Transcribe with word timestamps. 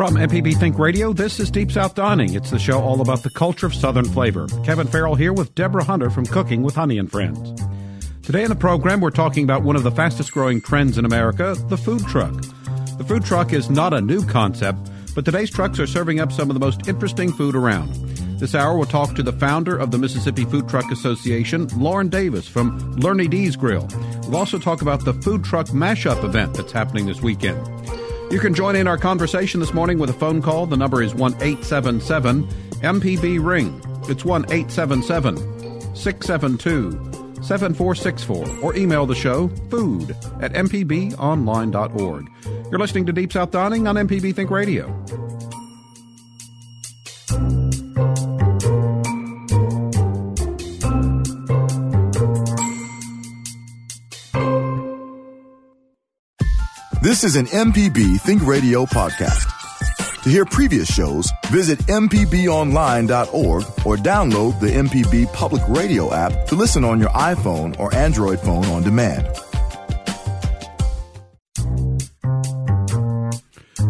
From 0.00 0.14
MPB 0.14 0.58
Think 0.58 0.78
Radio, 0.78 1.12
this 1.12 1.38
is 1.38 1.50
Deep 1.50 1.70
South 1.70 1.94
Dining. 1.94 2.32
It's 2.32 2.50
the 2.50 2.58
show 2.58 2.80
all 2.80 3.02
about 3.02 3.22
the 3.22 3.28
culture 3.28 3.66
of 3.66 3.74
Southern 3.74 4.06
flavor. 4.06 4.46
Kevin 4.64 4.86
Farrell 4.86 5.14
here 5.14 5.34
with 5.34 5.54
Deborah 5.54 5.84
Hunter 5.84 6.08
from 6.08 6.24
Cooking 6.24 6.62
with 6.62 6.74
Honey 6.74 6.96
and 6.96 7.10
Friends. 7.10 7.62
Today 8.22 8.42
in 8.42 8.48
the 8.48 8.56
program, 8.56 9.02
we're 9.02 9.10
talking 9.10 9.44
about 9.44 9.62
one 9.62 9.76
of 9.76 9.82
the 9.82 9.90
fastest 9.90 10.32
growing 10.32 10.62
trends 10.62 10.96
in 10.96 11.04
America, 11.04 11.54
the 11.68 11.76
food 11.76 12.00
truck. 12.06 12.32
The 12.96 13.04
food 13.06 13.26
truck 13.26 13.52
is 13.52 13.68
not 13.68 13.92
a 13.92 14.00
new 14.00 14.24
concept, 14.24 14.90
but 15.14 15.26
today's 15.26 15.50
trucks 15.50 15.78
are 15.78 15.86
serving 15.86 16.18
up 16.18 16.32
some 16.32 16.48
of 16.48 16.54
the 16.54 16.60
most 16.60 16.88
interesting 16.88 17.30
food 17.30 17.54
around. 17.54 17.92
This 18.40 18.54
hour, 18.54 18.78
we'll 18.78 18.86
talk 18.86 19.14
to 19.16 19.22
the 19.22 19.34
founder 19.34 19.76
of 19.76 19.90
the 19.90 19.98
Mississippi 19.98 20.46
Food 20.46 20.66
Truck 20.66 20.90
Association, 20.90 21.68
Lauren 21.76 22.08
Davis 22.08 22.48
from 22.48 22.96
Lurny 22.96 23.28
D's 23.28 23.54
Grill. 23.54 23.86
We'll 24.22 24.36
also 24.36 24.58
talk 24.58 24.80
about 24.80 25.04
the 25.04 25.12
food 25.12 25.44
truck 25.44 25.66
mashup 25.66 26.24
event 26.24 26.54
that's 26.54 26.72
happening 26.72 27.04
this 27.04 27.20
weekend. 27.20 27.60
You 28.30 28.38
can 28.38 28.54
join 28.54 28.76
in 28.76 28.86
our 28.86 28.96
conversation 28.96 29.58
this 29.58 29.74
morning 29.74 29.98
with 29.98 30.08
a 30.08 30.12
phone 30.12 30.40
call. 30.40 30.64
The 30.66 30.76
number 30.76 31.02
is 31.02 31.14
1 31.16 31.34
877 31.34 32.46
MPB 32.80 33.44
Ring. 33.44 33.82
It's 34.08 34.24
1 34.24 34.44
877 34.44 35.36
672 35.96 36.92
7464 37.42 38.60
or 38.62 38.76
email 38.76 39.04
the 39.06 39.16
show 39.16 39.48
food 39.68 40.12
at 40.40 40.52
mpbonline.org. 40.52 42.30
You're 42.70 42.78
listening 42.78 43.06
to 43.06 43.12
Deep 43.12 43.32
South 43.32 43.50
Dining 43.50 43.88
on 43.88 43.96
MPB 43.96 44.32
Think 44.34 44.50
Radio. 44.50 44.86
This 57.10 57.24
is 57.24 57.34
an 57.34 57.46
MPB 57.46 58.20
Think 58.20 58.46
Radio 58.46 58.86
podcast. 58.86 60.22
To 60.22 60.30
hear 60.30 60.44
previous 60.44 60.88
shows, 60.88 61.28
visit 61.46 61.80
MPBOnline.org 61.80 63.64
or 63.84 63.96
download 63.96 64.60
the 64.60 64.68
MPB 64.68 65.32
Public 65.32 65.60
Radio 65.66 66.14
app 66.14 66.46
to 66.46 66.54
listen 66.54 66.84
on 66.84 67.00
your 67.00 67.08
iPhone 67.08 67.76
or 67.80 67.92
Android 67.96 68.38
phone 68.38 68.64
on 68.66 68.84
demand. 68.84 69.26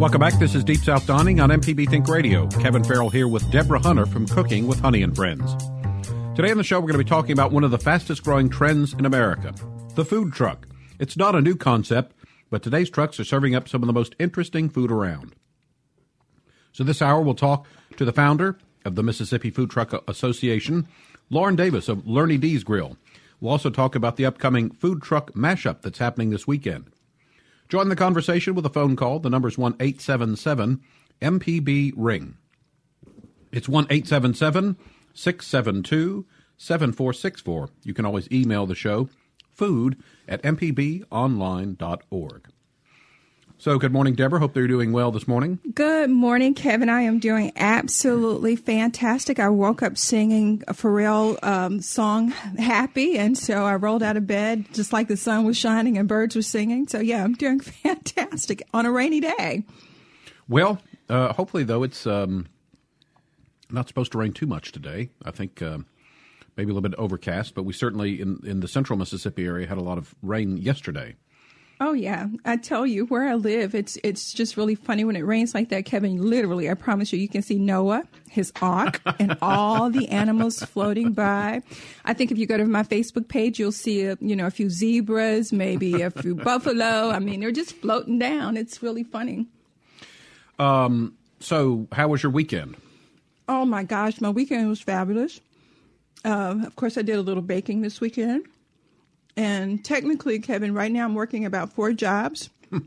Welcome 0.01 0.21
back. 0.21 0.39
This 0.39 0.55
is 0.55 0.65
Deep 0.65 0.81
South 0.81 1.07
Dining 1.07 1.41
on 1.41 1.51
MPB 1.51 1.91
Think 1.91 2.09
Radio. 2.09 2.49
Kevin 2.49 2.83
Farrell 2.83 3.11
here 3.11 3.29
with 3.29 3.53
Deborah 3.53 3.81
Hunter 3.81 4.07
from 4.07 4.27
Cooking 4.29 4.67
with 4.67 4.81
Honey 4.81 5.03
and 5.03 5.15
Friends. 5.15 5.55
Today 6.35 6.51
on 6.51 6.57
the 6.57 6.65
show, 6.65 6.81
we're 6.81 6.87
going 6.87 6.99
to 6.99 7.05
be 7.05 7.11
talking 7.11 7.33
about 7.33 7.53
one 7.53 7.65
of 7.65 7.71
the 7.71 7.79
fastest 7.79 8.25
growing 8.25 8.49
trends 8.49 8.95
in 8.95 9.05
America 9.05 9.53
the 9.95 10.07
food 10.07 10.33
truck. 10.33 10.67
It's 10.99 11.19
not 11.19 11.35
a 11.35 11.43
new 11.43 11.57
concept, 11.57 12.15
but 12.51 12.63
today's 12.63 12.91
trucks 12.91 13.19
are 13.19 13.25
serving 13.25 13.55
up 13.55 13.69
some 13.69 13.83
of 13.83 13.87
the 13.87 13.93
most 13.93 14.15
interesting 14.19 14.69
food 14.69 14.91
around. 14.91 15.35
So 16.73 16.85
this 16.85 17.01
hour 17.01 17.21
we'll 17.21 17.35
talk 17.35 17.67
to 17.97 18.05
the 18.05 18.13
founder 18.13 18.59
of 18.85 18.95
the 18.95 19.03
Mississippi 19.03 19.51
Food 19.51 19.71
Truck 19.71 19.93
Association, 20.09 20.89
Lauren 21.31 21.57
Davis 21.57 21.89
of 21.89 22.05
Lurny 22.05 22.39
D's 22.39 22.65
Grill. 22.65 22.97
We'll 23.41 23.53
also 23.53 23.71
talk 23.71 23.95
about 23.95 24.17
the 24.17 24.27
upcoming 24.27 24.71
food 24.71 25.03
truck 25.03 25.33
mashup 25.33 25.83
that's 25.83 25.99
happening 25.99 26.31
this 26.31 26.47
weekend. 26.47 26.91
Join 27.69 27.89
the 27.89 27.97
conversation 27.97 28.55
with 28.55 28.67
a 28.67 28.71
phone 28.71 28.97
call. 28.97 29.21
The 29.21 29.31
number 29.31 29.49
is 29.49 29.57
1 29.57 29.77
877 29.81 30.81
MPB 31.23 31.93
Ring. 31.97 32.37
It's 33.53 33.69
1 33.69 33.85
877 33.91 34.77
672 35.15 36.27
7464. 36.57 37.71
You 37.85 37.95
can 37.95 38.05
always 38.05 38.31
email 38.31 38.67
the 38.67 38.75
show 38.75 39.09
food 39.61 40.03
at 40.27 40.43
mpbonline.org. 40.43 42.49
So, 43.59 43.79
good 43.79 43.93
morning, 43.93 44.15
Deborah. 44.15 44.39
Hope 44.39 44.55
they're 44.55 44.67
doing 44.67 44.91
well 44.91 45.11
this 45.11 45.29
morning. 45.29 45.59
Good 45.75 46.09
morning, 46.09 46.55
Kevin. 46.55 46.89
I 46.89 47.03
am 47.03 47.19
doing 47.19 47.53
absolutely 47.57 48.57
fantastic. 48.57 49.39
I 49.39 49.51
woke 49.51 49.83
up 49.83 49.99
singing 49.99 50.63
a 50.67 50.73
Pharrell 50.73 51.37
um, 51.45 51.83
song, 51.83 52.31
Happy, 52.31 53.19
and 53.19 53.37
so 53.37 53.67
I 53.67 53.75
rolled 53.75 54.03
out 54.03 54.17
of 54.17 54.27
bed 54.27 54.65
just 54.73 54.95
like 54.95 55.09
the 55.09 55.17
sun 55.19 55.45
was 55.45 55.59
shining 55.59 55.99
and 55.99 56.09
birds 56.09 56.35
were 56.35 56.41
singing. 56.41 56.89
So, 56.89 57.01
yeah, 57.01 57.23
I'm 57.23 57.35
doing 57.35 57.61
fantastic 57.61 58.63
on 58.73 58.87
a 58.87 58.91
rainy 58.91 59.21
day. 59.21 59.67
Well, 60.49 60.81
uh, 61.11 61.35
hopefully, 61.35 61.65
though, 61.65 61.83
it's 61.83 62.07
um, 62.07 62.47
not 63.69 63.89
supposed 63.89 64.13
to 64.13 64.19
rain 64.19 64.33
too 64.33 64.47
much 64.47 64.73
today. 64.73 65.11
I 65.23 65.33
think 65.33 65.61
uh, 65.61 65.81
maybe 66.57 66.71
a 66.71 66.75
little 66.75 66.89
bit 66.89 66.99
overcast, 66.99 67.55
but 67.55 67.65
we 67.65 67.73
certainly, 67.73 68.21
in, 68.21 68.41
in 68.45 68.61
the 68.61 68.69
central 68.69 68.99
Mississippi 68.99 69.45
area, 69.45 69.67
had 69.67 69.79
a 69.79 69.83
lot 69.83 69.99
of 69.99 70.15
rain 70.23 70.57
yesterday. 70.57 71.17
Oh 71.83 71.95
yeah, 71.95 72.27
I 72.45 72.59
tell 72.59 72.87
you 72.87 73.07
where 73.07 73.27
I 73.27 73.37
live, 73.37 73.75
it's 73.75 73.97
it's 74.05 74.35
just 74.35 74.59
really 74.59 74.75
funny 74.75 75.03
when 75.03 75.17
it 75.17 75.23
rains 75.23 75.55
like 75.55 75.71
that, 75.71 75.87
Kevin. 75.87 76.19
Literally, 76.19 76.69
I 76.69 76.75
promise 76.75 77.11
you, 77.11 77.19
you 77.19 77.29
can 77.29 77.41
see 77.41 77.59
Noah, 77.59 78.03
his 78.29 78.53
ark, 78.61 79.01
and 79.19 79.39
all 79.43 79.89
the 79.89 80.07
animals 80.11 80.63
floating 80.63 81.15
by. 81.15 81.63
I 82.05 82.13
think 82.13 82.31
if 82.31 82.37
you 82.37 82.47
go 82.47 82.59
to 82.59 82.67
my 82.67 82.83
Facebook 82.83 83.29
page, 83.29 83.59
you'll 83.59 83.73
see 83.73 84.05
a, 84.05 84.19
you 84.21 84.37
know 84.37 84.47
a 84.47 84.51
few 84.51 84.69
zebras, 84.69 85.55
maybe 85.55 86.03
a 86.03 86.11
few 86.11 86.35
buffalo. 86.45 87.09
I 87.09 87.19
mean, 87.19 87.41
they're 87.41 87.51
just 87.51 87.75
floating 87.77 88.19
down. 88.19 88.59
It's 88.59 88.83
really 88.83 89.03
funny. 89.03 89.47
Um. 90.59 91.17
So, 91.43 91.89
how 91.93 92.09
was 92.09 92.23
your 92.23 92.31
weekend? 92.31 92.77
Oh 93.49 93.65
my 93.65 93.85
gosh, 93.85 94.21
my 94.21 94.29
weekend 94.29 94.69
was 94.69 94.83
fabulous. 94.83 95.41
Uh, 96.25 96.57
of 96.67 96.77
course, 96.77 96.99
I 96.99 97.03
did 97.03 97.17
a 97.17 97.23
little 97.23 97.43
baking 97.43 97.83
this 97.83 98.01
weekend. 98.01 98.47
And 99.37 99.85
technically, 99.85 100.39
Kevin, 100.39 100.75
right 100.75 100.91
now 100.91 101.05
I'm 101.05 101.15
working 101.15 101.45
about 101.45 101.73
four 101.73 101.93
jobs. 101.93 102.51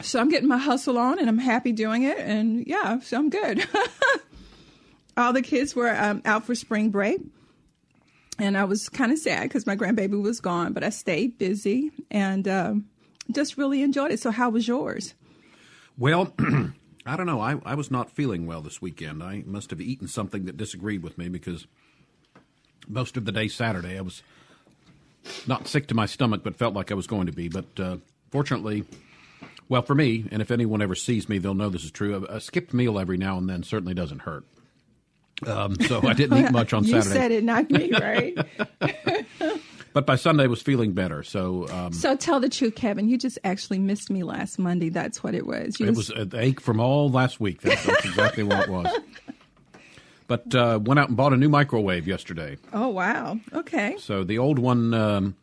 so 0.00 0.20
I'm 0.20 0.28
getting 0.28 0.48
my 0.48 0.58
hustle 0.58 0.98
on 0.98 1.18
and 1.18 1.28
I'm 1.28 1.38
happy 1.38 1.72
doing 1.72 2.04
it. 2.04 2.18
And 2.18 2.66
yeah, 2.66 3.00
so 3.00 3.18
I'm 3.18 3.30
good. 3.30 3.66
All 5.16 5.32
the 5.32 5.42
kids 5.42 5.74
were 5.74 5.94
um, 5.94 6.22
out 6.24 6.46
for 6.46 6.54
spring 6.54 6.90
break. 6.90 7.20
And 8.38 8.56
I 8.56 8.64
was 8.64 8.88
kind 8.88 9.10
of 9.10 9.18
sad 9.18 9.42
because 9.42 9.66
my 9.66 9.74
grandbaby 9.74 10.20
was 10.20 10.40
gone, 10.40 10.72
but 10.72 10.84
I 10.84 10.90
stayed 10.90 11.38
busy 11.38 11.90
and 12.08 12.46
um, 12.46 12.86
just 13.32 13.58
really 13.58 13.82
enjoyed 13.82 14.12
it. 14.12 14.20
So, 14.20 14.30
how 14.30 14.50
was 14.50 14.68
yours? 14.68 15.14
Well, 15.98 16.32
I 17.06 17.16
don't 17.16 17.26
know. 17.26 17.40
I, 17.40 17.56
I 17.64 17.74
was 17.74 17.90
not 17.90 18.12
feeling 18.12 18.46
well 18.46 18.62
this 18.62 18.80
weekend. 18.80 19.24
I 19.24 19.42
must 19.44 19.70
have 19.70 19.80
eaten 19.80 20.06
something 20.06 20.44
that 20.44 20.56
disagreed 20.56 21.02
with 21.02 21.18
me 21.18 21.28
because 21.28 21.66
most 22.88 23.16
of 23.16 23.24
the 23.24 23.32
day 23.32 23.48
Saturday 23.48 23.98
I 23.98 24.00
was 24.00 24.22
not 25.46 25.68
sick 25.68 25.88
to 25.88 25.94
my 25.94 26.06
stomach, 26.06 26.42
but 26.42 26.56
felt 26.56 26.74
like 26.74 26.90
I 26.90 26.94
was 26.94 27.06
going 27.06 27.26
to 27.26 27.32
be. 27.32 27.48
But 27.48 27.66
uh, 27.78 27.96
fortunately, 28.30 28.84
well, 29.68 29.82
for 29.82 29.94
me, 29.94 30.24
and 30.30 30.40
if 30.40 30.50
anyone 30.50 30.80
ever 30.80 30.94
sees 30.94 31.28
me, 31.28 31.38
they'll 31.38 31.54
know 31.54 31.68
this 31.68 31.84
is 31.84 31.90
true. 31.90 32.26
A, 32.28 32.36
a 32.36 32.40
skipped 32.40 32.72
meal 32.72 32.98
every 32.98 33.16
now 33.16 33.36
and 33.36 33.48
then 33.48 33.62
certainly 33.62 33.94
doesn't 33.94 34.20
hurt. 34.20 34.44
Um, 35.46 35.76
so 35.80 36.06
I 36.06 36.14
didn't 36.14 36.44
eat 36.44 36.50
much 36.50 36.72
on 36.72 36.84
you 36.84 37.00
Saturday. 37.00 37.08
You 37.08 37.14
said 37.14 37.32
it, 37.32 37.44
not 37.44 37.70
me, 37.70 37.92
right? 38.00 38.36
but 39.92 40.06
by 40.06 40.16
Sunday, 40.16 40.44
I 40.44 40.46
was 40.48 40.62
feeling 40.62 40.92
better. 40.92 41.22
So, 41.22 41.68
um, 41.68 41.92
so 41.92 42.16
tell 42.16 42.40
the 42.40 42.48
truth, 42.48 42.74
Kevin. 42.74 43.08
You 43.08 43.18
just 43.18 43.38
actually 43.44 43.78
missed 43.78 44.10
me 44.10 44.24
last 44.24 44.58
Monday. 44.58 44.88
That's 44.88 45.22
what 45.22 45.34
it 45.34 45.46
was. 45.46 45.78
You 45.78 45.86
it 45.86 45.94
was 45.94 46.10
an 46.10 46.32
ache 46.34 46.60
from 46.60 46.80
all 46.80 47.10
last 47.10 47.38
week. 47.38 47.60
That's, 47.60 47.84
that's 47.84 48.04
exactly 48.04 48.42
what 48.42 48.64
it 48.64 48.68
was. 48.68 48.88
But 50.28 50.54
uh, 50.54 50.78
went 50.82 51.00
out 51.00 51.08
and 51.08 51.16
bought 51.16 51.32
a 51.32 51.36
new 51.36 51.48
microwave 51.48 52.06
yesterday. 52.06 52.58
Oh 52.72 52.88
wow! 52.88 53.40
Okay. 53.52 53.96
So 53.98 54.24
the 54.24 54.38
old 54.38 54.58
one, 54.58 54.92
um, 54.92 55.36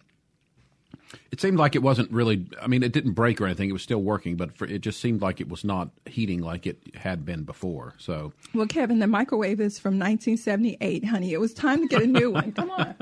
it 1.31 1.41
seemed 1.41 1.57
like 1.57 1.75
it 1.75 1.81
wasn't 1.81 2.11
really. 2.11 2.45
I 2.61 2.67
mean, 2.67 2.83
it 2.83 2.93
didn't 2.93 3.13
break 3.13 3.41
or 3.41 3.47
anything. 3.47 3.67
It 3.67 3.73
was 3.73 3.81
still 3.81 4.03
working, 4.03 4.35
but 4.35 4.55
for, 4.55 4.65
it 4.65 4.81
just 4.81 5.01
seemed 5.01 5.23
like 5.23 5.41
it 5.41 5.49
was 5.49 5.63
not 5.63 5.89
heating 6.05 6.41
like 6.41 6.67
it 6.67 6.77
had 6.93 7.25
been 7.25 7.43
before. 7.45 7.95
So. 7.97 8.31
Well, 8.53 8.67
Kevin, 8.67 8.99
the 8.99 9.07
microwave 9.07 9.59
is 9.59 9.79
from 9.79 9.95
1978, 9.95 11.05
honey. 11.05 11.33
It 11.33 11.39
was 11.39 11.53
time 11.55 11.81
to 11.81 11.87
get 11.87 12.03
a 12.03 12.07
new 12.07 12.29
one. 12.29 12.51
Come 12.51 12.69
on. 12.69 12.95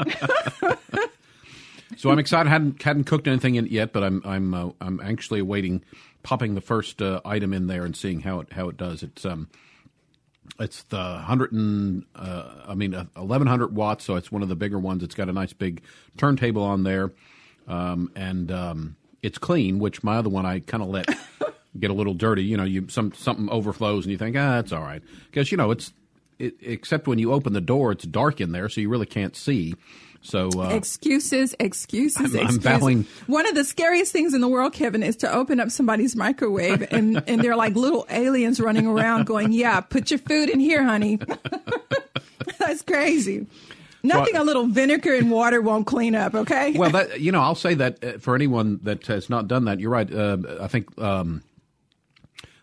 so 1.98 2.12
I'm 2.12 2.20
excited. 2.20 2.50
hadn't 2.50 2.82
hadn't 2.82 3.04
cooked 3.04 3.28
anything 3.28 3.56
in 3.56 3.66
it 3.66 3.72
yet, 3.72 3.92
but 3.92 4.06
I'm 4.06 4.22
I'm 4.24 4.54
uh, 4.54 4.70
I'm 4.80 5.02
anxiously 5.02 5.42
awaiting 5.42 5.84
popping 6.24 6.56
the 6.56 6.62
first 6.62 7.02
uh, 7.02 7.20
item 7.26 7.54
in 7.54 7.68
there 7.68 7.84
and 7.84 7.94
seeing 7.94 8.22
how 8.22 8.40
it 8.40 8.54
how 8.54 8.69
it 8.69 8.78
does. 8.78 9.04
It's 9.04 9.25
um 9.25 9.50
it's 10.60 10.84
the 10.84 11.18
hundred 11.19 11.51
and 11.51 12.06
uh, 12.16 12.66
I 12.68 12.75
mean 12.75 12.95
eleven 13.16 13.48
hundred 13.48 13.75
watts, 13.75 14.06
so 14.06 14.16
it's 14.16 14.31
one 14.31 14.44
of 14.44 14.50
the 14.50 14.56
bigger 14.56 14.80
ones. 14.80 15.04
It's 15.04 15.16
got 15.16 15.30
a 15.30 15.34
nice 15.34 15.54
big 15.54 15.81
turntable 16.18 16.63
on 16.63 16.84
there, 16.84 17.12
um, 17.68 18.12
and 18.16 18.51
um, 18.51 18.95
it's 19.22 19.38
clean. 19.38 19.80
Which 19.80 20.04
my 20.04 20.18
other 20.18 20.30
one 20.30 20.45
I 20.45 20.60
kind 20.60 20.84
of 20.84 20.90
let 20.90 21.07
get 21.80 21.90
a 21.90 21.94
little 21.94 22.13
dirty. 22.13 22.44
You 22.44 22.57
know, 22.57 22.63
you 22.63 22.88
some 22.90 23.13
something 23.13 23.50
overflows 23.50 24.06
and 24.06 24.12
you 24.12 24.18
think 24.18 24.36
ah, 24.38 24.60
it's 24.60 24.72
all 24.72 24.81
right 24.81 25.01
because 25.25 25.51
you 25.51 25.57
know 25.57 25.72
it's 25.72 25.92
it, 26.39 26.56
except 26.62 27.07
when 27.07 27.19
you 27.19 27.33
open 27.33 27.53
the 27.53 27.62
door, 27.62 27.91
it's 27.91 28.06
dark 28.06 28.41
in 28.41 28.51
there, 28.51 28.69
so 28.69 28.81
you 28.81 28.89
really 28.89 29.06
can't 29.06 29.35
see. 29.35 29.75
So 30.24 30.50
uh, 30.56 30.69
excuses, 30.69 31.53
excuses, 31.59 32.18
I'm, 32.18 32.25
excuses. 32.25 32.65
I'm 32.65 32.80
vowing. 32.80 33.06
One 33.27 33.45
of 33.45 33.56
the 33.56 33.65
scariest 33.65 34.13
things 34.13 34.33
in 34.33 34.39
the 34.39 34.47
world, 34.47 34.71
Kevin, 34.71 35.03
is 35.03 35.18
to 35.18 35.31
open 35.31 35.59
up 35.59 35.69
somebody's 35.69 36.15
microwave 36.15 36.88
and 36.91 37.21
and 37.27 37.41
they're 37.41 37.57
like 37.57 37.75
little 37.75 38.06
aliens 38.09 38.59
running 38.62 38.88
around, 38.88 39.25
going, 39.25 39.51
"Yeah, 39.51 39.81
put 39.81 40.09
your 40.12 40.19
food 40.19 40.50
in 40.50 40.62
here, 40.62 40.83
honey." 40.83 41.19
That's 42.59 42.81
crazy. 42.81 43.47
Nothing 44.01 44.35
a 44.35 44.44
little 44.44 44.68
vinegar 44.68 45.13
and 45.13 45.30
water 45.30 45.62
won't 45.62 45.88
clean 45.88 46.15
up. 46.15 46.33
Okay. 46.35 46.71
Well, 46.71 46.91
that 46.91 47.19
you 47.19 47.33
know, 47.33 47.41
I'll 47.41 47.56
say 47.56 47.74
that 47.74 48.03
uh, 48.03 48.18
for 48.19 48.33
anyone 48.33 48.80
that 48.83 49.06
has 49.07 49.30
not 49.30 49.50
done 49.50 49.65
that, 49.65 49.80
you're 49.81 49.91
right. 49.91 50.12
Uh, 50.12 50.38
I 50.62 50.68
think. 50.68 50.97
Um, 51.00 51.44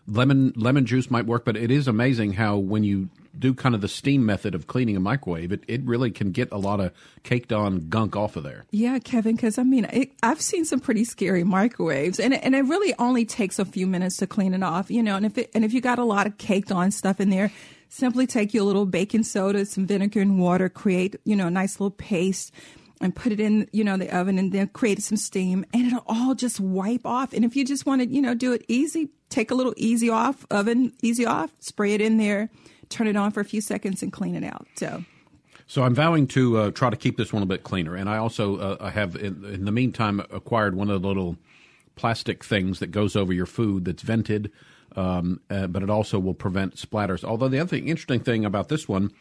lemon 0.07 0.51
lemon 0.55 0.85
juice 0.85 1.11
might 1.11 1.25
work, 1.25 1.45
but 1.45 1.55
it 1.55 1.71
is 1.71 1.87
amazing 1.87 2.33
how 2.33 2.57
when 2.57 2.83
you 2.83 3.09
do 3.37 3.53
kind 3.53 3.75
of 3.75 3.81
the 3.81 3.87
steam 3.87 4.25
method 4.25 4.55
of 4.55 4.67
cleaning 4.67 4.95
a 4.95 4.99
microwave, 4.99 5.51
it, 5.51 5.63
it 5.67 5.81
really 5.83 6.11
can 6.11 6.31
get 6.31 6.51
a 6.51 6.57
lot 6.57 6.79
of 6.79 6.91
caked 7.23 7.51
on 7.53 7.89
gunk 7.89 8.15
off 8.15 8.35
of 8.35 8.43
there. 8.43 8.65
Yeah, 8.71 8.99
Kevin, 8.99 9.35
because 9.35 9.57
I 9.57 9.63
mean, 9.63 9.85
it, 9.85 10.11
I've 10.23 10.41
seen 10.41 10.65
some 10.65 10.79
pretty 10.79 11.03
scary 11.03 11.43
microwaves, 11.43 12.19
and 12.19 12.33
it, 12.33 12.41
and 12.43 12.55
it 12.55 12.61
really 12.61 12.93
only 12.99 13.25
takes 13.25 13.59
a 13.59 13.65
few 13.65 13.87
minutes 13.87 14.17
to 14.17 14.27
clean 14.27 14.53
it 14.53 14.63
off, 14.63 14.91
you 14.91 15.03
know. 15.03 15.15
And 15.15 15.25
if 15.25 15.37
it, 15.37 15.51
and 15.53 15.63
if 15.63 15.73
you 15.73 15.81
got 15.81 15.99
a 15.99 16.05
lot 16.05 16.27
of 16.27 16.37
caked 16.37 16.71
on 16.71 16.91
stuff 16.91 17.19
in 17.19 17.29
there, 17.29 17.51
simply 17.89 18.27
take 18.27 18.53
your 18.53 18.63
little 18.63 18.85
baking 18.85 19.23
soda, 19.23 19.65
some 19.65 19.87
vinegar 19.87 20.21
and 20.21 20.39
water, 20.39 20.69
create 20.69 21.15
you 21.23 21.35
know 21.35 21.47
a 21.47 21.51
nice 21.51 21.79
little 21.79 21.91
paste 21.91 22.51
and 23.01 23.15
put 23.15 23.31
it 23.31 23.39
in, 23.39 23.67
you 23.73 23.83
know, 23.83 23.97
the 23.97 24.15
oven 24.15 24.37
and 24.37 24.51
then 24.51 24.67
create 24.67 25.01
some 25.01 25.17
steam 25.17 25.65
and 25.73 25.87
it'll 25.87 26.03
all 26.05 26.35
just 26.35 26.59
wipe 26.59 27.05
off. 27.05 27.33
And 27.33 27.43
if 27.43 27.55
you 27.55 27.65
just 27.65 27.85
want 27.85 28.01
to, 28.01 28.07
you 28.07 28.21
know, 28.21 28.35
do 28.35 28.53
it 28.53 28.63
easy, 28.67 29.09
take 29.29 29.51
a 29.51 29.55
little 29.55 29.73
easy 29.75 30.09
off 30.09 30.45
oven, 30.51 30.93
easy 31.01 31.25
off, 31.25 31.51
spray 31.59 31.93
it 31.93 32.01
in 32.01 32.17
there, 32.17 32.49
turn 32.91 33.07
it 33.07 33.15
on 33.15 33.31
for 33.31 33.39
a 33.39 33.45
few 33.45 33.61
seconds 33.61 34.03
and 34.03 34.11
clean 34.11 34.35
it 34.35 34.43
out. 34.43 34.67
So. 34.75 35.03
So 35.67 35.83
I'm 35.83 35.95
vowing 35.95 36.27
to 36.27 36.57
uh, 36.57 36.71
try 36.71 36.89
to 36.89 36.97
keep 36.97 37.15
this 37.15 37.31
one 37.31 37.43
a 37.43 37.45
bit 37.45 37.63
cleaner, 37.63 37.95
and 37.95 38.09
I 38.09 38.17
also 38.17 38.57
uh, 38.57 38.77
I 38.81 38.89
have 38.89 39.15
in, 39.15 39.45
in, 39.45 39.63
the 39.63 39.71
meantime 39.71 40.19
acquired 40.29 40.75
one 40.75 40.89
of 40.89 41.01
the 41.01 41.07
little 41.07 41.37
plastic 41.95 42.43
things 42.43 42.79
that 42.79 42.87
goes 42.87 43.15
over 43.15 43.31
your 43.31 43.45
food 43.45 43.85
that's 43.85 44.01
vented, 44.01 44.51
um, 44.97 45.39
uh, 45.49 45.67
but 45.67 45.81
it 45.81 45.89
also 45.89 46.19
will 46.19 46.33
prevent 46.33 46.75
splatters. 46.75 47.23
Although 47.23 47.47
the 47.47 47.59
other 47.59 47.69
thing, 47.69 47.87
interesting 47.87 48.19
thing 48.19 48.43
about 48.43 48.67
this 48.67 48.89
one, 48.89 49.11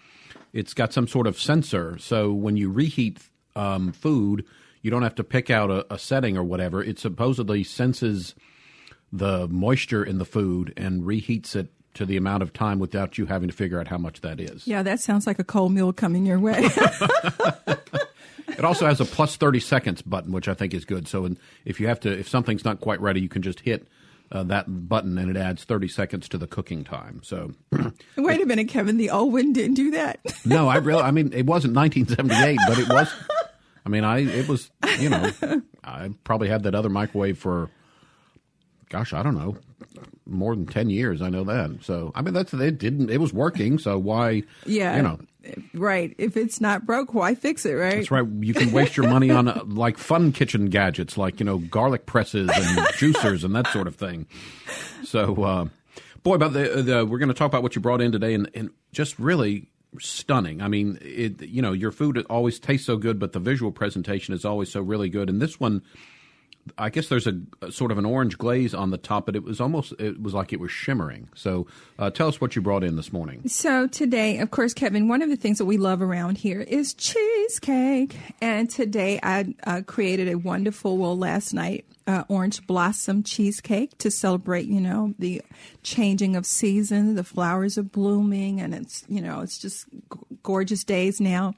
it's 0.52 0.74
got 0.74 0.92
some 0.92 1.06
sort 1.06 1.28
of 1.28 1.38
sensor, 1.38 1.96
so 1.98 2.32
when 2.32 2.56
you 2.56 2.68
reheat 2.68 3.20
um, 3.54 3.92
food, 3.92 4.44
you 4.82 4.90
don't 4.90 5.02
have 5.02 5.14
to 5.16 5.24
pick 5.24 5.50
out 5.50 5.70
a, 5.70 5.92
a 5.92 5.98
setting 5.98 6.36
or 6.36 6.42
whatever. 6.42 6.82
It 6.82 6.98
supposedly 6.98 7.62
senses 7.62 8.34
the 9.12 9.46
moisture 9.48 10.04
in 10.04 10.18
the 10.18 10.24
food 10.24 10.72
and 10.76 11.02
reheats 11.02 11.54
it 11.54 11.72
to 11.94 12.06
the 12.06 12.16
amount 12.16 12.42
of 12.42 12.52
time 12.52 12.78
without 12.78 13.18
you 13.18 13.26
having 13.26 13.48
to 13.48 13.54
figure 13.54 13.80
out 13.80 13.88
how 13.88 13.98
much 13.98 14.20
that 14.20 14.40
is. 14.40 14.66
Yeah, 14.66 14.82
that 14.82 15.00
sounds 15.00 15.26
like 15.26 15.38
a 15.38 15.44
cold 15.44 15.72
meal 15.72 15.92
coming 15.92 16.24
your 16.24 16.38
way. 16.38 16.58
it 18.48 18.64
also 18.64 18.86
has 18.86 19.00
a 19.00 19.04
plus 19.04 19.36
30 19.36 19.60
seconds 19.60 20.02
button, 20.02 20.32
which 20.32 20.48
I 20.48 20.54
think 20.54 20.74
is 20.74 20.84
good. 20.84 21.08
So 21.08 21.24
in, 21.24 21.36
if 21.64 21.80
you 21.80 21.88
have 21.88 22.00
to, 22.00 22.18
if 22.18 22.28
something's 22.28 22.64
not 22.64 22.80
quite 22.80 23.00
ready, 23.00 23.20
you 23.20 23.28
can 23.28 23.42
just 23.42 23.60
hit 23.60 23.88
uh, 24.30 24.44
that 24.44 24.88
button 24.88 25.18
and 25.18 25.30
it 25.30 25.36
adds 25.36 25.64
30 25.64 25.88
seconds 25.88 26.28
to 26.28 26.38
the 26.38 26.46
cooking 26.46 26.84
time. 26.84 27.20
So 27.24 27.52
wait 28.16 28.40
a 28.40 28.46
minute, 28.46 28.68
Kevin, 28.68 28.96
the 28.96 29.10
old 29.10 29.32
one 29.32 29.52
didn't 29.52 29.74
do 29.74 29.90
that. 29.92 30.20
no, 30.44 30.68
I 30.68 30.76
really, 30.76 31.02
I 31.02 31.10
mean, 31.10 31.32
it 31.32 31.46
wasn't 31.46 31.74
1978, 31.74 32.58
but 32.68 32.78
it 32.78 32.88
was 32.88 33.12
I 33.84 33.88
mean, 33.88 34.04
I 34.04 34.18
it 34.20 34.48
was 34.48 34.70
you 34.98 35.08
know 35.08 35.30
I 35.84 36.10
probably 36.24 36.48
had 36.48 36.64
that 36.64 36.74
other 36.74 36.88
microwave 36.88 37.38
for 37.38 37.70
gosh 38.90 39.14
I 39.14 39.22
don't 39.22 39.34
know 39.34 39.56
more 40.26 40.54
than 40.54 40.66
ten 40.66 40.90
years. 40.90 41.22
I 41.22 41.30
know 41.30 41.44
that. 41.44 41.78
So 41.82 42.12
I 42.14 42.20
mean 42.22 42.34
that's 42.34 42.52
it 42.52 42.78
didn't 42.78 43.10
it 43.10 43.18
was 43.18 43.32
working. 43.32 43.78
So 43.78 43.98
why 43.98 44.42
yeah 44.66 44.96
you 44.96 45.02
know 45.02 45.18
right 45.72 46.14
if 46.18 46.36
it's 46.36 46.60
not 46.60 46.84
broke 46.84 47.14
why 47.14 47.34
fix 47.34 47.64
it 47.64 47.72
right 47.72 47.94
that's 47.94 48.10
right 48.10 48.26
you 48.40 48.52
can 48.52 48.72
waste 48.72 48.94
your 48.94 49.08
money 49.08 49.30
on 49.30 49.48
uh, 49.48 49.62
like 49.64 49.96
fun 49.96 50.32
kitchen 50.32 50.66
gadgets 50.66 51.16
like 51.16 51.40
you 51.40 51.46
know 51.46 51.56
garlic 51.56 52.04
presses 52.04 52.50
and 52.52 52.78
juicers 52.98 53.42
and 53.42 53.56
that 53.56 53.66
sort 53.68 53.86
of 53.86 53.96
thing 53.96 54.26
so 55.02 55.42
uh, 55.42 55.64
boy 56.22 56.34
about 56.34 56.52
the, 56.52 56.82
the 56.82 57.06
we're 57.06 57.18
going 57.18 57.28
to 57.30 57.34
talk 57.34 57.48
about 57.48 57.62
what 57.62 57.74
you 57.74 57.80
brought 57.80 58.02
in 58.02 58.12
today 58.12 58.34
and, 58.34 58.50
and 58.54 58.70
just 58.92 59.18
really 59.18 59.70
stunning. 59.98 60.62
I 60.62 60.68
mean, 60.68 60.98
it 61.00 61.42
you 61.42 61.62
know 61.62 61.72
your 61.72 61.90
food 61.90 62.24
always 62.30 62.58
tastes 62.58 62.86
so 62.86 62.96
good, 62.96 63.18
but 63.18 63.32
the 63.32 63.40
visual 63.40 63.72
presentation 63.72 64.34
is 64.34 64.44
always 64.44 64.70
so 64.70 64.80
really 64.80 65.08
good. 65.08 65.28
And 65.28 65.40
this 65.40 65.58
one, 65.58 65.82
I 66.78 66.90
guess 66.90 67.08
there's 67.08 67.26
a, 67.26 67.40
a 67.62 67.72
sort 67.72 67.90
of 67.90 67.98
an 67.98 68.04
orange 68.04 68.38
glaze 68.38 68.74
on 68.74 68.90
the 68.90 68.98
top, 68.98 69.26
but 69.26 69.36
it 69.36 69.42
was 69.42 69.60
almost 69.60 69.92
it 69.98 70.20
was 70.22 70.34
like 70.34 70.52
it 70.52 70.60
was 70.60 70.70
shimmering. 70.70 71.28
So 71.34 71.66
uh, 71.98 72.10
tell 72.10 72.28
us 72.28 72.40
what 72.40 72.56
you 72.56 72.62
brought 72.62 72.84
in 72.84 72.96
this 72.96 73.12
morning. 73.12 73.48
So 73.48 73.86
today, 73.86 74.38
of 74.38 74.50
course, 74.50 74.74
Kevin, 74.74 75.08
one 75.08 75.22
of 75.22 75.28
the 75.28 75.36
things 75.36 75.58
that 75.58 75.64
we 75.64 75.76
love 75.76 76.02
around 76.02 76.38
here 76.38 76.60
is 76.60 76.94
cheesecake, 76.94 78.16
and 78.40 78.68
today 78.68 79.20
I 79.22 79.54
uh, 79.64 79.82
created 79.86 80.28
a 80.28 80.36
wonderful. 80.38 80.98
Well, 80.98 81.16
last 81.16 81.52
night 81.52 81.84
uh, 82.06 82.24
orange 82.28 82.66
blossom 82.66 83.22
cheesecake 83.22 83.96
to 83.98 84.10
celebrate, 84.10 84.66
you 84.66 84.80
know, 84.80 85.14
the 85.18 85.42
changing 85.82 86.34
of 86.34 86.44
season. 86.44 87.14
The 87.14 87.24
flowers 87.24 87.78
are 87.78 87.84
blooming, 87.84 88.60
and 88.60 88.74
it's, 88.74 89.04
you 89.08 89.20
know, 89.20 89.40
it's 89.40 89.58
just 89.58 89.86
g- 89.90 90.18
gorgeous 90.42 90.82
days 90.82 91.20
now. 91.20 91.54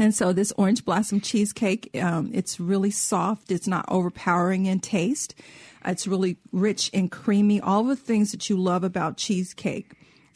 And 0.00 0.14
so 0.14 0.32
this 0.32 0.50
orange 0.56 0.86
blossom 0.86 1.20
cheesecake, 1.20 1.90
um, 2.02 2.30
it's 2.32 2.58
really 2.58 2.90
soft. 2.90 3.52
It's 3.52 3.68
not 3.68 3.84
overpowering 3.88 4.64
in 4.64 4.80
taste. 4.80 5.34
It's 5.84 6.06
really 6.06 6.38
rich 6.52 6.90
and 6.94 7.12
creamy. 7.12 7.60
All 7.60 7.84
the 7.84 7.96
things 7.96 8.32
that 8.32 8.48
you 8.48 8.56
love 8.56 8.82
about 8.82 9.18
cheesecake. 9.18 9.92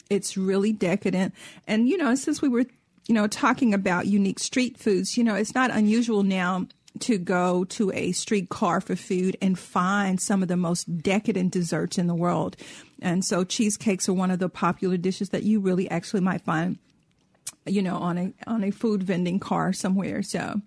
It's 0.07 0.37
really 0.37 0.71
decadent. 0.71 1.33
And, 1.67 1.89
you 1.89 1.97
know, 1.97 2.13
since 2.13 2.43
we 2.43 2.47
were, 2.47 2.65
you 3.07 3.15
know, 3.15 3.25
talking 3.25 3.73
about 3.73 4.05
unique 4.05 4.37
street 4.37 4.77
foods, 4.77 5.17
you 5.17 5.23
know, 5.23 5.33
it's 5.33 5.55
not 5.55 5.71
unusual 5.71 6.21
now 6.21 6.67
to 6.99 7.17
go 7.17 7.63
to 7.63 7.91
a 7.93 8.11
street 8.11 8.49
car 8.49 8.79
for 8.79 8.95
food 8.95 9.35
and 9.41 9.57
find 9.57 10.21
some 10.21 10.43
of 10.43 10.47
the 10.47 10.55
most 10.55 11.01
decadent 11.01 11.51
desserts 11.51 11.97
in 11.97 12.05
the 12.05 12.13
world. 12.13 12.55
And 13.01 13.25
so 13.25 13.43
cheesecakes 13.43 14.07
are 14.07 14.13
one 14.13 14.29
of 14.29 14.37
the 14.37 14.47
popular 14.47 14.97
dishes 14.97 15.29
that 15.29 15.41
you 15.41 15.59
really 15.59 15.89
actually 15.89 16.21
might 16.21 16.41
find, 16.41 16.77
you 17.65 17.81
know, 17.81 17.97
on 17.97 18.17
a 18.17 18.33
on 18.47 18.63
a 18.63 18.71
food 18.71 19.03
vending 19.03 19.39
car 19.39 19.73
somewhere. 19.73 20.21
So 20.21 20.61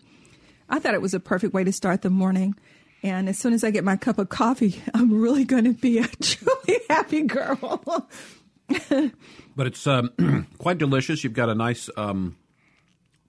I 0.68 0.78
thought 0.78 0.94
it 0.94 1.02
was 1.02 1.14
a 1.14 1.20
perfect 1.20 1.54
way 1.54 1.64
to 1.64 1.72
start 1.72 2.02
the 2.02 2.10
morning. 2.10 2.54
And 3.02 3.28
as 3.28 3.38
soon 3.38 3.52
as 3.52 3.62
I 3.62 3.70
get 3.70 3.84
my 3.84 3.96
cup 3.96 4.18
of 4.18 4.28
coffee, 4.28 4.82
I'm 4.94 5.20
really 5.20 5.44
going 5.44 5.64
to 5.64 5.74
be 5.74 5.98
a 5.98 6.06
truly 6.20 6.80
happy 6.88 7.22
girl. 7.22 8.08
but 9.56 9.66
it's 9.66 9.86
um, 9.86 10.46
quite 10.58 10.78
delicious. 10.78 11.24
You've 11.24 11.32
got 11.32 11.48
a 11.48 11.54
nice 11.54 11.88
um, 11.96 12.36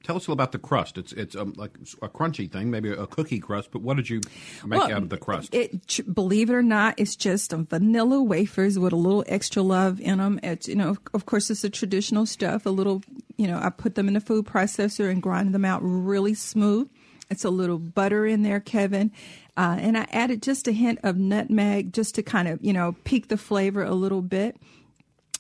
Tell 0.04 0.16
us 0.16 0.28
about 0.28 0.54
the 0.54 0.60
crust. 0.60 0.98
It's 0.98 1.12
it's 1.14 1.36
um, 1.36 1.54
like 1.58 1.78
a 2.02 2.08
crunchy 2.08 2.50
thing, 2.50 2.72
maybe 2.72 2.90
a 2.90 3.06
cookie 3.06 3.40
crust. 3.40 3.70
But 3.72 3.82
what 3.82 3.98
did 3.98 4.10
you 4.10 4.22
make 4.66 4.80
well, 4.80 4.92
out 4.92 5.04
of 5.04 5.10
the 5.10 5.18
crust? 5.18 5.54
It, 5.54 6.14
believe 6.14 6.50
it 6.50 6.54
or 6.54 6.64
not, 6.64 6.96
it's 6.98 7.16
just 7.16 7.52
vanilla 7.52 8.24
wafers 8.24 8.80
with 8.80 8.94
a 8.94 8.96
little 8.96 9.26
extra 9.28 9.62
love 9.62 10.00
in 10.00 10.20
them. 10.20 10.40
It's 10.42 10.68
you 10.68 10.76
know, 10.76 10.98
of 11.14 11.26
course, 11.26 11.50
it's 11.50 11.64
the 11.64 11.70
traditional 11.70 12.26
stuff. 12.26 12.66
A 12.66 12.70
little, 12.70 13.04
you 13.38 13.46
know, 13.46 13.60
I 13.62 13.70
put 13.70 13.96
them 13.96 14.08
in 14.08 14.16
a 14.16 14.22
food 14.22 14.46
processor 14.46 15.12
and 15.12 15.22
grind 15.22 15.54
them 15.54 15.66
out 15.66 15.82
really 15.84 16.34
smooth. 16.34 16.90
It's 17.30 17.44
a 17.44 17.50
little 17.50 17.78
butter 17.78 18.26
in 18.26 18.44
there, 18.44 18.60
Kevin. 18.60 19.12
Uh, 19.56 19.76
and 19.80 19.98
I 19.98 20.08
added 20.12 20.42
just 20.42 20.68
a 20.68 20.72
hint 20.72 21.00
of 21.04 21.18
nutmeg 21.18 21.94
just 21.94 22.16
to 22.16 22.24
kind 22.24 22.48
of, 22.48 22.64
you 22.64 22.72
know, 22.72 22.96
peak 23.04 23.28
the 23.28 23.38
flavor 23.38 23.84
a 23.84 23.94
little 23.94 24.22
bit. 24.22 24.56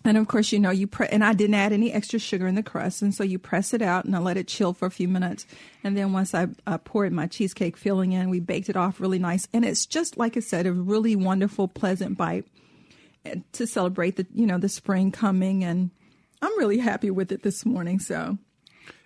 And 0.05 0.17
of 0.17 0.27
course, 0.27 0.51
you 0.53 0.59
know, 0.59 0.69
you 0.69 0.87
pre- 0.87 1.07
and 1.07 1.23
I 1.23 1.33
didn't 1.33 1.55
add 1.55 1.73
any 1.73 1.91
extra 1.91 2.19
sugar 2.19 2.47
in 2.47 2.55
the 2.55 2.63
crust, 2.63 3.01
and 3.01 3.13
so 3.13 3.23
you 3.23 3.37
press 3.37 3.73
it 3.73 3.81
out 3.81 4.05
and 4.05 4.15
I 4.15 4.19
let 4.19 4.37
it 4.37 4.47
chill 4.47 4.73
for 4.73 4.85
a 4.85 4.91
few 4.91 5.09
minutes, 5.09 5.45
and 5.83 5.97
then 5.97 6.13
once 6.13 6.33
I 6.33 6.47
uh, 6.65 6.77
poured 6.77 7.11
my 7.11 7.27
cheesecake 7.27 7.75
filling 7.75 8.13
in, 8.13 8.29
we 8.29 8.39
baked 8.39 8.69
it 8.69 8.77
off 8.77 9.01
really 9.01 9.19
nice, 9.19 9.47
and 9.51 9.65
it's 9.65 9.85
just 9.85 10.17
like 10.17 10.37
I 10.37 10.39
said, 10.39 10.65
a 10.65 10.71
really 10.71 11.15
wonderful, 11.15 11.67
pleasant 11.67 12.17
bite 12.17 12.45
to 13.51 13.67
celebrate 13.67 14.15
the 14.15 14.25
you 14.33 14.45
know 14.45 14.57
the 14.57 14.69
spring 14.69 15.11
coming, 15.11 15.63
and 15.63 15.91
I'm 16.41 16.57
really 16.57 16.77
happy 16.77 17.11
with 17.11 17.31
it 17.31 17.43
this 17.43 17.65
morning. 17.65 17.99
So, 17.99 18.37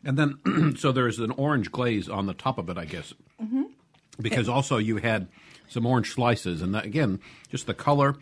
and 0.03 0.17
then 0.17 0.75
so 0.77 0.91
there's 0.91 1.19
an 1.19 1.31
orange 1.31 1.71
glaze 1.71 2.07
on 2.07 2.27
the 2.27 2.35
top 2.35 2.59
of 2.59 2.69
it, 2.69 2.77
I 2.77 2.85
guess, 2.85 3.13
mm-hmm. 3.41 3.63
because 4.21 4.47
also 4.47 4.77
you 4.77 4.97
had 4.97 5.27
some 5.67 5.87
orange 5.87 6.13
slices, 6.13 6.61
and 6.61 6.75
that, 6.75 6.85
again, 6.85 7.19
just 7.49 7.65
the 7.65 7.73
color 7.73 8.15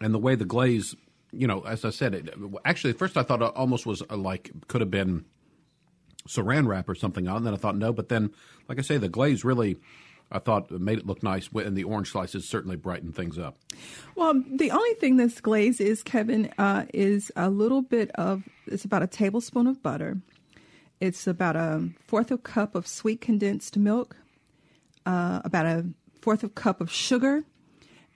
and 0.00 0.12
the 0.12 0.18
way 0.18 0.34
the 0.34 0.44
glaze 0.44 0.96
you 1.32 1.46
know, 1.46 1.60
as 1.62 1.84
I 1.84 1.90
said, 1.90 2.14
it, 2.14 2.34
actually, 2.64 2.92
first 2.92 3.16
I 3.16 3.22
thought 3.22 3.42
it 3.42 3.52
almost 3.54 3.86
was 3.86 4.02
uh, 4.08 4.16
like 4.16 4.50
could 4.68 4.80
have 4.80 4.90
been 4.90 5.24
saran 6.26 6.66
wrap 6.66 6.88
or 6.88 6.94
something 6.94 7.28
on. 7.28 7.44
Then 7.44 7.54
I 7.54 7.56
thought 7.56 7.76
no, 7.76 7.92
but 7.92 8.08
then, 8.08 8.30
like 8.68 8.78
I 8.78 8.82
say, 8.82 8.96
the 8.96 9.08
glaze 9.08 9.44
really. 9.44 9.78
I 10.30 10.38
thought 10.38 10.70
made 10.70 10.98
it 10.98 11.06
look 11.06 11.22
nice, 11.22 11.48
and 11.54 11.74
the 11.74 11.84
orange 11.84 12.10
slices 12.10 12.46
certainly 12.46 12.76
brightened 12.76 13.16
things 13.16 13.38
up. 13.38 13.56
Well, 14.14 14.34
the 14.46 14.70
only 14.70 14.92
thing 14.94 15.16
this 15.16 15.40
glaze 15.40 15.80
is, 15.80 16.02
Kevin, 16.02 16.52
uh, 16.58 16.84
is 16.92 17.32
a 17.34 17.48
little 17.48 17.80
bit 17.80 18.10
of. 18.10 18.42
It's 18.66 18.84
about 18.84 19.02
a 19.02 19.06
tablespoon 19.06 19.66
of 19.66 19.82
butter. 19.82 20.18
It's 21.00 21.26
about 21.26 21.56
a 21.56 21.88
fourth 22.06 22.30
of 22.30 22.40
a 22.40 22.42
cup 22.42 22.74
of 22.74 22.86
sweet 22.86 23.22
condensed 23.22 23.78
milk, 23.78 24.16
uh, 25.06 25.40
about 25.44 25.64
a 25.64 25.86
fourth 26.20 26.42
of 26.42 26.50
a 26.50 26.52
cup 26.52 26.82
of 26.82 26.92
sugar, 26.92 27.44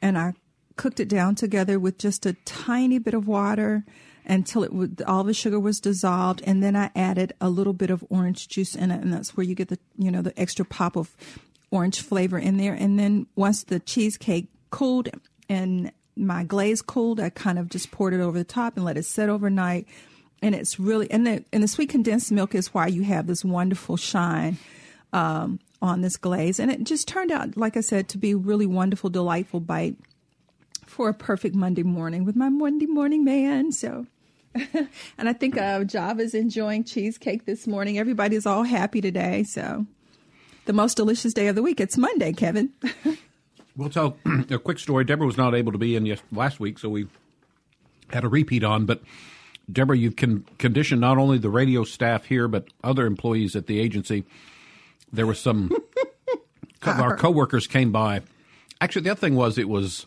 and 0.03 0.19
I 0.19 0.35
cooked 0.77 1.01
it 1.01 1.09
down 1.09 1.35
together 1.35 1.79
with 1.79 1.99
just 1.99 2.27
a 2.27 2.35
tiny 2.45 2.99
bit 2.99 3.15
of 3.15 3.27
water 3.27 3.85
until 4.25 4.63
it 4.63 4.73
would 4.73 5.03
all 5.07 5.25
the 5.25 5.35
sugar 5.35 5.59
was 5.59 5.81
dissolved 5.81 6.43
and 6.47 6.63
then 6.63 6.77
I 6.77 6.91
added 6.95 7.33
a 7.41 7.49
little 7.49 7.73
bit 7.73 7.91
of 7.91 8.05
orange 8.09 8.49
juice 8.49 8.75
in 8.75 8.91
it 8.91 9.01
and 9.01 9.13
that's 9.13 9.37
where 9.37 9.45
you 9.45 9.55
get 9.55 9.69
the 9.69 9.79
you 9.99 10.11
know 10.11 10.23
the 10.23 10.39
extra 10.39 10.65
pop 10.65 10.97
of 10.97 11.15
orange 11.73 12.03
flavor 12.03 12.39
in 12.39 12.59
there. 12.59 12.75
And 12.75 12.99
then 12.99 13.27
once 13.35 13.65
the 13.65 13.81
cheesecake 13.81 14.49
cooled 14.71 15.09
and 15.49 15.91
my 16.15 16.45
glaze 16.45 16.83
cooled 16.83 17.19
I 17.19 17.31
kind 17.31 17.59
of 17.59 17.69
just 17.69 17.91
poured 17.91 18.15
it 18.15 18.21
over 18.21 18.39
the 18.39 18.45
top 18.45 18.77
and 18.77 18.85
let 18.85 18.97
it 18.97 19.07
set 19.07 19.29
overnight. 19.29 19.89
And 20.41 20.55
it's 20.55 20.79
really 20.79 21.11
and 21.11 21.27
the 21.27 21.45
and 21.53 21.63
the 21.63 21.69
sweet 21.69 21.89
condensed 21.89 22.31
milk 22.31 22.55
is 22.55 22.73
why 22.73 22.87
you 22.87 23.03
have 23.05 23.27
this 23.27 23.45
wonderful 23.45 23.97
shine 23.97 24.59
um, 25.13 25.59
on 25.81 26.03
this 26.03 26.17
glaze. 26.17 26.61
And 26.61 26.71
it 26.71 26.85
just 26.85 27.09
turned 27.09 27.33
out 27.33 27.57
like 27.57 27.77
I 27.77 27.81
said 27.81 28.09
to 28.11 28.19
be 28.19 28.33
a 28.33 28.37
really 28.37 28.67
wonderful 28.67 29.11
delightful 29.11 29.61
bite 29.61 29.97
for 30.93 31.09
a 31.09 31.15
perfect 31.15 31.55
Monday 31.55 31.83
morning 31.83 32.25
with 32.25 32.37
my 32.37 32.51
Monday 32.51 32.87
morning 32.87 33.25
man. 33.25 33.73
So, 33.73 34.07
and 34.55 35.29
I 35.29 35.33
think 35.33 35.57
uh, 35.57 35.85
Java's 35.85 36.35
enjoying 36.35 36.85
cheesecake 36.85 37.47
this 37.47 37.67
morning. 37.67 37.99
Everybody's 37.99 38.45
all 38.45 38.63
happy 38.63 39.01
today. 39.01 39.43
So, 39.43 39.87
the 40.67 40.75
most 40.75 40.99
delicious 40.99 41.33
day 41.33 41.49
of 41.49 41.57
the 41.57 41.63
week. 41.63 41.81
It's 41.81 41.97
Monday, 41.97 42.35
Kevin. 42.35 42.71
we'll 43.77 43.89
tell 43.89 44.19
a 44.51 44.59
quick 44.59 44.79
story. 44.79 45.05
Deborah 45.05 45.27
was 45.27 45.39
not 45.39 45.55
able 45.55 45.73
to 45.73 45.79
be 45.79 45.97
in 45.97 46.05
yes, 46.05 46.23
last 46.31 46.61
week, 46.61 46.79
so 46.79 46.91
we 46.91 47.09
had 48.13 48.23
a 48.23 48.29
repeat 48.29 48.63
on. 48.63 48.85
But 48.85 49.01
Deborah, 49.73 49.97
you 49.97 50.11
can 50.11 50.45
conditioned 50.59 51.01
not 51.01 51.17
only 51.17 51.39
the 51.39 51.49
radio 51.49 51.85
staff 51.85 52.27
here, 52.27 52.49
but 52.49 52.69
other 52.85 53.07
employees 53.07 53.57
at 53.57 53.67
the 53.67 53.81
agency. 53.81 54.25
There 55.11 55.27
was 55.27 55.41
some. 55.41 55.71
our 56.83 57.17
coworkers 57.17 57.67
came 57.67 57.93
by. 57.93 58.21
Actually, 58.79 59.03
the 59.03 59.11
other 59.11 59.21
thing 59.21 59.37
was 59.37 59.57
it 59.57 59.71
was. 59.71 60.07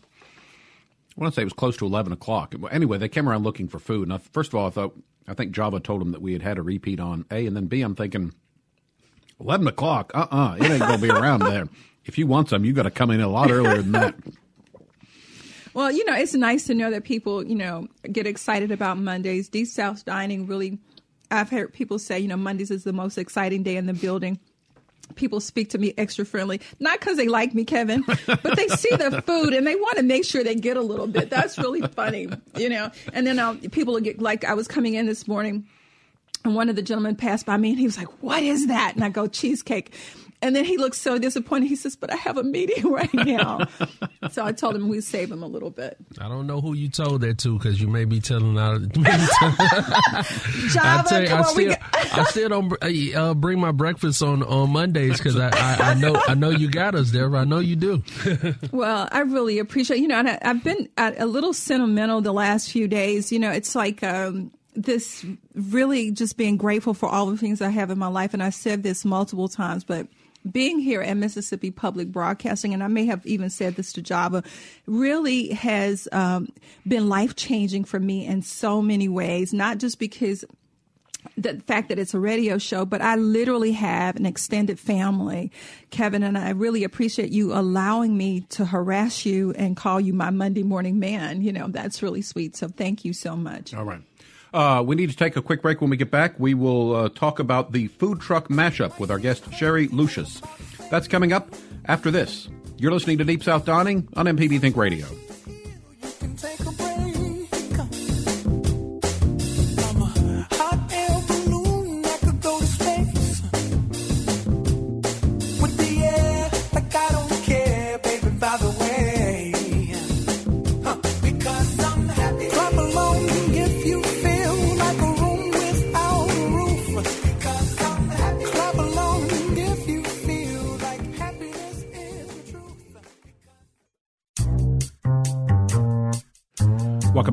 I 1.16 1.20
want 1.20 1.32
to 1.32 1.36
say 1.36 1.42
it 1.42 1.46
was 1.46 1.52
close 1.52 1.76
to 1.78 1.86
eleven 1.86 2.12
o'clock. 2.12 2.54
Anyway, 2.70 2.98
they 2.98 3.08
came 3.08 3.28
around 3.28 3.42
looking 3.42 3.68
for 3.68 3.78
food. 3.78 4.08
And 4.08 4.12
I, 4.12 4.18
first 4.18 4.50
of 4.50 4.56
all, 4.56 4.66
I 4.66 4.70
thought 4.70 4.96
I 5.26 5.34
think 5.34 5.52
Java 5.52 5.80
told 5.80 6.00
them 6.00 6.12
that 6.12 6.20
we 6.20 6.32
had 6.32 6.42
had 6.42 6.58
a 6.58 6.62
repeat 6.62 7.00
on 7.00 7.24
A, 7.30 7.46
and 7.46 7.56
then 7.56 7.66
B, 7.66 7.80
I'm 7.82 7.94
thinking 7.94 8.34
eleven 9.40 9.66
o'clock. 9.66 10.12
Uh 10.14 10.26
uh-uh, 10.30 10.52
uh, 10.52 10.56
it 10.56 10.70
ain't 10.70 10.80
gonna 10.80 10.98
be 10.98 11.10
around 11.10 11.40
there. 11.40 11.68
If 12.04 12.18
you 12.18 12.26
want 12.26 12.50
some, 12.50 12.64
you 12.64 12.72
got 12.72 12.84
to 12.84 12.90
come 12.90 13.10
in 13.10 13.20
a 13.20 13.28
lot 13.28 13.50
earlier 13.50 13.82
than 13.82 13.92
that. 13.92 14.14
Well, 15.74 15.90
you 15.90 16.04
know, 16.04 16.14
it's 16.14 16.34
nice 16.34 16.66
to 16.68 16.74
know 16.74 16.90
that 16.90 17.04
people, 17.04 17.44
you 17.44 17.56
know, 17.56 17.88
get 18.10 18.26
excited 18.26 18.70
about 18.70 18.96
Mondays. 18.96 19.48
Deep 19.48 19.66
South 19.66 20.04
Dining 20.04 20.46
really, 20.46 20.78
I've 21.30 21.50
heard 21.50 21.72
people 21.72 21.98
say, 21.98 22.20
you 22.20 22.28
know, 22.28 22.36
Mondays 22.36 22.70
is 22.70 22.84
the 22.84 22.92
most 22.92 23.18
exciting 23.18 23.62
day 23.62 23.76
in 23.76 23.86
the 23.86 23.92
building 23.92 24.38
people 25.14 25.40
speak 25.40 25.70
to 25.70 25.78
me 25.78 25.94
extra 25.96 26.24
friendly. 26.24 26.60
Not 26.80 27.00
because 27.00 27.16
they 27.16 27.28
like 27.28 27.54
me 27.54 27.64
kevin 27.64 28.04
but 28.26 28.56
they 28.56 28.68
see 28.68 28.94
the 28.96 29.22
food 29.26 29.54
and 29.54 29.66
they 29.66 29.74
want 29.74 29.96
to 29.96 30.02
make 30.02 30.24
sure 30.24 30.44
they 30.44 30.54
get 30.54 30.76
a 30.76 30.82
little 30.82 31.06
bit. 31.06 31.30
That's 31.30 31.58
really 31.58 31.82
funny 31.82 32.28
you 32.56 32.68
know? 32.68 32.90
And 33.12 33.26
then 33.26 33.38
I'll, 33.38 33.56
people 33.56 33.94
will 33.94 34.00
get 34.00 34.20
like 34.20 34.44
i 34.44 34.54
was 34.54 34.68
coming 34.68 34.94
in 34.94 35.06
this 35.06 35.26
morning 35.26 35.66
and 36.44 36.54
one 36.54 36.68
of 36.68 36.76
the 36.76 36.82
gentlemen 36.82 37.16
passed 37.16 37.46
by 37.46 37.56
me 37.56 37.70
and 37.70 37.78
he 37.78 37.86
was 37.86 37.96
like 37.96 38.08
what 38.22 38.42
is 38.42 38.66
that? 38.66 38.92
And 38.94 39.04
i 39.04 39.08
go 39.08 39.26
cheesecake 39.26 39.94
and 40.42 40.54
then 40.54 40.64
he 40.64 40.76
looks 40.76 41.00
so 41.00 41.18
disappointed. 41.18 41.66
He 41.66 41.76
says, 41.76 41.96
"But 41.96 42.12
I 42.12 42.16
have 42.16 42.36
a 42.36 42.42
meeting 42.42 42.86
right 42.90 43.12
now." 43.14 43.66
so 44.30 44.44
I 44.44 44.52
told 44.52 44.76
him 44.76 44.88
we'd 44.88 45.04
save 45.04 45.30
him 45.30 45.42
a 45.42 45.46
little 45.46 45.70
bit. 45.70 45.96
I 46.20 46.28
don't 46.28 46.46
know 46.46 46.60
who 46.60 46.74
you 46.74 46.88
told 46.88 47.22
that 47.22 47.38
to 47.38 47.58
because 47.58 47.80
you 47.80 47.88
may 47.88 48.04
be 48.04 48.20
telling 48.20 48.58
out. 48.58 48.80
Java, 48.92 49.08
I, 51.10 51.20
you, 51.20 51.34
I 51.34 51.42
still, 51.42 51.56
we 51.56 51.74
I 51.94 52.24
still 52.24 52.48
don't 52.48 53.16
uh, 53.16 53.34
bring 53.34 53.60
my 53.60 53.72
breakfast 53.72 54.22
on 54.22 54.42
on 54.42 54.70
Mondays 54.70 55.18
because 55.18 55.36
I, 55.36 55.48
I, 55.48 55.90
I, 55.90 55.94
know 55.94 56.20
I 56.28 56.34
know 56.34 56.50
you 56.50 56.68
got 56.68 56.94
us 56.94 57.10
there. 57.10 57.34
I 57.34 57.44
know 57.44 57.58
you 57.58 57.76
do. 57.76 58.02
well, 58.72 59.08
I 59.10 59.20
really 59.20 59.58
appreciate 59.58 60.00
you 60.00 60.08
know, 60.08 60.18
and 60.18 60.28
I, 60.28 60.38
have 60.42 60.62
been 60.62 60.88
a 60.96 61.26
little 61.26 61.52
sentimental 61.52 62.20
the 62.20 62.32
last 62.32 62.70
few 62.70 62.88
days. 62.88 63.32
You 63.32 63.38
know, 63.38 63.50
it's 63.50 63.74
like. 63.74 64.02
Um, 64.02 64.52
this 64.78 65.24
really 65.54 66.10
just 66.10 66.36
being 66.36 66.58
grateful 66.58 66.92
for 66.92 67.08
all 67.08 67.26
the 67.26 67.38
things 67.38 67.62
I 67.62 67.70
have 67.70 67.90
in 67.90 67.98
my 67.98 68.08
life. 68.08 68.34
And 68.34 68.42
I 68.42 68.50
said 68.50 68.82
this 68.82 69.06
multiple 69.06 69.48
times, 69.48 69.84
but 69.84 70.06
being 70.50 70.78
here 70.78 71.02
at 71.02 71.16
Mississippi 71.16 71.70
Public 71.70 72.12
Broadcasting, 72.12 72.74
and 72.74 72.82
I 72.82 72.88
may 72.88 73.06
have 73.06 73.24
even 73.26 73.50
said 73.50 73.76
this 73.76 73.92
to 73.94 74.02
Java, 74.02 74.42
really 74.86 75.50
has 75.50 76.08
um, 76.12 76.48
been 76.86 77.08
life 77.08 77.36
changing 77.36 77.84
for 77.84 78.00
me 78.00 78.26
in 78.26 78.42
so 78.42 78.80
many 78.82 79.08
ways, 79.08 79.52
not 79.52 79.78
just 79.78 79.98
because 79.98 80.44
the 81.36 81.60
fact 81.66 81.88
that 81.88 81.98
it's 81.98 82.14
a 82.14 82.20
radio 82.20 82.58
show, 82.58 82.84
but 82.84 83.02
I 83.02 83.16
literally 83.16 83.72
have 83.72 84.16
an 84.16 84.26
extended 84.26 84.78
family, 84.78 85.50
Kevin, 85.90 86.22
and 86.22 86.38
I 86.38 86.50
really 86.50 86.84
appreciate 86.84 87.30
you 87.30 87.52
allowing 87.52 88.16
me 88.16 88.42
to 88.50 88.64
harass 88.64 89.26
you 89.26 89.52
and 89.52 89.76
call 89.76 90.00
you 90.00 90.12
my 90.14 90.30
Monday 90.30 90.62
morning 90.62 90.98
man. 90.98 91.42
You 91.42 91.52
know, 91.52 91.68
that's 91.68 92.02
really 92.02 92.22
sweet. 92.22 92.56
So 92.56 92.68
thank 92.68 93.04
you 93.04 93.12
so 93.12 93.36
much. 93.36 93.74
All 93.74 93.84
right. 93.84 94.00
Uh, 94.52 94.82
we 94.86 94.96
need 94.96 95.10
to 95.10 95.16
take 95.16 95.36
a 95.36 95.42
quick 95.42 95.62
break. 95.62 95.80
When 95.80 95.90
we 95.90 95.96
get 95.96 96.10
back, 96.10 96.38
we 96.38 96.54
will 96.54 96.94
uh, 96.94 97.08
talk 97.10 97.38
about 97.38 97.72
the 97.72 97.88
food 97.88 98.20
truck 98.20 98.48
mashup 98.48 98.98
with 98.98 99.10
our 99.10 99.18
guest, 99.18 99.52
Sherry 99.52 99.88
Lucius. 99.88 100.40
That's 100.90 101.08
coming 101.08 101.32
up 101.32 101.54
after 101.86 102.10
this. 102.10 102.48
You're 102.78 102.92
listening 102.92 103.18
to 103.18 103.24
Deep 103.24 103.42
South 103.42 103.64
Dining 103.64 104.08
on 104.14 104.26
MPB 104.26 104.60
Think 104.60 104.76
Radio. 104.76 105.06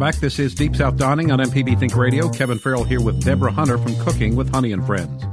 Back. 0.04 0.16
This 0.16 0.38
is 0.38 0.54
Deep 0.54 0.76
South 0.76 0.98
Dining 0.98 1.32
on 1.32 1.40
MPB 1.40 1.80
Think 1.80 1.96
Radio. 1.96 2.28
Kevin 2.28 2.60
Farrell 2.60 2.84
here 2.84 3.00
with 3.00 3.24
Deborah 3.24 3.54
Hunter 3.54 3.78
from 3.78 3.96
Cooking 4.00 4.36
with 4.36 4.54
Honey 4.54 4.74
and 4.74 4.86
Friends. 4.86 5.24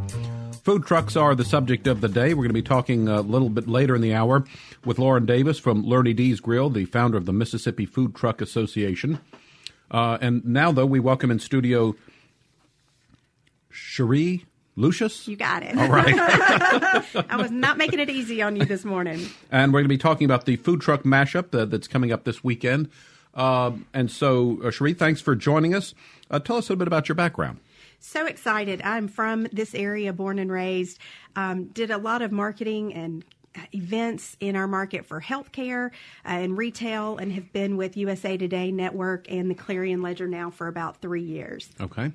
Food 0.62 0.86
trucks 0.86 1.16
are 1.16 1.34
the 1.34 1.44
subject 1.44 1.88
of 1.88 2.00
the 2.00 2.08
day. 2.08 2.34
We're 2.34 2.44
going 2.44 2.50
to 2.50 2.54
be 2.54 2.62
talking 2.62 3.08
a 3.08 3.20
little 3.20 3.48
bit 3.48 3.66
later 3.66 3.96
in 3.96 4.00
the 4.00 4.14
hour 4.14 4.44
with 4.84 5.00
Lauren 5.00 5.26
Davis 5.26 5.58
from 5.58 5.84
Lurny 5.84 6.14
D's 6.14 6.38
Grill, 6.38 6.70
the 6.70 6.84
founder 6.84 7.18
of 7.18 7.26
the 7.26 7.32
Mississippi 7.32 7.84
Food 7.84 8.14
Truck 8.14 8.40
Association. 8.40 9.18
Uh, 9.90 10.18
and 10.20 10.44
now, 10.44 10.70
though, 10.70 10.86
we 10.86 11.00
welcome 11.00 11.32
in 11.32 11.40
studio 11.40 11.96
Cherie 13.70 14.46
Lucius? 14.76 15.26
You 15.26 15.34
got 15.34 15.64
it. 15.64 15.76
All 15.76 15.88
right. 15.88 16.14
I 17.28 17.36
was 17.36 17.50
not 17.50 17.76
making 17.76 17.98
it 17.98 18.08
easy 18.08 18.40
on 18.40 18.54
you 18.54 18.64
this 18.64 18.84
morning. 18.84 19.26
And 19.50 19.72
we're 19.72 19.80
going 19.80 19.86
to 19.86 19.94
be 19.94 19.98
talking 19.98 20.26
about 20.26 20.46
the 20.46 20.54
food 20.54 20.80
truck 20.80 21.02
mashup 21.02 21.52
uh, 21.58 21.64
that's 21.64 21.88
coming 21.88 22.12
up 22.12 22.22
this 22.22 22.44
weekend. 22.44 22.88
Um, 23.34 23.86
and 23.94 24.10
so, 24.10 24.60
uh, 24.64 24.70
Cherie, 24.70 24.94
thanks 24.94 25.20
for 25.20 25.34
joining 25.36 25.74
us. 25.74 25.94
Uh, 26.30 26.38
tell 26.38 26.56
us 26.56 26.68
a 26.68 26.72
little 26.72 26.80
bit 26.80 26.88
about 26.88 27.08
your 27.08 27.16
background. 27.16 27.58
So 28.00 28.26
excited. 28.26 28.80
I'm 28.82 29.08
from 29.08 29.46
this 29.52 29.74
area, 29.74 30.12
born 30.12 30.38
and 30.38 30.50
raised. 30.50 30.98
Um, 31.36 31.66
did 31.66 31.90
a 31.90 31.98
lot 31.98 32.22
of 32.22 32.32
marketing 32.32 32.94
and 32.94 33.24
events 33.74 34.36
in 34.40 34.56
our 34.56 34.68
market 34.68 35.04
for 35.04 35.20
healthcare 35.20 35.90
uh, 36.24 36.28
and 36.28 36.56
retail 36.56 37.18
and 37.18 37.32
have 37.32 37.52
been 37.52 37.76
with 37.76 37.96
USA 37.96 38.36
Today 38.36 38.70
Network 38.70 39.30
and 39.30 39.50
the 39.50 39.54
Clarion 39.54 40.02
Ledger 40.02 40.28
now 40.28 40.50
for 40.50 40.68
about 40.68 41.00
three 41.00 41.22
years. 41.22 41.68
Okay. 41.80 42.12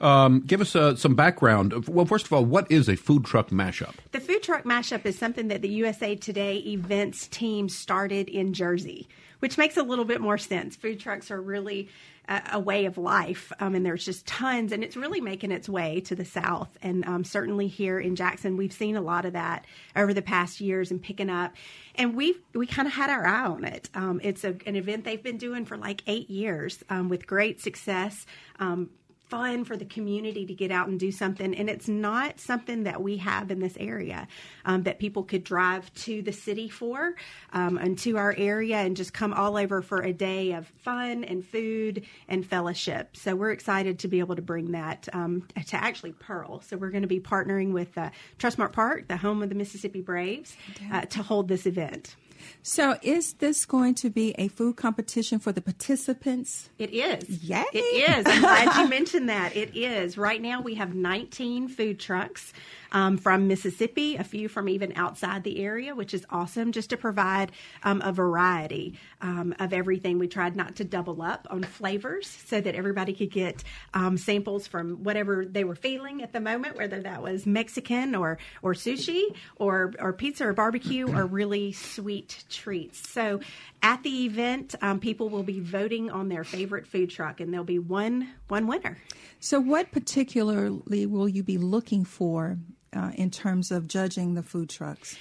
Um, 0.00 0.40
give 0.40 0.60
us 0.60 0.76
uh, 0.76 0.96
some 0.96 1.14
background. 1.14 1.88
Well, 1.88 2.04
first 2.04 2.26
of 2.26 2.32
all, 2.32 2.44
what 2.44 2.70
is 2.70 2.88
a 2.88 2.96
food 2.96 3.24
truck 3.24 3.48
mashup? 3.48 3.94
The 4.12 4.20
food 4.20 4.42
truck 4.42 4.64
mashup 4.64 5.06
is 5.06 5.18
something 5.18 5.48
that 5.48 5.62
the 5.62 5.68
USA 5.68 6.16
Today 6.16 6.56
events 6.58 7.28
team 7.28 7.68
started 7.68 8.28
in 8.28 8.52
Jersey 8.52 9.08
which 9.44 9.58
makes 9.58 9.76
a 9.76 9.82
little 9.82 10.06
bit 10.06 10.22
more 10.22 10.38
sense. 10.38 10.74
Food 10.74 10.98
trucks 10.98 11.30
are 11.30 11.38
really 11.38 11.90
a, 12.26 12.40
a 12.52 12.58
way 12.58 12.86
of 12.86 12.96
life, 12.96 13.52
um, 13.60 13.74
and 13.74 13.84
there's 13.84 14.02
just 14.02 14.24
tons, 14.26 14.72
and 14.72 14.82
it's 14.82 14.96
really 14.96 15.20
making 15.20 15.52
its 15.52 15.68
way 15.68 16.00
to 16.00 16.14
the 16.14 16.24
South. 16.24 16.78
And 16.80 17.04
um, 17.04 17.24
certainly 17.24 17.68
here 17.68 18.00
in 18.00 18.16
Jackson, 18.16 18.56
we've 18.56 18.72
seen 18.72 18.96
a 18.96 19.02
lot 19.02 19.26
of 19.26 19.34
that 19.34 19.66
over 19.94 20.14
the 20.14 20.22
past 20.22 20.62
years 20.62 20.90
and 20.90 21.02
picking 21.02 21.28
up. 21.28 21.52
And 21.94 22.16
we 22.16 22.36
we 22.54 22.66
kind 22.66 22.88
of 22.88 22.94
had 22.94 23.10
our 23.10 23.26
eye 23.26 23.44
on 23.44 23.64
it. 23.64 23.90
Um, 23.92 24.18
it's 24.24 24.44
a, 24.44 24.56
an 24.64 24.76
event 24.76 25.04
they've 25.04 25.22
been 25.22 25.36
doing 25.36 25.66
for 25.66 25.76
like 25.76 26.02
eight 26.06 26.30
years 26.30 26.82
um, 26.88 27.10
with 27.10 27.26
great 27.26 27.60
success 27.60 28.24
um, 28.58 28.88
fun 29.28 29.64
for 29.64 29.76
the 29.76 29.84
community 29.84 30.46
to 30.46 30.54
get 30.54 30.70
out 30.70 30.88
and 30.88 31.00
do 31.00 31.10
something. 31.10 31.54
And 31.54 31.68
it's 31.70 31.88
not 31.88 32.38
something 32.38 32.84
that 32.84 33.02
we 33.02 33.16
have 33.18 33.50
in 33.50 33.60
this 33.60 33.76
area 33.78 34.28
um, 34.64 34.82
that 34.84 34.98
people 34.98 35.22
could 35.22 35.44
drive 35.44 35.92
to 35.94 36.22
the 36.22 36.32
city 36.32 36.68
for 36.68 37.14
um, 37.52 37.78
and 37.78 37.98
to 38.00 38.16
our 38.18 38.34
area 38.36 38.76
and 38.76 38.96
just 38.96 39.12
come 39.12 39.32
all 39.32 39.56
over 39.56 39.82
for 39.82 40.02
a 40.02 40.12
day 40.12 40.52
of 40.52 40.66
fun 40.82 41.24
and 41.24 41.44
food 41.44 42.04
and 42.28 42.46
fellowship. 42.46 43.16
So 43.16 43.34
we're 43.34 43.52
excited 43.52 43.98
to 44.00 44.08
be 44.08 44.18
able 44.18 44.36
to 44.36 44.42
bring 44.42 44.72
that 44.72 45.08
um, 45.12 45.46
to 45.66 45.76
actually 45.76 46.12
Pearl. 46.12 46.60
So 46.60 46.76
we're 46.76 46.90
going 46.90 47.02
to 47.02 47.08
be 47.08 47.20
partnering 47.20 47.72
with 47.72 47.96
uh, 47.96 48.10
Trustmark 48.38 48.72
Park, 48.72 49.08
the 49.08 49.16
home 49.16 49.42
of 49.42 49.48
the 49.48 49.54
Mississippi 49.54 50.00
Braves, 50.00 50.56
uh, 50.92 51.02
to 51.02 51.22
hold 51.22 51.48
this 51.48 51.66
event. 51.66 52.16
So, 52.62 52.96
is 53.02 53.34
this 53.34 53.64
going 53.64 53.94
to 53.96 54.10
be 54.10 54.34
a 54.38 54.48
food 54.48 54.76
competition 54.76 55.38
for 55.38 55.52
the 55.52 55.60
participants? 55.60 56.70
It 56.78 56.90
is. 56.92 57.44
Yay! 57.44 57.64
It 57.72 57.78
is. 57.78 58.24
I'm 58.26 58.40
glad 58.40 58.76
you 58.76 58.88
mentioned 58.98 59.28
that. 59.28 59.54
It 59.56 59.76
is. 59.76 60.16
Right 60.16 60.40
now, 60.40 60.60
we 60.60 60.74
have 60.76 60.94
19 60.94 61.68
food 61.68 61.98
trucks 61.98 62.52
um, 62.94 63.18
from 63.18 63.48
Mississippi, 63.48 64.16
a 64.16 64.24
few 64.24 64.48
from 64.48 64.68
even 64.68 64.92
outside 64.96 65.42
the 65.42 65.60
area, 65.62 65.94
which 65.94 66.14
is 66.14 66.24
awesome, 66.30 66.72
just 66.72 66.90
to 66.90 66.96
provide 66.96 67.52
um, 67.82 68.00
a 68.02 68.12
variety 68.12 68.98
um, 69.20 69.54
of 69.58 69.72
everything. 69.72 70.18
We 70.18 70.28
tried 70.28 70.56
not 70.56 70.76
to 70.76 70.84
double 70.84 71.20
up 71.20 71.46
on 71.50 71.64
flavors 71.64 72.26
so 72.46 72.60
that 72.60 72.74
everybody 72.74 73.12
could 73.12 73.32
get 73.32 73.62
um, 73.92 74.16
samples 74.16 74.66
from 74.66 75.02
whatever 75.02 75.44
they 75.44 75.64
were 75.64 75.74
feeling 75.74 76.22
at 76.22 76.32
the 76.32 76.40
moment, 76.40 76.76
whether 76.76 77.02
that 77.02 77.20
was 77.20 77.44
Mexican 77.44 78.14
or 78.14 78.38
or 78.62 78.74
sushi 78.74 79.24
or 79.56 79.92
or 79.98 80.12
pizza 80.12 80.46
or 80.46 80.52
barbecue 80.52 81.06
or 81.06 81.26
really 81.26 81.72
sweet 81.72 82.44
treats. 82.48 83.10
So 83.10 83.40
at 83.82 84.02
the 84.04 84.24
event, 84.24 84.76
um, 84.80 85.00
people 85.00 85.28
will 85.28 85.42
be 85.42 85.58
voting 85.58 86.10
on 86.10 86.28
their 86.28 86.44
favorite 86.44 86.86
food 86.86 87.10
truck, 87.10 87.40
and 87.40 87.52
there'll 87.52 87.64
be 87.64 87.80
one 87.80 88.30
one 88.48 88.68
winner. 88.68 88.98
So, 89.40 89.60
what 89.60 89.90
particularly 89.90 91.06
will 91.06 91.28
you 91.28 91.42
be 91.42 91.58
looking 91.58 92.04
for 92.04 92.56
uh, 92.94 93.10
in 93.14 93.30
terms 93.30 93.70
of 93.70 93.88
judging 93.88 94.34
the 94.34 94.42
food 94.42 94.70
trucks? 94.70 95.16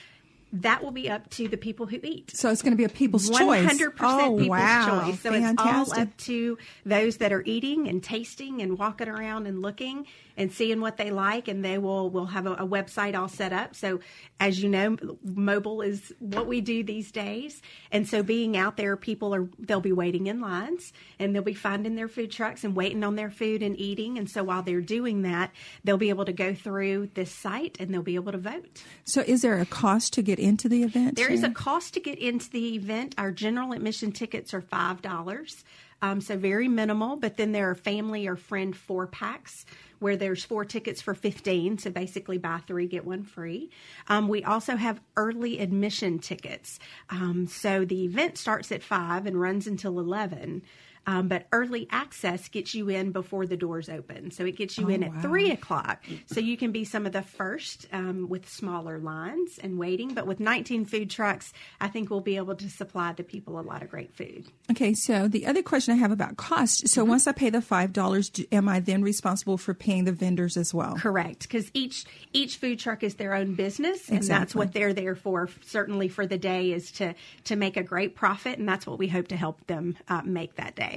that 0.53 0.83
will 0.83 0.91
be 0.91 1.09
up 1.09 1.27
to 1.31 1.47
the 1.47 1.57
people 1.57 1.87
who 1.87 1.99
eat. 2.03 2.31
So 2.35 2.51
it's 2.51 2.61
going 2.61 2.73
to 2.73 2.77
be 2.77 2.83
a 2.83 2.89
people's 2.89 3.27
100% 3.29 3.37
choice. 3.39 3.79
100% 3.79 3.91
oh, 4.01 4.37
people's 4.37 4.47
wow. 4.47 5.01
choice. 5.05 5.19
So 5.19 5.31
Fantastic. 5.31 5.67
it's 5.67 5.91
all 5.91 5.99
up 5.99 6.17
to 6.17 6.57
those 6.85 7.17
that 7.17 7.33
are 7.33 7.41
eating 7.45 7.87
and 7.87 8.03
tasting 8.03 8.61
and 8.61 8.77
walking 8.77 9.09
around 9.09 9.47
and 9.47 9.63
looking 9.63 10.05
and 10.37 10.51
seeing 10.51 10.81
what 10.81 10.97
they 10.97 11.11
like 11.11 11.47
and 11.47 11.63
they 11.63 11.77
will 11.77 12.09
will 12.09 12.27
have 12.27 12.45
a, 12.45 12.53
a 12.53 12.67
website 12.67 13.17
all 13.17 13.27
set 13.27 13.53
up. 13.53 13.75
So 13.75 13.99
as 14.39 14.61
you 14.61 14.69
know, 14.69 14.97
mobile 15.23 15.81
is 15.81 16.13
what 16.19 16.47
we 16.47 16.61
do 16.61 16.83
these 16.83 17.11
days. 17.11 17.61
And 17.91 18.07
so 18.07 18.23
being 18.23 18.57
out 18.57 18.77
there, 18.77 18.97
people 18.97 19.33
are 19.33 19.47
they'll 19.59 19.81
be 19.81 19.91
waiting 19.91 20.27
in 20.27 20.41
lines 20.41 20.93
and 21.19 21.33
they'll 21.33 21.41
be 21.43 21.53
finding 21.53 21.95
their 21.95 22.07
food 22.07 22.31
trucks 22.31 22.63
and 22.63 22.75
waiting 22.75 23.03
on 23.03 23.15
their 23.15 23.29
food 23.29 23.63
and 23.63 23.79
eating. 23.79 24.17
And 24.17 24.29
so 24.29 24.43
while 24.43 24.63
they're 24.63 24.81
doing 24.81 25.21
that, 25.23 25.51
they'll 25.83 25.97
be 25.97 26.09
able 26.09 26.25
to 26.25 26.33
go 26.33 26.53
through 26.53 27.11
this 27.13 27.31
site 27.31 27.77
and 27.79 27.93
they'll 27.93 28.01
be 28.01 28.15
able 28.15 28.31
to 28.31 28.37
vote. 28.37 28.83
So 29.05 29.21
is 29.21 29.41
there 29.41 29.59
a 29.59 29.65
cost 29.65 30.13
to 30.13 30.21
get 30.21 30.39
into 30.39 30.67
the 30.67 30.83
event? 30.83 31.15
There 31.15 31.31
is 31.31 31.43
a 31.43 31.49
cost 31.49 31.93
to 31.93 31.99
get 31.99 32.19
into 32.19 32.49
the 32.49 32.75
event. 32.75 33.15
Our 33.17 33.31
general 33.31 33.73
admission 33.73 34.11
tickets 34.11 34.53
are 34.53 34.61
five 34.61 35.01
dollars, 35.01 35.63
um, 36.03 36.21
so 36.21 36.37
very 36.37 36.67
minimal. 36.67 37.15
But 37.15 37.37
then 37.37 37.51
there 37.51 37.69
are 37.71 37.75
family 37.75 38.27
or 38.27 38.35
friend 38.35 38.75
four 38.75 39.07
packs 39.07 39.65
where 39.99 40.17
there's 40.17 40.43
four 40.43 40.65
tickets 40.65 41.01
for 41.01 41.15
fifteen. 41.15 41.77
So 41.77 41.89
basically, 41.89 42.37
buy 42.37 42.59
three 42.67 42.87
get 42.87 43.05
one 43.05 43.23
free. 43.23 43.71
Um, 44.07 44.27
we 44.27 44.43
also 44.43 44.75
have 44.75 44.99
early 45.15 45.59
admission 45.59 46.19
tickets. 46.19 46.77
Um, 47.09 47.47
so 47.47 47.85
the 47.85 48.03
event 48.03 48.37
starts 48.37 48.71
at 48.71 48.83
five 48.83 49.25
and 49.25 49.39
runs 49.39 49.65
until 49.65 49.99
eleven. 49.99 50.61
Um, 51.05 51.27
but 51.27 51.47
early 51.51 51.87
access 51.91 52.47
gets 52.47 52.73
you 52.73 52.89
in 52.89 53.11
before 53.11 53.45
the 53.45 53.57
doors 53.57 53.89
open. 53.89 54.31
So 54.31 54.45
it 54.45 54.55
gets 54.55 54.77
you 54.77 54.89
in 54.89 55.03
at 55.03 55.13
wow. 55.13 55.21
three 55.21 55.51
o'clock. 55.51 56.03
So 56.27 56.39
you 56.39 56.57
can 56.57 56.71
be 56.71 56.85
some 56.85 57.05
of 57.05 57.11
the 57.11 57.21
first 57.21 57.87
um, 57.91 58.29
with 58.29 58.47
smaller 58.47 58.99
lines 58.99 59.59
and 59.61 59.77
waiting. 59.77 60.13
But 60.13 60.27
with 60.27 60.39
19 60.39 60.85
food 60.85 61.09
trucks, 61.09 61.53
I 61.81 61.87
think 61.87 62.09
we'll 62.09 62.21
be 62.21 62.37
able 62.37 62.55
to 62.55 62.69
supply 62.69 63.13
the 63.13 63.23
people 63.23 63.59
a 63.59 63.61
lot 63.61 63.81
of 63.81 63.89
great 63.89 64.13
food. 64.13 64.45
Okay, 64.71 64.93
so 64.93 65.27
the 65.27 65.45
other 65.45 65.61
question 65.61 65.93
I 65.93 65.97
have 65.97 66.11
about 66.11 66.37
cost. 66.37 66.79
Mm-hmm. 66.79 66.87
So 66.87 67.03
once 67.03 67.27
I 67.27 67.31
pay 67.31 67.49
the 67.49 67.61
five 67.61 67.91
dollars, 67.91 68.31
am 68.51 68.69
I 68.69 68.79
then 68.79 69.03
responsible 69.03 69.57
for 69.57 69.73
paying 69.73 70.05
the 70.05 70.11
vendors 70.11 70.57
as 70.57 70.73
well? 70.73 70.95
Correct, 70.95 71.43
because 71.43 71.69
each 71.73 72.05
each 72.31 72.57
food 72.57 72.79
truck 72.79 73.03
is 73.03 73.15
their 73.15 73.33
own 73.33 73.55
business, 73.55 74.09
and 74.09 74.23
that's 74.23 74.55
what 74.55 74.73
they're 74.73 74.93
there 74.93 75.15
for. 75.15 75.49
Certainly 75.65 76.09
for 76.09 76.25
the 76.25 76.37
day 76.37 76.71
is 76.71 76.91
to 76.93 77.13
to 77.45 77.55
make 77.55 77.77
a 77.77 77.83
great 77.83 78.15
profit, 78.15 78.59
and 78.59 78.67
that's 78.67 78.87
what 78.87 78.99
we 78.99 79.07
hope 79.07 79.27
to 79.29 79.37
help 79.37 79.65
them 79.67 79.97
uh, 80.07 80.21
make 80.23 80.55
that 80.55 80.75
day. 80.75 80.92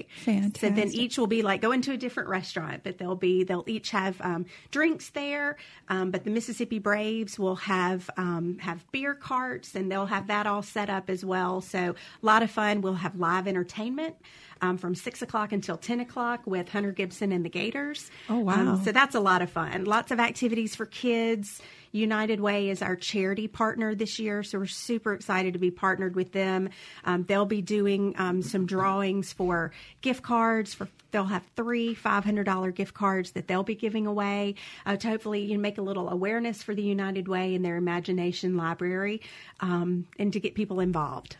So 0.59 0.69
then 0.71 0.91
each 0.93 1.19
will 1.19 1.27
be 1.27 1.43
like 1.43 1.61
going 1.61 1.83
to 1.83 1.93
a 1.93 1.97
different 1.97 2.29
restaurant, 2.29 2.83
but 2.85 2.99
they'll 2.99 3.17
be 3.17 3.45
they'll 3.45 3.65
each 3.67 3.91
have 3.91 4.21
um, 4.21 4.47
drinks 4.71 5.11
there. 5.11 5.57
Um, 5.89 6.11
but 6.11 6.25
the 6.25 6.31
Mississippi 6.31 6.79
Braves 6.79 7.39
will 7.39 7.57
have 7.57 8.09
um, 8.17 8.59
have 8.61 8.85
beer 8.93 9.15
carts, 9.15 9.75
and 9.75 9.91
they'll 9.91 10.07
have 10.07 10.27
that 10.29 10.47
all 10.47 10.63
set 10.63 10.91
up 10.91 11.09
as 11.09 11.25
well. 11.25 11.61
So 11.61 11.95
a 12.23 12.27
lot 12.27 12.43
of 12.43 12.51
fun. 12.51 12.81
We'll 12.81 12.95
have 12.95 13.17
live 13.17 13.47
entertainment. 13.49 14.17
Um, 14.63 14.79
from 14.79 14.95
six 14.95 15.21
o'clock 15.21 15.53
until 15.53 15.77
ten 15.77 16.01
o'clock 16.01 16.41
with 16.47 16.69
Hunter 16.71 16.93
Gibson 16.93 17.31
and 17.31 17.45
the 17.45 17.51
Gators. 17.51 18.11
Oh, 18.31 18.39
wow. 18.39 18.55
Um, 18.55 18.85
so 18.85 18.91
that's 18.91 19.15
a 19.15 19.21
lot 19.21 19.43
of 19.43 19.51
fun. 19.51 19.85
Lots 19.85 20.11
of 20.11 20.19
activities 20.19 20.75
for 20.75 20.87
kids. 20.87 21.61
United 21.93 22.41
Way 22.41 22.71
is 22.71 22.83
our 22.83 22.97
charity 22.97 23.49
partner 23.49 23.95
this 23.95 24.19
year, 24.19 24.43
so 24.43 24.59
we're 24.59 24.67
super 24.67 25.15
excited 25.15 25.55
to 25.55 25.59
be 25.59 25.71
partnered 25.71 26.15
with 26.15 26.33
them. 26.33 26.69
Um, 27.05 27.25
they'll 27.25 27.47
be 27.47 27.63
doing 27.63 28.15
um, 28.19 28.43
some 28.43 28.67
drawings 28.67 29.33
for 29.33 29.73
gift 30.03 30.23
cards. 30.23 30.75
For 30.75 30.89
they'll 31.11 31.25
have 31.25 31.45
three 31.57 31.95
five 31.95 32.25
hundred 32.25 32.45
dollar 32.45 32.71
gift 32.71 32.95
cards 32.95 33.33
that 33.33 33.49
they'll 33.49 33.63
be 33.63 33.75
giving 33.75 34.07
away 34.07 34.55
uh, 34.85 34.97
to 34.97 35.09
hopefully 35.09 35.41
you 35.41 35.55
know, 35.55 35.61
make 35.61 35.79
a 35.79 35.83
little 35.83 36.09
awareness 36.09 36.63
for 36.63 36.75
the 36.75 36.83
United 36.83 37.29
Way 37.29 37.55
and 37.55 37.65
their 37.65 37.77
Imagination 37.77 38.57
Library, 38.57 39.23
um, 39.61 40.07
and 40.19 40.33
to 40.33 40.41
get 40.41 40.55
people 40.55 40.81
involved. 40.81 41.37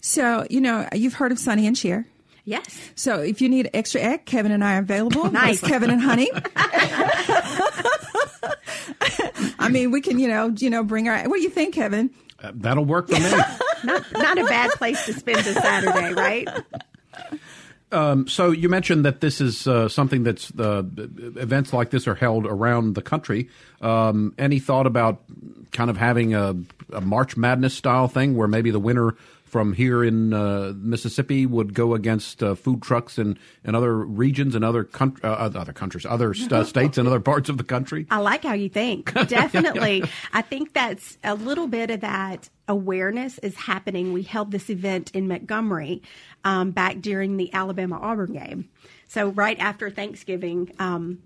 So 0.00 0.46
you 0.50 0.60
know 0.60 0.88
you've 0.92 1.14
heard 1.14 1.32
of 1.32 1.38
Sonny 1.38 1.66
and 1.66 1.78
Cher. 1.78 2.06
Yes. 2.44 2.92
So 2.94 3.20
if 3.20 3.40
you 3.40 3.48
need 3.48 3.70
extra 3.72 4.00
egg, 4.02 4.26
Kevin 4.26 4.52
and 4.52 4.62
I 4.62 4.76
are 4.76 4.80
available. 4.80 5.30
Nice. 5.30 5.62
It's 5.62 5.68
Kevin 5.68 5.90
and 5.90 6.00
Honey. 6.00 6.30
I 9.58 9.68
mean, 9.70 9.90
we 9.90 10.00
can, 10.02 10.18
you 10.18 10.28
know, 10.28 10.48
you 10.48 10.68
know, 10.68 10.84
bring 10.84 11.08
our. 11.08 11.26
What 11.28 11.36
do 11.36 11.42
you 11.42 11.48
think, 11.48 11.74
Kevin? 11.74 12.10
Uh, 12.42 12.52
that'll 12.54 12.84
work 12.84 13.08
for 13.08 13.14
me. 13.14 13.30
Not 13.84 14.04
not 14.12 14.38
a 14.38 14.44
bad 14.44 14.70
place 14.72 15.04
to 15.06 15.12
spend 15.12 15.40
a 15.40 15.52
Saturday, 15.52 16.14
right? 16.14 16.48
so 18.26 18.50
you 18.50 18.68
mentioned 18.70 19.04
that 19.04 19.20
this 19.20 19.42
is 19.42 19.68
uh, 19.68 19.88
something 19.88 20.22
that's 20.22 20.50
uh, 20.58 20.82
events 20.96 21.72
like 21.72 21.90
this 21.90 22.08
are 22.08 22.14
held 22.14 22.46
around 22.46 22.94
the 22.94 23.02
country. 23.02 23.50
Um, 23.82 24.34
any 24.38 24.58
thought 24.58 24.86
about 24.86 25.22
kind 25.70 25.90
of 25.90 25.98
having 25.98 26.34
a, 26.34 26.56
a 26.92 27.02
March 27.02 27.36
Madness 27.36 27.74
style 27.74 28.08
thing 28.08 28.36
where 28.36 28.48
maybe 28.48 28.70
the 28.70 28.80
winner 28.80 29.16
from 29.54 29.72
here 29.72 30.02
in 30.02 30.32
uh, 30.32 30.72
Mississippi 30.74 31.46
would 31.46 31.74
go 31.74 31.94
against 31.94 32.42
uh, 32.42 32.56
food 32.56 32.82
trucks 32.82 33.20
in, 33.20 33.38
in 33.62 33.76
other 33.76 33.96
regions 33.96 34.56
and 34.56 34.64
other 34.64 34.82
coun- 34.82 35.16
uh, 35.22 35.28
other 35.28 35.72
countries, 35.72 36.04
other 36.04 36.34
st- 36.34 36.66
states 36.74 36.98
and 36.98 37.06
other 37.06 37.20
parts 37.20 37.48
of 37.48 37.56
the 37.56 37.62
country? 37.62 38.04
I 38.10 38.18
like 38.18 38.42
how 38.42 38.54
you 38.54 38.68
think. 38.68 39.12
Definitely. 39.28 40.02
I 40.32 40.42
think 40.42 40.72
that's 40.72 41.18
a 41.22 41.36
little 41.36 41.68
bit 41.68 41.92
of 41.92 42.00
that 42.00 42.50
awareness 42.66 43.38
is 43.38 43.54
happening. 43.54 44.12
We 44.12 44.24
held 44.24 44.50
this 44.50 44.70
event 44.70 45.12
in 45.14 45.28
Montgomery 45.28 46.02
um, 46.42 46.72
back 46.72 47.00
during 47.00 47.36
the 47.36 47.54
Alabama 47.54 48.00
Auburn 48.02 48.32
game. 48.32 48.68
So, 49.06 49.28
right 49.28 49.60
after 49.60 49.88
Thanksgiving, 49.88 50.72
um, 50.80 51.22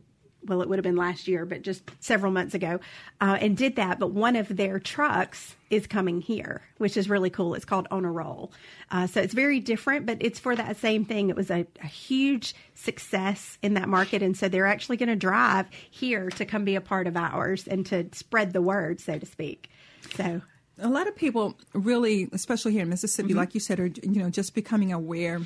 well, 0.47 0.63
it 0.63 0.69
would 0.69 0.79
have 0.79 0.85
been 0.85 0.97
last 0.97 1.29
year, 1.29 1.45
but 1.45 1.63
just 1.63 1.83
several 2.01 2.33
months 2.33 2.55
ago, 2.55 2.81
uh, 3.21 3.39
and 3.41 3.57
did 3.57 3.77
that. 3.77 3.99
But 3.99 4.13
one 4.13 4.37
of 4.37 4.57
their 4.57 4.79
trucks 4.79 5.57
is 5.71 5.87
coming 5.87 6.21
here, 6.21 6.63
which 6.79 6.97
is 6.97 7.11
really 7.11 7.31
cool. 7.31 7.55
It's 7.55 7.65
called 7.65 7.89
On 7.91 8.05
a 8.05 8.11
Roll. 8.11 8.53
Uh, 8.91 9.07
so 9.07 9.21
it's 9.21 9.35
very 9.35 9.61
different, 9.61 10.07
but 10.07 10.19
it's 10.21 10.39
for 10.39 10.55
that 10.57 10.77
same 10.77 11.05
thing. 11.05 11.29
It 11.29 11.37
was 11.37 11.51
a, 11.51 11.67
a 11.83 11.87
huge 11.87 12.55
success 12.75 13.59
in 13.63 13.75
that 13.75 13.89
market. 13.89 14.23
And 14.23 14.37
so 14.37 14.49
they're 14.49 14.67
actually 14.67 14.97
going 14.97 15.09
to 15.09 15.17
drive 15.17 15.67
here 15.91 16.31
to 16.31 16.45
come 16.45 16.65
be 16.65 16.77
a 16.77 16.81
part 16.81 17.07
of 17.07 17.17
ours 17.17 17.67
and 17.67 17.85
to 17.87 18.07
spread 18.13 18.53
the 18.53 18.63
word, 18.63 19.01
so 19.01 19.19
to 19.19 19.27
speak. 19.27 19.71
So 20.15 20.41
a 20.79 20.89
lot 20.89 21.09
of 21.09 21.17
people 21.17 21.57
really, 21.75 22.29
especially 22.33 22.73
here 22.73 22.83
in 22.83 22.89
Mississippi, 22.89 23.35
like 23.35 23.55
you 23.55 23.61
said, 23.61 23.81
are 23.81 23.87
you 23.87 24.23
know 24.23 24.31
just 24.31 24.55
becoming 24.55 24.93
aware 24.93 25.41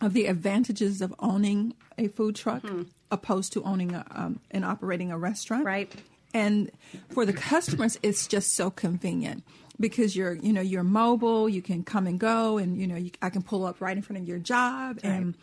of 0.00 0.12
the 0.12 0.26
advantages 0.26 1.00
of 1.00 1.14
owning 1.18 1.74
a 1.96 2.08
food 2.08 2.36
truck 2.36 2.62
opposed 3.10 3.52
to 3.54 3.62
owning 3.62 3.94
a, 3.94 4.04
um, 4.10 4.40
and 4.50 4.64
operating 4.64 5.12
a 5.12 5.18
restaurant. 5.18 5.64
Right. 5.64 5.92
And 6.34 6.70
for 7.10 7.24
the 7.24 7.32
customers, 7.32 7.98
it's 8.02 8.26
just 8.26 8.54
so 8.54 8.70
convenient 8.70 9.42
because 9.80 10.16
you're 10.16 10.34
you 10.34 10.52
know 10.52 10.60
you're 10.60 10.82
mobile, 10.84 11.48
you 11.48 11.62
can 11.62 11.82
come 11.82 12.06
and 12.06 12.18
go, 12.20 12.58
and 12.58 12.78
you 12.78 12.86
know 12.86 12.96
you, 12.96 13.10
I 13.22 13.30
can 13.30 13.42
pull 13.42 13.64
up 13.64 13.80
right 13.80 13.96
in 13.96 14.02
front 14.02 14.22
of 14.22 14.28
your 14.28 14.38
job 14.38 14.98
and. 15.02 15.34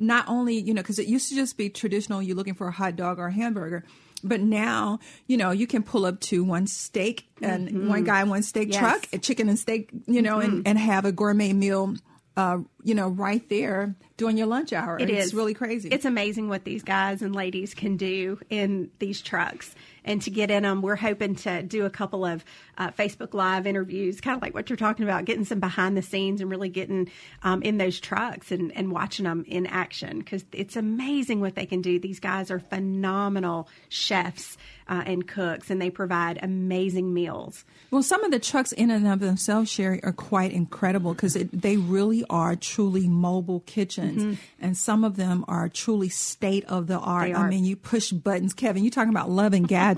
Not 0.00 0.28
only, 0.28 0.54
you 0.54 0.74
know, 0.74 0.80
because 0.80 1.00
it 1.00 1.08
used 1.08 1.28
to 1.30 1.34
just 1.34 1.56
be 1.56 1.68
traditional, 1.70 2.22
you're 2.22 2.36
looking 2.36 2.54
for 2.54 2.68
a 2.68 2.70
hot 2.70 2.94
dog 2.94 3.18
or 3.18 3.26
a 3.26 3.32
hamburger, 3.32 3.82
but 4.22 4.40
now, 4.40 5.00
you 5.26 5.36
know, 5.36 5.50
you 5.50 5.66
can 5.66 5.82
pull 5.82 6.06
up 6.06 6.20
to 6.20 6.44
one 6.44 6.68
steak 6.68 7.26
and 7.42 7.88
one 7.88 8.04
guy, 8.04 8.22
one 8.22 8.44
steak 8.44 8.68
Yes. 8.70 8.78
truck, 8.78 9.08
a 9.12 9.18
chicken 9.18 9.48
and 9.48 9.58
steak, 9.58 9.90
you 10.06 10.22
know, 10.22 10.38
and, 10.38 10.68
and 10.68 10.78
have 10.78 11.04
a 11.04 11.10
gourmet 11.10 11.52
meal, 11.52 11.96
uh, 12.38 12.58
you 12.84 12.94
know, 12.94 13.08
right 13.08 13.46
there 13.48 13.96
during 14.16 14.38
your 14.38 14.46
lunch 14.46 14.72
hour. 14.72 14.96
It 14.96 15.10
it's 15.10 15.26
is 15.26 15.34
really 15.34 15.54
crazy. 15.54 15.88
It's 15.88 16.04
amazing 16.04 16.48
what 16.48 16.62
these 16.62 16.84
guys 16.84 17.20
and 17.20 17.34
ladies 17.34 17.74
can 17.74 17.96
do 17.96 18.38
in 18.48 18.92
these 19.00 19.20
trucks. 19.20 19.74
And 20.08 20.22
to 20.22 20.30
get 20.30 20.50
in 20.50 20.62
them, 20.64 20.80
we're 20.80 20.96
hoping 20.96 21.34
to 21.36 21.62
do 21.62 21.84
a 21.84 21.90
couple 21.90 22.24
of 22.24 22.44
uh, 22.78 22.90
Facebook 22.92 23.34
Live 23.34 23.66
interviews, 23.66 24.20
kind 24.20 24.36
of 24.36 24.42
like 24.42 24.54
what 24.54 24.70
you're 24.70 24.76
talking 24.78 25.04
about, 25.04 25.26
getting 25.26 25.44
some 25.44 25.60
behind 25.60 25.96
the 25.96 26.02
scenes 26.02 26.40
and 26.40 26.50
really 26.50 26.70
getting 26.70 27.10
um, 27.42 27.62
in 27.62 27.76
those 27.76 28.00
trucks 28.00 28.50
and, 28.50 28.74
and 28.74 28.90
watching 28.90 29.24
them 29.24 29.44
in 29.46 29.66
action 29.66 30.18
because 30.18 30.44
it's 30.52 30.76
amazing 30.76 31.40
what 31.40 31.54
they 31.54 31.66
can 31.66 31.82
do. 31.82 31.98
These 31.98 32.20
guys 32.20 32.50
are 32.50 32.58
phenomenal 32.58 33.68
chefs 33.90 34.56
uh, 34.88 35.02
and 35.04 35.28
cooks, 35.28 35.70
and 35.70 35.82
they 35.82 35.90
provide 35.90 36.38
amazing 36.42 37.12
meals. 37.12 37.64
Well, 37.90 38.02
some 38.02 38.24
of 38.24 38.30
the 38.30 38.38
trucks 38.38 38.72
in 38.72 38.90
and 38.90 39.06
of 39.06 39.20
themselves, 39.20 39.70
Sherry, 39.70 40.02
are 40.02 40.12
quite 40.12 40.52
incredible 40.52 41.12
because 41.12 41.34
they 41.34 41.76
really 41.76 42.24
are 42.30 42.56
truly 42.56 43.06
mobile 43.06 43.60
kitchens, 43.60 44.38
and 44.58 44.76
some 44.76 45.04
of 45.04 45.16
them 45.16 45.44
are 45.46 45.68
truly 45.68 46.08
state 46.08 46.64
of 46.64 46.86
the 46.86 46.98
art. 46.98 47.34
I 47.34 47.48
mean, 47.50 47.64
you 47.64 47.76
push 47.76 48.10
buttons, 48.12 48.54
Kevin. 48.54 48.82
You're 48.82 48.90
talking 48.90 49.12
about 49.12 49.28
loving 49.28 49.64
gadgets, 49.64 49.97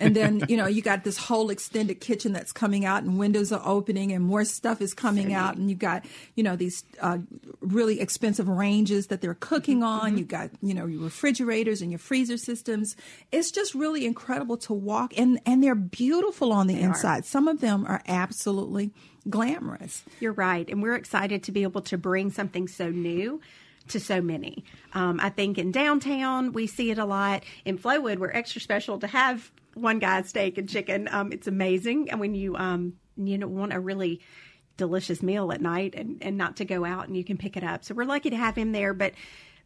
and 0.00 0.14
then 0.16 0.42
you 0.48 0.56
know 0.56 0.66
you 0.66 0.82
got 0.82 1.04
this 1.04 1.16
whole 1.18 1.50
extended 1.50 2.00
kitchen 2.00 2.32
that's 2.32 2.52
coming 2.52 2.84
out, 2.84 3.02
and 3.02 3.18
windows 3.18 3.52
are 3.52 3.62
opening, 3.64 4.12
and 4.12 4.24
more 4.24 4.44
stuff 4.44 4.80
is 4.80 4.94
coming 4.94 5.32
out, 5.34 5.56
and 5.56 5.68
you 5.70 5.76
got 5.76 6.04
you 6.34 6.42
know 6.42 6.56
these 6.56 6.84
uh, 7.00 7.18
really 7.60 8.00
expensive 8.00 8.48
ranges 8.48 9.08
that 9.08 9.20
they're 9.20 9.34
cooking 9.34 9.80
Mm-hmm. 9.80 10.06
on. 10.06 10.18
You 10.18 10.24
got 10.24 10.50
you 10.62 10.74
know 10.74 10.86
your 10.86 11.02
refrigerators 11.02 11.82
and 11.82 11.90
your 11.90 11.98
freezer 11.98 12.36
systems. 12.36 12.96
It's 13.32 13.50
just 13.50 13.74
really 13.74 14.06
incredible 14.06 14.56
to 14.58 14.72
walk, 14.72 15.12
and 15.16 15.40
and 15.44 15.62
they're 15.62 15.74
beautiful 15.74 16.52
on 16.52 16.66
the 16.66 16.74
They 16.74 16.82
are. 16.84 16.88
inside. 16.88 17.24
Some 17.24 17.48
of 17.48 17.60
them 17.60 17.84
are 17.86 18.02
absolutely 18.06 18.92
glamorous. 19.28 20.04
You're 20.20 20.32
right. 20.32 20.68
And 20.70 20.82
we're 20.82 20.94
excited 20.94 21.42
to 21.44 21.52
be 21.52 21.62
able 21.64 21.80
to 21.82 21.98
bring 21.98 22.30
something 22.30 22.68
so 22.68 22.90
new 22.90 23.40
to 23.88 24.00
so 24.00 24.20
many. 24.20 24.64
Um, 24.92 25.20
I 25.20 25.28
think 25.30 25.58
in 25.58 25.70
downtown, 25.72 26.52
we 26.52 26.66
see 26.66 26.90
it 26.90 26.98
a 26.98 27.04
lot. 27.04 27.44
In 27.64 27.78
Flowwood, 27.78 28.18
we're 28.18 28.30
extra 28.30 28.60
special 28.60 28.98
to 29.00 29.06
have 29.06 29.50
one 29.74 29.98
guy's 29.98 30.28
steak 30.28 30.58
and 30.58 30.68
chicken. 30.68 31.08
Um, 31.10 31.32
it's 31.32 31.46
amazing. 31.46 32.10
And 32.10 32.20
when 32.20 32.34
you, 32.34 32.56
um, 32.56 32.94
you 33.16 33.38
know, 33.38 33.46
want 33.46 33.72
a 33.72 33.80
really 33.80 34.20
delicious 34.76 35.22
meal 35.22 35.52
at 35.52 35.60
night 35.60 35.94
and, 35.96 36.18
and 36.22 36.36
not 36.36 36.56
to 36.56 36.64
go 36.64 36.84
out 36.84 37.06
and 37.06 37.16
you 37.16 37.24
can 37.24 37.36
pick 37.36 37.56
it 37.56 37.64
up. 37.64 37.84
So 37.84 37.94
we're 37.94 38.04
lucky 38.04 38.30
to 38.30 38.36
have 38.36 38.56
him 38.56 38.72
there. 38.72 38.94
But 38.94 39.12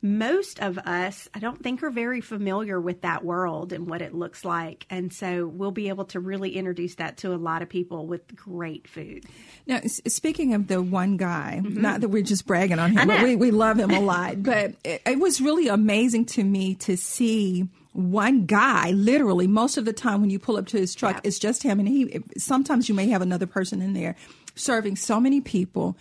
most 0.02 0.60
of 0.60 0.78
us, 0.78 1.28
I 1.34 1.40
don't 1.40 1.62
think, 1.62 1.82
are 1.82 1.90
very 1.90 2.20
familiar 2.22 2.80
with 2.80 3.02
that 3.02 3.24
world 3.24 3.72
and 3.72 3.86
what 3.86 4.00
it 4.00 4.14
looks 4.14 4.44
like. 4.44 4.86
And 4.88 5.12
so 5.12 5.46
we'll 5.46 5.72
be 5.72 5.88
able 5.88 6.06
to 6.06 6.20
really 6.20 6.56
introduce 6.56 6.94
that 6.94 7.18
to 7.18 7.34
a 7.34 7.36
lot 7.36 7.60
of 7.60 7.68
people 7.68 8.06
with 8.06 8.34
great 8.34 8.88
food. 8.88 9.24
Now, 9.66 9.76
s- 9.76 10.00
speaking 10.08 10.54
of 10.54 10.68
the 10.68 10.80
one 10.80 11.18
guy, 11.18 11.60
mm-hmm. 11.62 11.80
not 11.80 12.00
that 12.00 12.08
we're 12.08 12.22
just 12.22 12.46
bragging 12.46 12.78
on 12.78 12.92
him, 12.92 13.08
but 13.08 13.22
we, 13.22 13.36
we 13.36 13.50
love 13.50 13.78
him 13.78 13.90
a 13.90 14.00
lot. 14.12 14.42
But 14.42 14.74
it, 14.84 15.02
it 15.04 15.18
was 15.18 15.40
really 15.40 15.68
amazing 15.68 16.24
to 16.26 16.44
me 16.44 16.74
to 16.76 16.96
see 16.96 17.68
one 17.92 18.46
guy, 18.46 18.92
literally, 18.92 19.48
most 19.48 19.76
of 19.76 19.84
the 19.84 19.92
time 19.92 20.20
when 20.22 20.30
you 20.30 20.38
pull 20.38 20.56
up 20.56 20.66
to 20.68 20.78
his 20.78 20.94
truck, 20.94 21.16
Yeah. 21.16 21.20
it's 21.24 21.38
just 21.38 21.62
him. 21.62 21.78
And 21.78 21.88
he, 21.88 22.20
sometimes 22.38 22.88
you 22.88 22.94
may 22.94 23.08
have 23.08 23.20
another 23.20 23.46
person 23.46 23.82
in 23.82 23.92
there 23.92 24.16
serving 24.54 24.96
so 24.96 25.20
many 25.20 25.40
people. 25.40 25.96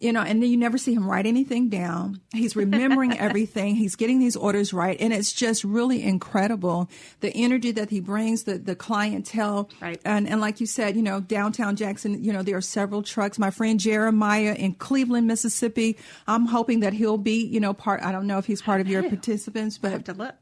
You 0.00 0.12
know, 0.12 0.20
and 0.20 0.40
then 0.40 0.48
you 0.48 0.56
never 0.56 0.78
see 0.78 0.94
him 0.94 1.10
write 1.10 1.26
anything 1.26 1.68
down. 1.70 2.20
He's 2.32 2.54
remembering 2.54 3.18
everything. 3.18 3.74
He's 3.74 3.96
getting 3.96 4.20
these 4.20 4.36
orders 4.36 4.72
right. 4.72 4.96
And 5.00 5.12
it's 5.12 5.32
just 5.32 5.64
really 5.64 6.04
incredible 6.04 6.88
the 7.18 7.30
energy 7.34 7.72
that 7.72 7.90
he 7.90 7.98
brings, 7.98 8.44
the, 8.44 8.58
the 8.58 8.76
clientele. 8.76 9.68
Right. 9.80 10.00
And, 10.04 10.28
and 10.28 10.40
like 10.40 10.60
you 10.60 10.66
said, 10.66 10.94
you 10.94 11.02
know, 11.02 11.20
downtown 11.20 11.74
Jackson, 11.74 12.22
you 12.22 12.32
know, 12.32 12.42
there 12.42 12.56
are 12.56 12.60
several 12.60 13.02
trucks. 13.02 13.40
My 13.40 13.50
friend 13.50 13.80
Jeremiah 13.80 14.54
in 14.54 14.74
Cleveland, 14.74 15.26
Mississippi, 15.26 15.96
I'm 16.28 16.46
hoping 16.46 16.80
that 16.80 16.92
he'll 16.92 17.18
be, 17.18 17.44
you 17.44 17.58
know, 17.58 17.74
part, 17.74 18.00
I 18.02 18.12
don't 18.12 18.28
know 18.28 18.38
if 18.38 18.46
he's 18.46 18.62
part 18.62 18.80
of 18.80 18.86
your 18.88 19.02
participants, 19.02 19.80
have 19.82 20.04
but 20.04 20.04
to 20.04 20.12
look. 20.14 20.34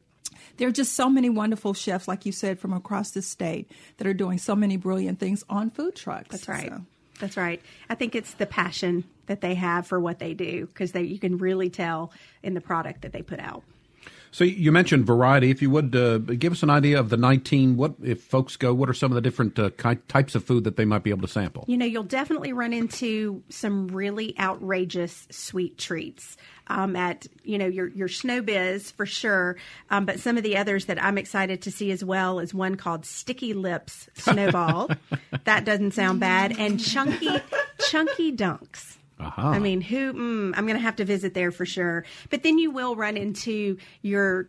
there 0.58 0.68
are 0.68 0.72
just 0.72 0.92
so 0.92 1.08
many 1.08 1.30
wonderful 1.30 1.72
chefs, 1.72 2.06
like 2.06 2.26
you 2.26 2.32
said, 2.32 2.58
from 2.58 2.74
across 2.74 3.12
the 3.12 3.22
state 3.22 3.70
that 3.96 4.06
are 4.06 4.12
doing 4.14 4.36
so 4.36 4.54
many 4.54 4.76
brilliant 4.76 5.18
things 5.18 5.44
on 5.48 5.70
food 5.70 5.96
trucks. 5.96 6.28
That's 6.28 6.46
right. 6.48 6.68
So- 6.68 6.84
That's 7.16 7.36
right. 7.36 7.60
I 7.88 7.94
think 7.94 8.14
it's 8.14 8.34
the 8.34 8.46
passion 8.46 9.04
that 9.26 9.40
they 9.40 9.54
have 9.54 9.86
for 9.86 9.98
what 9.98 10.18
they 10.18 10.34
do 10.34 10.66
because 10.66 10.92
they 10.92 11.02
you 11.02 11.18
can 11.18 11.38
really 11.38 11.70
tell 11.70 12.12
in 12.42 12.54
the 12.54 12.60
product 12.60 13.02
that 13.02 13.12
they 13.12 13.22
put 13.22 13.40
out. 13.40 13.62
So 14.30 14.44
you 14.44 14.70
mentioned 14.70 15.06
variety. 15.06 15.50
If 15.50 15.62
you 15.62 15.70
would 15.70 15.96
uh, 15.96 16.18
give 16.18 16.52
us 16.52 16.62
an 16.62 16.68
idea 16.68 17.00
of 17.00 17.08
the 17.08 17.16
19, 17.16 17.76
what 17.76 17.94
if 18.02 18.22
folks 18.22 18.56
go? 18.56 18.74
What 18.74 18.90
are 18.90 18.94
some 18.94 19.10
of 19.10 19.14
the 19.14 19.22
different 19.22 19.58
uh, 19.58 19.70
ki- 19.70 20.00
types 20.08 20.34
of 20.34 20.44
food 20.44 20.64
that 20.64 20.76
they 20.76 20.84
might 20.84 21.02
be 21.02 21.10
able 21.10 21.22
to 21.22 21.32
sample? 21.32 21.64
You 21.66 21.78
know, 21.78 21.86
you'll 21.86 22.02
definitely 22.02 22.52
run 22.52 22.74
into 22.74 23.42
some 23.48 23.88
really 23.88 24.38
outrageous 24.38 25.26
sweet 25.30 25.78
treats 25.78 26.36
um, 26.68 26.96
at 26.96 27.26
you 27.42 27.58
know 27.58 27.66
your 27.66 27.88
your 27.88 28.08
snow 28.08 28.42
biz 28.42 28.90
for 28.90 29.06
sure. 29.06 29.56
Um, 29.90 30.04
but 30.04 30.20
some 30.20 30.36
of 30.36 30.42
the 30.42 30.56
others 30.56 30.86
that 30.86 31.02
I'm 31.02 31.18
excited 31.18 31.62
to 31.62 31.70
see 31.70 31.90
as 31.90 32.04
well 32.04 32.38
is 32.38 32.52
one 32.52 32.76
called 32.76 33.04
Sticky 33.04 33.54
Lips 33.54 34.08
Snowball. 34.14 34.90
that 35.44 35.64
doesn't 35.64 35.92
sound 35.92 36.20
bad, 36.20 36.58
and 36.58 36.80
chunky 36.80 37.28
chunky 37.78 38.32
dunks. 38.32 38.96
Aha. 39.18 39.52
I 39.52 39.58
mean, 39.58 39.80
who? 39.80 40.12
Mm, 40.12 40.54
I'm 40.56 40.66
going 40.66 40.76
to 40.76 40.82
have 40.82 40.96
to 40.96 41.04
visit 41.04 41.32
there 41.32 41.50
for 41.50 41.64
sure. 41.64 42.04
But 42.28 42.42
then 42.42 42.58
you 42.58 42.70
will 42.70 42.96
run 42.96 43.16
into 43.16 43.78
your 44.02 44.48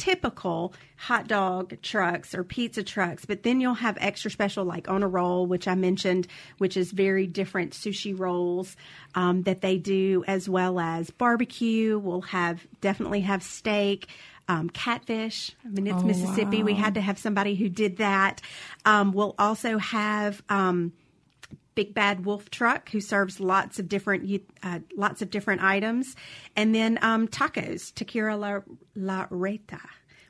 typical 0.00 0.72
hot 0.96 1.28
dog 1.28 1.76
trucks 1.82 2.34
or 2.34 2.42
pizza 2.42 2.82
trucks, 2.82 3.26
but 3.26 3.42
then 3.42 3.60
you'll 3.60 3.74
have 3.74 3.98
extra 4.00 4.30
special 4.30 4.64
like 4.64 4.88
on 4.88 5.02
a 5.02 5.08
roll, 5.08 5.46
which 5.46 5.68
I 5.68 5.74
mentioned, 5.74 6.26
which 6.56 6.74
is 6.74 6.90
very 6.90 7.26
different 7.26 7.72
sushi 7.74 8.18
rolls 8.18 8.76
um, 9.14 9.42
that 9.42 9.60
they 9.60 9.76
do, 9.76 10.24
as 10.26 10.48
well 10.48 10.80
as 10.80 11.10
barbecue. 11.10 11.98
We'll 11.98 12.22
have 12.22 12.66
definitely 12.80 13.20
have 13.20 13.42
steak. 13.42 14.08
Um, 14.48 14.68
catfish. 14.68 15.52
I 15.64 15.68
mean, 15.68 15.86
it's 15.86 16.02
Oh, 16.02 16.04
Mississippi. 16.04 16.64
We 16.64 16.74
had 16.74 16.94
to 16.94 17.00
have 17.00 17.20
somebody 17.20 17.54
who 17.54 17.68
did 17.68 17.98
that. 17.98 18.42
Um, 18.84 19.12
we'll 19.12 19.36
also 19.38 19.78
have 19.78 20.42
um, 20.48 20.92
Big 21.74 21.94
Bad 21.94 22.24
Wolf 22.24 22.50
Truck, 22.50 22.90
who 22.90 23.00
serves 23.00 23.40
lots 23.40 23.78
of 23.78 23.88
different 23.88 24.42
uh, 24.62 24.80
lots 24.96 25.22
of 25.22 25.30
different 25.30 25.62
items, 25.62 26.16
and 26.56 26.74
then 26.74 26.98
um, 27.02 27.28
tacos. 27.28 27.94
Tequila 27.94 28.36
La, 28.36 28.60
La 28.94 29.26
Reta 29.28 29.80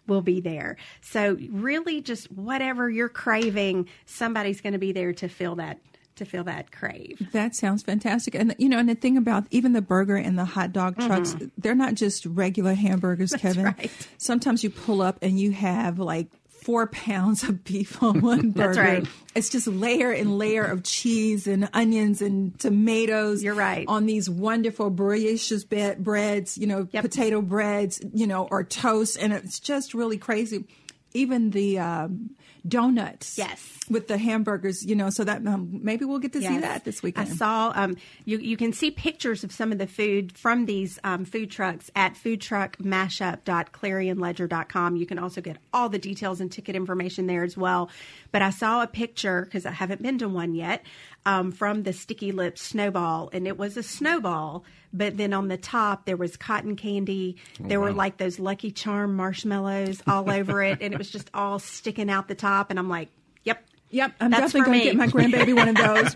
will 0.06 0.22
be 0.22 0.40
there. 0.40 0.76
So 1.00 1.38
really, 1.50 2.00
just 2.02 2.30
whatever 2.30 2.90
you're 2.90 3.08
craving, 3.08 3.88
somebody's 4.06 4.60
going 4.60 4.74
to 4.74 4.78
be 4.78 4.92
there 4.92 5.12
to 5.14 5.28
fill 5.28 5.56
that 5.56 5.78
to 6.16 6.24
fill 6.26 6.44
that 6.44 6.70
crave. 6.70 7.28
That 7.32 7.54
sounds 7.54 7.82
fantastic. 7.82 8.34
And 8.34 8.54
you 8.58 8.68
know, 8.68 8.78
and 8.78 8.88
the 8.88 8.94
thing 8.94 9.16
about 9.16 9.46
even 9.50 9.72
the 9.72 9.82
burger 9.82 10.16
and 10.16 10.38
the 10.38 10.44
hot 10.44 10.72
dog 10.72 10.98
trucks, 10.98 11.34
they're 11.56 11.74
not 11.74 11.94
just 11.94 12.26
regular 12.26 12.74
hamburgers, 12.74 13.32
Kevin. 13.32 13.64
Mm-hmm. 13.64 13.80
right. 13.80 14.08
Sometimes 14.18 14.62
you 14.62 14.70
pull 14.70 15.00
up 15.00 15.18
and 15.22 15.40
you 15.40 15.52
have 15.52 15.98
like 15.98 16.28
four 16.70 16.86
pounds 16.86 17.42
of 17.42 17.64
beef 17.64 18.00
on 18.00 18.20
one 18.32 18.50
burger. 18.52 18.74
That's 18.74 18.78
right. 18.78 19.06
It's 19.34 19.48
just 19.48 19.66
layer 19.66 20.12
and 20.12 20.38
layer 20.38 20.62
of 20.64 20.84
cheese 20.84 21.48
and 21.48 21.68
onions 21.72 22.22
and 22.22 22.56
tomatoes. 22.60 23.42
You're 23.42 23.54
right. 23.54 23.84
On 23.88 24.06
these 24.06 24.30
wonderful 24.30 24.88
brioches 24.90 25.68
breads, 25.98 26.56
you 26.56 26.68
know, 26.68 26.86
Yep. 26.92 27.02
potato 27.02 27.42
breads, 27.42 28.00
you 28.14 28.26
know, 28.28 28.46
or 28.52 28.62
toast, 28.62 29.18
and 29.20 29.32
it's 29.32 29.58
just 29.58 29.94
really 29.94 30.16
crazy. 30.16 30.64
Even 31.12 31.50
the 31.50 31.80
um, 31.80 32.30
donuts, 32.66 33.38
Yes. 33.38 33.78
with 33.88 34.08
the 34.08 34.18
hamburgers, 34.18 34.84
you 34.84 34.94
know, 34.94 35.10
so 35.10 35.24
that 35.24 35.46
um, 35.46 35.80
maybe 35.82 36.04
we'll 36.04 36.18
get 36.18 36.32
to 36.34 36.40
see 36.40 36.58
that 36.58 36.84
this 36.84 37.02
weekend. 37.02 37.28
I 37.28 37.34
saw 37.34 37.72
um, 37.74 37.96
you. 38.24 38.38
You 38.38 38.56
can 38.56 38.72
see 38.72 38.90
pictures 38.90 39.44
of 39.44 39.52
some 39.52 39.72
of 39.72 39.78
the 39.78 39.86
food 39.86 40.36
from 40.36 40.66
these 40.66 40.98
um, 41.04 41.24
food 41.24 41.50
trucks 41.50 41.90
at 41.96 42.14
foodtruckmashup.clarionledger.com. 42.14 44.96
You 44.96 45.06
can 45.06 45.18
also 45.18 45.40
get 45.40 45.56
all 45.72 45.88
the 45.88 45.98
details 45.98 46.40
and 46.40 46.50
ticket 46.50 46.74
information 46.76 47.26
there 47.26 47.44
as 47.44 47.56
well. 47.56 47.90
But 48.32 48.42
I 48.42 48.50
saw 48.50 48.82
a 48.82 48.86
picture 48.86 49.42
because 49.44 49.66
I 49.66 49.72
haven't 49.72 50.02
been 50.02 50.18
to 50.18 50.28
one 50.28 50.54
yet 50.54 50.84
um, 51.26 51.52
from 51.52 51.82
the 51.82 51.92
Sticky 51.92 52.32
Lips 52.32 52.62
Snowball, 52.62 53.30
and 53.32 53.46
it 53.46 53.58
was 53.58 53.76
a 53.76 53.82
snowball. 53.82 54.64
But 54.92 55.16
then 55.16 55.32
on 55.32 55.48
the 55.48 55.56
top 55.56 56.04
there 56.06 56.16
was 56.16 56.36
cotton 56.36 56.74
candy. 56.76 57.36
There 57.60 57.80
were 57.80 57.92
like 57.92 58.16
those 58.16 58.38
Lucky 58.40 58.70
Charm 58.72 59.14
marshmallows 59.14 60.02
all 60.06 60.30
over 60.30 60.62
it, 60.62 60.80
and 60.80 60.92
it 60.92 60.98
was 60.98 61.10
just 61.10 61.30
all 61.32 61.58
sticking 61.58 62.10
out 62.10 62.26
the 62.26 62.34
top. 62.34 62.70
And 62.70 62.78
I'm 62.78 62.88
like, 62.88 63.08
"Yep, 63.44 63.62
Yep, 63.90 64.14
I'm 64.20 64.30
That's 64.30 64.52
definitely 64.52 64.66
going 64.66 64.78
to 64.80 64.84
get 64.84 64.96
my 64.96 65.06
grandbaby 65.08 65.54
one 65.54 65.68
of 65.68 65.76
those. 65.76 66.14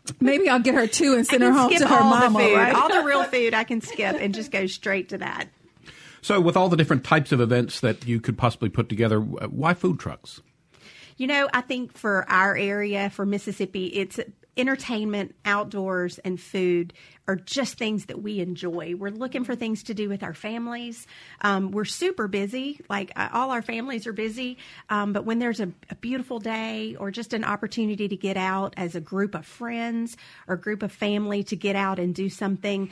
Maybe 0.20 0.48
I'll 0.48 0.60
get 0.60 0.74
her 0.74 0.86
two 0.86 1.14
and 1.14 1.26
send 1.26 1.42
her 1.42 1.52
home 1.52 1.74
to 1.74 1.86
her 1.86 1.94
all 1.96 2.10
mama, 2.10 2.38
the 2.38 2.54
right? 2.54 2.74
all 2.74 2.88
the 2.88 3.02
real 3.02 3.24
food 3.30 3.52
I 3.52 3.64
can 3.64 3.80
skip 3.80 4.16
and 4.20 4.32
just 4.34 4.50
go 4.50 4.66
straight 4.66 5.08
to 5.08 5.18
that. 5.18 5.48
So, 6.22 6.40
with 6.40 6.56
all 6.56 6.68
the 6.68 6.76
different 6.76 7.02
types 7.02 7.32
of 7.32 7.40
events 7.40 7.80
that 7.80 8.06
you 8.06 8.20
could 8.20 8.36
possibly 8.38 8.68
put 8.68 8.88
together, 8.88 9.20
why 9.20 9.74
food 9.74 9.98
trucks? 9.98 10.40
You 11.20 11.26
know, 11.26 11.50
I 11.52 11.60
think 11.60 11.92
for 11.92 12.24
our 12.30 12.56
area, 12.56 13.10
for 13.10 13.26
Mississippi, 13.26 13.88
it's 13.88 14.18
entertainment, 14.56 15.34
outdoors, 15.44 16.18
and 16.18 16.40
food 16.40 16.94
are 17.28 17.36
just 17.36 17.76
things 17.76 18.06
that 18.06 18.22
we 18.22 18.40
enjoy. 18.40 18.94
We're 18.96 19.10
looking 19.10 19.44
for 19.44 19.54
things 19.54 19.82
to 19.84 19.94
do 19.94 20.08
with 20.08 20.22
our 20.22 20.32
families. 20.32 21.06
Um, 21.42 21.72
we're 21.72 21.84
super 21.84 22.26
busy, 22.26 22.80
like 22.88 23.12
uh, 23.16 23.28
all 23.34 23.50
our 23.50 23.60
families 23.60 24.06
are 24.06 24.14
busy. 24.14 24.56
Um, 24.88 25.12
but 25.12 25.26
when 25.26 25.40
there's 25.40 25.60
a, 25.60 25.70
a 25.90 25.94
beautiful 25.96 26.38
day 26.38 26.96
or 26.98 27.10
just 27.10 27.34
an 27.34 27.44
opportunity 27.44 28.08
to 28.08 28.16
get 28.16 28.38
out 28.38 28.72
as 28.78 28.94
a 28.94 29.00
group 29.00 29.34
of 29.34 29.44
friends 29.44 30.16
or 30.48 30.56
group 30.56 30.82
of 30.82 30.90
family 30.90 31.44
to 31.44 31.54
get 31.54 31.76
out 31.76 31.98
and 31.98 32.14
do 32.14 32.30
something, 32.30 32.90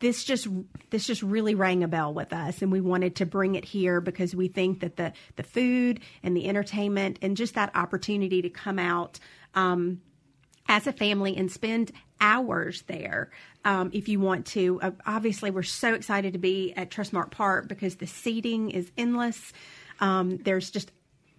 this 0.00 0.24
just 0.24 0.48
this 0.90 1.06
just 1.06 1.22
really 1.22 1.54
rang 1.54 1.84
a 1.84 1.88
bell 1.88 2.12
with 2.12 2.32
us 2.32 2.62
and 2.62 2.72
we 2.72 2.80
wanted 2.80 3.16
to 3.16 3.26
bring 3.26 3.54
it 3.54 3.64
here 3.64 4.00
because 4.00 4.34
we 4.34 4.48
think 4.48 4.80
that 4.80 4.96
the 4.96 5.12
the 5.36 5.42
food 5.42 6.00
and 6.22 6.36
the 6.36 6.48
entertainment 6.48 7.18
and 7.22 7.36
just 7.36 7.54
that 7.54 7.70
opportunity 7.74 8.42
to 8.42 8.50
come 8.50 8.78
out 8.78 9.18
um, 9.54 10.00
as 10.68 10.86
a 10.86 10.92
family 10.92 11.36
and 11.36 11.50
spend 11.50 11.92
hours 12.20 12.82
there 12.82 13.30
um, 13.64 13.90
if 13.92 14.08
you 14.08 14.20
want 14.20 14.46
to. 14.46 14.80
Uh, 14.80 14.90
obviously, 15.06 15.50
we're 15.50 15.62
so 15.62 15.94
excited 15.94 16.32
to 16.32 16.38
be 16.38 16.72
at 16.76 16.90
Trustmark 16.90 17.30
Park 17.30 17.68
because 17.68 17.96
the 17.96 18.06
seating 18.06 18.70
is 18.70 18.90
endless. 18.96 19.52
Um, 20.00 20.38
there's 20.38 20.70
just 20.70 20.92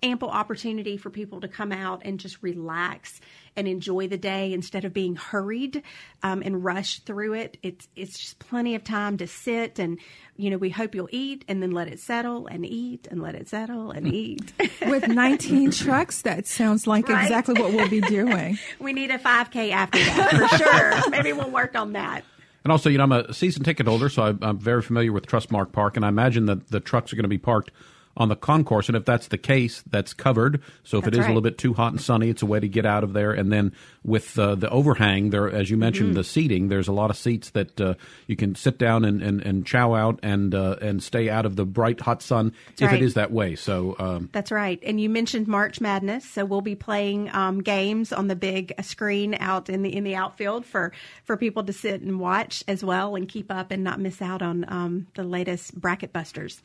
ample 0.04 0.30
opportunity 0.30 0.98
for 0.98 1.10
people 1.10 1.42
to 1.42 1.48
come 1.48 1.72
out 1.72 2.02
and 2.06 2.20
just 2.20 2.42
relax 2.42 3.22
and 3.56 3.68
enjoy 3.68 4.08
the 4.08 4.18
day 4.18 4.54
instead 4.54 4.86
of 4.86 4.94
being 4.94 5.16
hurried 5.16 5.84
um, 6.24 6.42
and 6.44 6.64
rushed 6.64 7.06
through 7.06 7.34
it. 7.34 7.58
It's 7.64 7.88
it's 7.96 8.18
just 8.20 8.40
plenty 8.40 8.76
of 8.76 8.84
time 8.84 9.18
to 9.18 9.28
sit 9.28 9.80
and 9.80 10.00
you 10.38 10.50
know 10.50 10.58
we 10.58 10.70
hope 10.70 10.96
you'll 10.96 11.10
eat 11.12 11.44
and 11.48 11.62
then 11.62 11.72
let 11.72 11.88
it 11.88 12.00
settle 12.00 12.48
and 12.48 12.66
eat 12.66 13.08
and 13.12 13.22
let 13.22 13.36
it 13.36 13.50
settle 13.50 13.92
and 13.92 14.08
eat. 14.14 14.54
With 14.88 15.08
19 15.08 15.72
trucks, 15.84 16.22
that 16.24 16.48
sounds 16.48 16.88
like 16.88 17.10
Right. 17.10 17.24
exactly 17.24 17.62
what 17.62 17.74
we'll 17.74 17.90
be 17.90 18.02
doing. 18.02 18.58
we 18.80 18.94
need 18.94 19.12
a 19.12 19.18
5K 19.20 19.72
after 19.72 20.00
that 20.00 20.30
for 20.50 20.58
sure. 20.58 21.10
Maybe 21.12 21.34
we'll 21.34 21.52
work 21.52 21.76
on 21.76 21.94
that. 21.94 22.24
And 22.64 22.72
also, 22.72 22.90
you 22.90 23.00
know, 23.00 23.04
I'm 23.06 23.12
a 23.12 23.34
season 23.34 23.64
ticket 23.64 23.88
holder, 23.88 24.08
so 24.08 24.22
I, 24.24 24.30
I'm 24.48 24.60
very 24.60 24.84
familiar 24.84 25.12
with 25.12 25.26
Trustmark 25.26 25.72
Park, 25.72 25.96
and 25.98 26.06
I 26.06 26.10
imagine 26.10 26.46
that 26.46 26.68
the 26.68 26.80
trucks 26.80 27.12
are 27.12 27.16
going 27.16 27.24
to 27.24 27.28
be 27.30 27.40
parked 27.40 27.72
on 28.18 28.30
the 28.30 28.36
concourse. 28.36 28.90
And 28.90 28.96
if 28.96 29.06
that's 29.06 29.28
the 29.28 29.38
case, 29.38 29.84
that's 29.90 30.14
covered. 30.14 30.62
So 30.84 30.98
if 30.98 31.08
it 31.08 31.12
That's 31.12 31.20
is 31.22 31.26
a 31.26 31.30
little 31.30 31.42
bit 31.42 31.58
too 31.58 31.74
hot 31.74 31.94
and 31.94 32.02
sunny, 32.02 32.30
it's 32.30 32.42
a 32.42 32.46
way 32.46 32.60
to 32.60 32.68
get 32.68 32.86
out 32.86 33.04
of 33.04 33.14
there. 33.14 33.32
And 33.32 33.52
then 33.52 33.74
with 34.04 34.38
uh, 34.38 34.56
the 34.56 34.70
overhang, 34.70 35.30
there, 35.30 35.50
as 35.50 35.70
you 35.70 35.78
mentioned, 35.78 36.02
Mm-hmm. 36.02 36.16
the 36.18 36.24
seating, 36.24 36.68
there's 36.70 36.88
a 36.88 36.94
lot 36.94 37.10
of 37.12 37.18
seats 37.18 37.52
that 37.52 37.80
uh, 37.80 37.94
you 38.26 38.36
can 38.36 38.56
sit 38.56 38.78
down 38.78 39.06
and, 39.06 39.22
and, 39.22 39.42
and 39.42 39.66
chow 39.66 39.94
out 39.94 40.20
and 40.24 40.56
uh, 40.56 40.76
and 40.82 41.02
stay 41.04 41.30
out 41.30 41.46
of 41.46 41.56
the 41.56 41.66
bright 41.66 42.02
hot 42.02 42.22
sun 42.24 42.54
if 42.80 42.82
right. 42.82 42.96
it 42.96 43.04
is 43.04 43.14
that 43.14 43.32
way. 43.32 43.56
So 43.56 43.96
um, 44.00 44.30
That's 44.32 44.52
right. 44.52 44.80
And 44.84 45.00
you 45.00 45.10
mentioned 45.10 45.48
March 45.48 45.80
Madness, 45.80 46.26
so 46.28 46.44
we'll 46.44 46.62
be 46.62 46.76
playing 46.76 47.30
um, 47.34 47.62
games 47.62 48.12
on 48.12 48.28
the 48.28 48.36
big 48.36 48.74
screen 48.82 49.36
out 49.40 49.70
in 49.70 49.84
the 49.84 49.96
in 49.96 50.04
the 50.04 50.16
outfield 50.16 50.66
for 50.66 50.92
for 51.24 51.38
people 51.38 51.64
to 51.66 51.74
sit 51.74 52.02
and 52.02 52.20
watch 52.20 52.64
as 52.68 52.84
well 52.84 53.16
and 53.16 53.30
keep 53.30 53.52
up 53.52 53.72
and 53.72 53.84
not 53.84 54.00
miss 54.00 54.22
out 54.22 54.42
on 54.42 54.66
um, 54.68 55.08
the 55.14 55.24
latest 55.24 55.80
bracket 55.80 56.12
busters. 56.12 56.62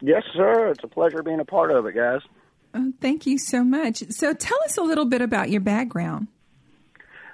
Yes, 0.00 0.22
sir. 0.32 0.68
It's 0.68 0.84
a 0.84 0.88
pleasure 0.88 1.22
being 1.22 1.40
a 1.40 1.44
part 1.44 1.72
of 1.72 1.86
it, 1.86 1.96
guys. 1.96 2.20
Oh, 2.74 2.92
thank 3.00 3.26
you 3.26 3.36
so 3.36 3.64
much. 3.64 4.04
So 4.10 4.32
tell 4.32 4.58
us 4.64 4.76
a 4.76 4.82
little 4.82 5.04
bit 5.04 5.20
about 5.20 5.50
your 5.50 5.60
background. 5.60 6.28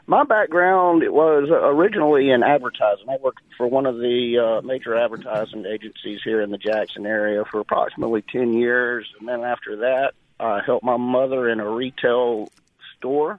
My 0.07 0.25
background 0.25 1.03
was 1.07 1.51
originally 1.51 2.31
in 2.31 2.43
advertising. 2.43 3.11
I 3.11 3.19
worked 3.21 3.43
for 3.59 3.67
one 3.67 3.85
of 3.85 3.97
the 3.97 4.39
uh, 4.39 4.67
major 4.67 4.97
advertising 4.97 5.67
agencies 5.67 6.21
here 6.25 6.41
in 6.41 6.51
the 6.51 6.57
Jackson 6.57 7.05
area 7.05 7.45
for 7.51 7.61
approximately 7.61 8.23
10 8.33 8.55
years. 8.55 9.07
And 9.21 9.29
then 9.29 9.45
after 9.45 9.77
that, 9.77 10.13
I 10.41 10.63
helped 10.65 10.85
my 10.85 10.97
mother 10.97 11.51
in 11.51 11.61
a 11.61 11.71
retail 11.71 12.49
store 12.97 13.39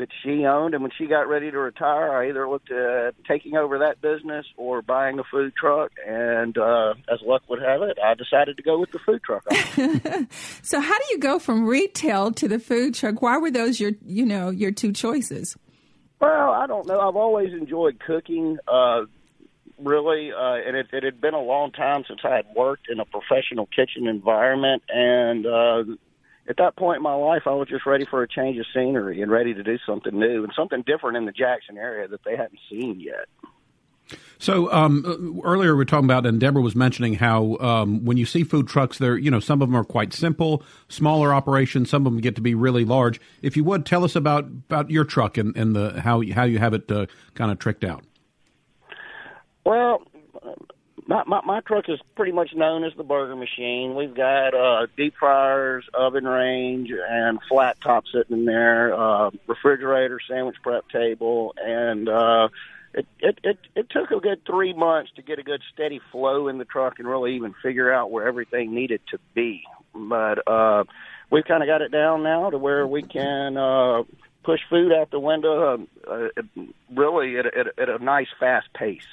that 0.00 0.08
she 0.22 0.44
owned. 0.46 0.74
And 0.74 0.82
when 0.82 0.90
she 0.96 1.06
got 1.06 1.28
ready 1.28 1.50
to 1.50 1.58
retire, 1.58 2.10
I 2.12 2.30
either 2.30 2.48
looked 2.48 2.70
at 2.72 3.14
taking 3.28 3.56
over 3.56 3.78
that 3.78 4.00
business 4.00 4.46
or 4.56 4.82
buying 4.82 5.18
a 5.18 5.24
food 5.24 5.52
truck. 5.54 5.92
And 6.06 6.56
uh, 6.58 6.94
as 7.12 7.20
luck 7.22 7.42
would 7.48 7.62
have 7.62 7.82
it, 7.82 7.98
I 8.02 8.14
decided 8.14 8.56
to 8.56 8.62
go 8.62 8.78
with 8.78 8.90
the 8.90 8.98
food 8.98 9.22
truck. 9.22 9.44
So 10.62 10.80
how 10.80 10.96
do 10.98 11.04
you 11.10 11.18
go 11.18 11.38
from 11.38 11.66
retail 11.66 12.32
to 12.32 12.48
the 12.48 12.58
food 12.58 12.94
truck? 12.94 13.22
Why 13.22 13.38
were 13.38 13.50
those 13.50 13.80
your, 13.80 13.92
you 14.04 14.24
know, 14.24 14.50
your 14.50 14.70
two 14.70 14.92
choices? 14.92 15.56
Well, 16.20 16.50
I 16.50 16.66
don't 16.66 16.86
know. 16.86 17.00
I've 17.00 17.16
always 17.16 17.52
enjoyed 17.52 17.98
cooking, 18.00 18.58
uh, 18.68 19.02
really, 19.78 20.32
uh, 20.32 20.54
and 20.66 20.76
it, 20.76 20.88
it 20.92 21.02
had 21.02 21.20
been 21.20 21.34
a 21.34 21.40
long 21.40 21.72
time 21.72 22.04
since 22.06 22.20
I 22.24 22.36
had 22.36 22.46
worked 22.54 22.88
in 22.90 23.00
a 23.00 23.04
professional 23.04 23.66
kitchen 23.66 24.06
environment. 24.06 24.82
And 24.88 25.46
uh, 25.46 25.84
at 26.50 26.56
that 26.56 26.76
point 26.76 26.96
in 26.96 27.02
my 27.02 27.14
life, 27.14 27.42
I 27.46 27.50
was 27.50 27.68
just 27.68 27.86
ready 27.86 28.04
for 28.04 28.24
a 28.24 28.28
change 28.28 28.58
of 28.58 28.66
scenery 28.74 29.22
and 29.22 29.30
ready 29.30 29.54
to 29.54 29.62
do 29.62 29.78
something 29.86 30.18
new 30.18 30.42
and 30.42 30.52
something 30.54 30.82
different 30.84 31.16
in 31.16 31.24
the 31.24 31.32
Jackson 31.32 31.78
area 31.78 32.08
that 32.08 32.24
they 32.24 32.32
hadn't 32.32 32.58
seen 32.68 32.98
yet. 32.98 33.26
So 34.38 34.72
um, 34.72 35.40
earlier 35.44 35.74
we 35.74 35.78
were 35.78 35.84
talking 35.84 36.06
about, 36.06 36.26
and 36.26 36.40
Deborah 36.40 36.60
was 36.60 36.74
mentioning 36.74 37.14
how 37.14 37.56
um, 37.58 38.04
when 38.04 38.16
you 38.16 38.26
see 38.26 38.42
food 38.42 38.66
trucks, 38.66 38.98
they're 38.98 39.16
you 39.16 39.30
know 39.30 39.38
some 39.38 39.62
of 39.62 39.68
them 39.68 39.76
are 39.76 39.84
quite 39.84 40.12
simple, 40.12 40.64
smaller 40.88 41.32
operations. 41.32 41.88
Some 41.88 42.04
of 42.04 42.12
them 42.12 42.20
get 42.20 42.34
to 42.34 42.40
be 42.40 42.56
really 42.56 42.84
large. 42.84 43.20
If 43.42 43.56
you 43.56 43.62
would 43.62 43.86
tell 43.86 44.02
us 44.02 44.16
about 44.16 44.46
about 44.46 44.90
your 44.90 45.04
truck 45.04 45.38
and, 45.38 45.56
and 45.56 45.76
the 45.76 46.00
how 46.00 46.22
how 46.32 46.42
you 46.42 46.58
have 46.58 46.74
it 46.74 46.90
uh, 46.90 47.06
kind 47.34 47.52
of 47.52 47.60
tricked 47.60 47.84
out. 47.84 48.02
Well, 49.64 50.02
my, 51.06 51.22
my 51.26 51.40
my 51.44 51.60
truck 51.60 51.88
is 51.88 51.98
pretty 52.16 52.32
much 52.32 52.54
known 52.54 52.84
as 52.84 52.92
the 52.96 53.04
burger 53.04 53.36
machine. 53.36 53.94
We've 53.94 54.14
got 54.14 54.54
uh, 54.54 54.86
deep 54.96 55.14
fryers, 55.18 55.84
oven 55.94 56.24
range, 56.24 56.90
and 56.90 57.38
flat 57.48 57.80
top 57.80 58.04
sitting 58.12 58.38
in 58.38 58.44
there, 58.44 58.94
uh, 58.94 59.30
refrigerator, 59.46 60.18
sandwich 60.28 60.56
prep 60.62 60.88
table, 60.88 61.54
and 61.56 62.08
uh, 62.08 62.48
it, 62.94 63.06
it 63.20 63.38
it 63.42 63.58
it 63.74 63.90
took 63.90 64.10
a 64.10 64.20
good 64.20 64.44
three 64.46 64.72
months 64.72 65.10
to 65.16 65.22
get 65.22 65.38
a 65.38 65.42
good 65.42 65.62
steady 65.72 66.00
flow 66.10 66.48
in 66.48 66.58
the 66.58 66.64
truck 66.64 66.98
and 66.98 67.08
really 67.08 67.36
even 67.36 67.54
figure 67.62 67.92
out 67.92 68.10
where 68.10 68.26
everything 68.26 68.74
needed 68.74 69.00
to 69.10 69.18
be. 69.34 69.62
But 69.94 70.46
uh, 70.46 70.84
we've 71.30 71.44
kind 71.44 71.62
of 71.62 71.66
got 71.66 71.82
it 71.82 71.92
down 71.92 72.22
now 72.22 72.50
to 72.50 72.58
where 72.58 72.86
we 72.86 73.02
can. 73.02 73.56
Uh, 73.56 74.02
Push 74.42 74.60
food 74.70 74.90
out 74.90 75.10
the 75.10 75.20
window, 75.20 75.86
uh, 76.08 76.10
uh, 76.10 76.42
really 76.96 77.38
at 77.38 77.44
a, 77.44 77.58
at, 77.58 77.66
a, 77.66 77.82
at 77.82 77.88
a 77.90 78.02
nice 78.02 78.26
fast 78.40 78.72
pace. 78.72 79.06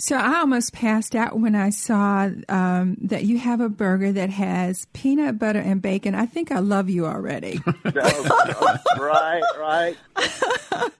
So 0.00 0.16
I 0.16 0.38
almost 0.38 0.72
passed 0.72 1.16
out 1.16 1.40
when 1.40 1.56
I 1.56 1.70
saw 1.70 2.30
um, 2.48 2.96
that 3.00 3.24
you 3.24 3.38
have 3.38 3.60
a 3.60 3.68
burger 3.68 4.12
that 4.12 4.30
has 4.30 4.84
peanut 4.92 5.40
butter 5.40 5.58
and 5.58 5.82
bacon. 5.82 6.14
I 6.14 6.24
think 6.24 6.52
I 6.52 6.60
love 6.60 6.88
you 6.88 7.04
already. 7.04 7.60
right, 7.84 9.42
right. 9.58 9.96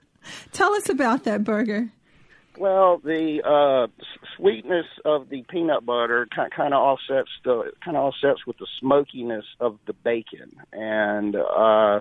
Tell 0.52 0.74
us 0.74 0.88
about 0.88 1.22
that 1.24 1.44
burger. 1.44 1.92
Well, 2.58 2.98
the 2.98 3.40
uh, 3.44 3.86
sweetness 4.36 4.86
of 5.04 5.28
the 5.28 5.44
peanut 5.48 5.86
butter 5.86 6.26
kind 6.34 6.74
of 6.74 6.80
offsets 6.80 7.30
the 7.44 7.70
kind 7.84 7.96
of 7.96 8.02
offsets 8.02 8.44
with 8.48 8.58
the 8.58 8.66
smokiness 8.80 9.44
of 9.60 9.78
the 9.86 9.92
bacon, 9.92 10.56
and 10.72 11.36
uh, 11.36 12.00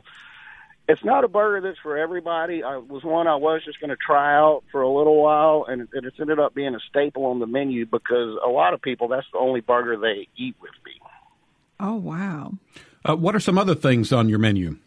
it's 0.88 1.04
not 1.04 1.23
a 1.23 1.28
burger 1.28 1.67
that's 1.67 1.80
for 1.80 1.97
everybody. 1.97 2.63
I 2.63 2.78
was 2.78 3.04
one 3.04 3.28
I 3.28 3.36
was 3.36 3.62
just 3.65 3.80
going 3.80 3.89
to 3.89 3.97
try 3.97 4.36
out 4.36 4.63
for 4.71 4.82
a 4.82 4.89
little 4.89 5.21
while, 5.21 5.65
and 5.67 5.82
it, 5.82 5.89
it's 5.93 6.19
ended 6.19 6.39
up 6.39 6.56
being 6.56 6.76
a 6.76 6.80
staple 6.89 7.26
on 7.26 7.39
the 7.39 7.47
menu 7.47 7.86
because 7.86 8.38
a 8.45 8.50
lot 8.50 8.73
of 8.73 8.82
people 8.82 9.08
that's 9.08 9.28
the 9.34 9.39
only 9.39 9.62
burger 9.62 9.97
they 9.97 10.28
eat 10.38 10.56
with 10.62 10.71
me. 10.86 10.93
Oh 11.80 11.95
wow! 11.95 12.54
Uh, 13.04 13.15
what 13.15 13.36
are 13.36 13.39
some 13.39 13.58
other 13.58 13.76
things 13.76 14.13
on 14.13 14.30
your 14.30 14.39
menu? 14.39 14.78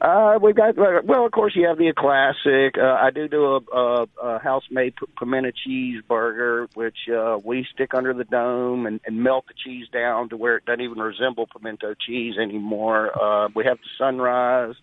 Uh, 0.00 0.38
we've 0.42 0.54
got 0.54 0.76
well, 0.76 1.24
of 1.24 1.32
course, 1.32 1.54
you 1.56 1.66
have 1.66 1.78
the 1.78 1.90
classic. 1.96 2.76
Uh, 2.76 2.98
I 3.00 3.10
do 3.10 3.28
do 3.28 3.44
a, 3.44 3.76
a, 3.76 4.06
a 4.22 4.38
house-made 4.40 4.94
pimento 5.18 5.52
cheese 5.64 6.02
burger, 6.06 6.68
which 6.74 7.08
uh, 7.08 7.38
we 7.42 7.66
stick 7.72 7.94
under 7.94 8.12
the 8.12 8.24
dome 8.24 8.84
and, 8.86 9.00
and 9.06 9.22
melt 9.22 9.46
the 9.48 9.54
cheese 9.54 9.86
down 9.90 10.28
to 10.28 10.36
where 10.36 10.56
it 10.56 10.66
doesn't 10.66 10.82
even 10.82 10.98
resemble 10.98 11.46
pimento 11.46 11.94
cheese 11.94 12.34
anymore. 12.36 13.10
Uh, 13.18 13.48
we 13.54 13.64
have 13.64 13.78
the 13.78 13.88
sunrise. 13.96 14.74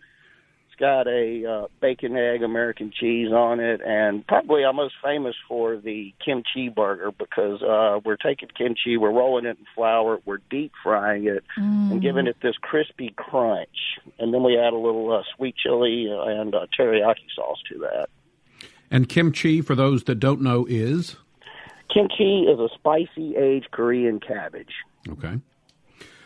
Got 0.83 1.07
a 1.07 1.45
uh, 1.49 1.67
bacon 1.79 2.17
egg 2.17 2.43
American 2.43 2.91
cheese 2.91 3.31
on 3.31 3.61
it, 3.61 3.79
and 3.85 4.27
probably 4.27 4.65
I'm 4.65 4.75
most 4.75 4.95
famous 5.01 5.33
for 5.47 5.77
the 5.77 6.13
kimchi 6.19 6.67
burger 6.67 7.09
because 7.17 7.61
uh, 7.61 8.01
we're 8.03 8.17
taking 8.17 8.49
kimchi, 8.49 8.97
we're 8.97 9.13
rolling 9.13 9.45
it 9.45 9.57
in 9.57 9.65
flour, 9.73 10.19
we're 10.25 10.39
deep 10.49 10.73
frying 10.83 11.25
it, 11.25 11.45
mm. 11.57 11.89
and 11.89 12.01
giving 12.01 12.27
it 12.27 12.35
this 12.43 12.57
crispy 12.59 13.13
crunch, 13.15 13.69
and 14.19 14.33
then 14.33 14.43
we 14.43 14.57
add 14.57 14.73
a 14.73 14.77
little 14.77 15.13
uh, 15.13 15.23
sweet 15.37 15.55
chili 15.55 16.09
and 16.11 16.53
uh, 16.53 16.65
teriyaki 16.77 17.29
sauce 17.33 17.63
to 17.71 17.79
that. 17.79 18.09
And 18.91 19.07
kimchi, 19.07 19.61
for 19.61 19.75
those 19.75 20.03
that 20.03 20.15
don't 20.15 20.41
know, 20.41 20.65
is 20.67 21.15
kimchi 21.93 22.41
is 22.41 22.59
a 22.59 22.67
spicy 22.75 23.37
aged 23.37 23.71
Korean 23.71 24.19
cabbage. 24.19 24.73
Okay. 25.07 25.39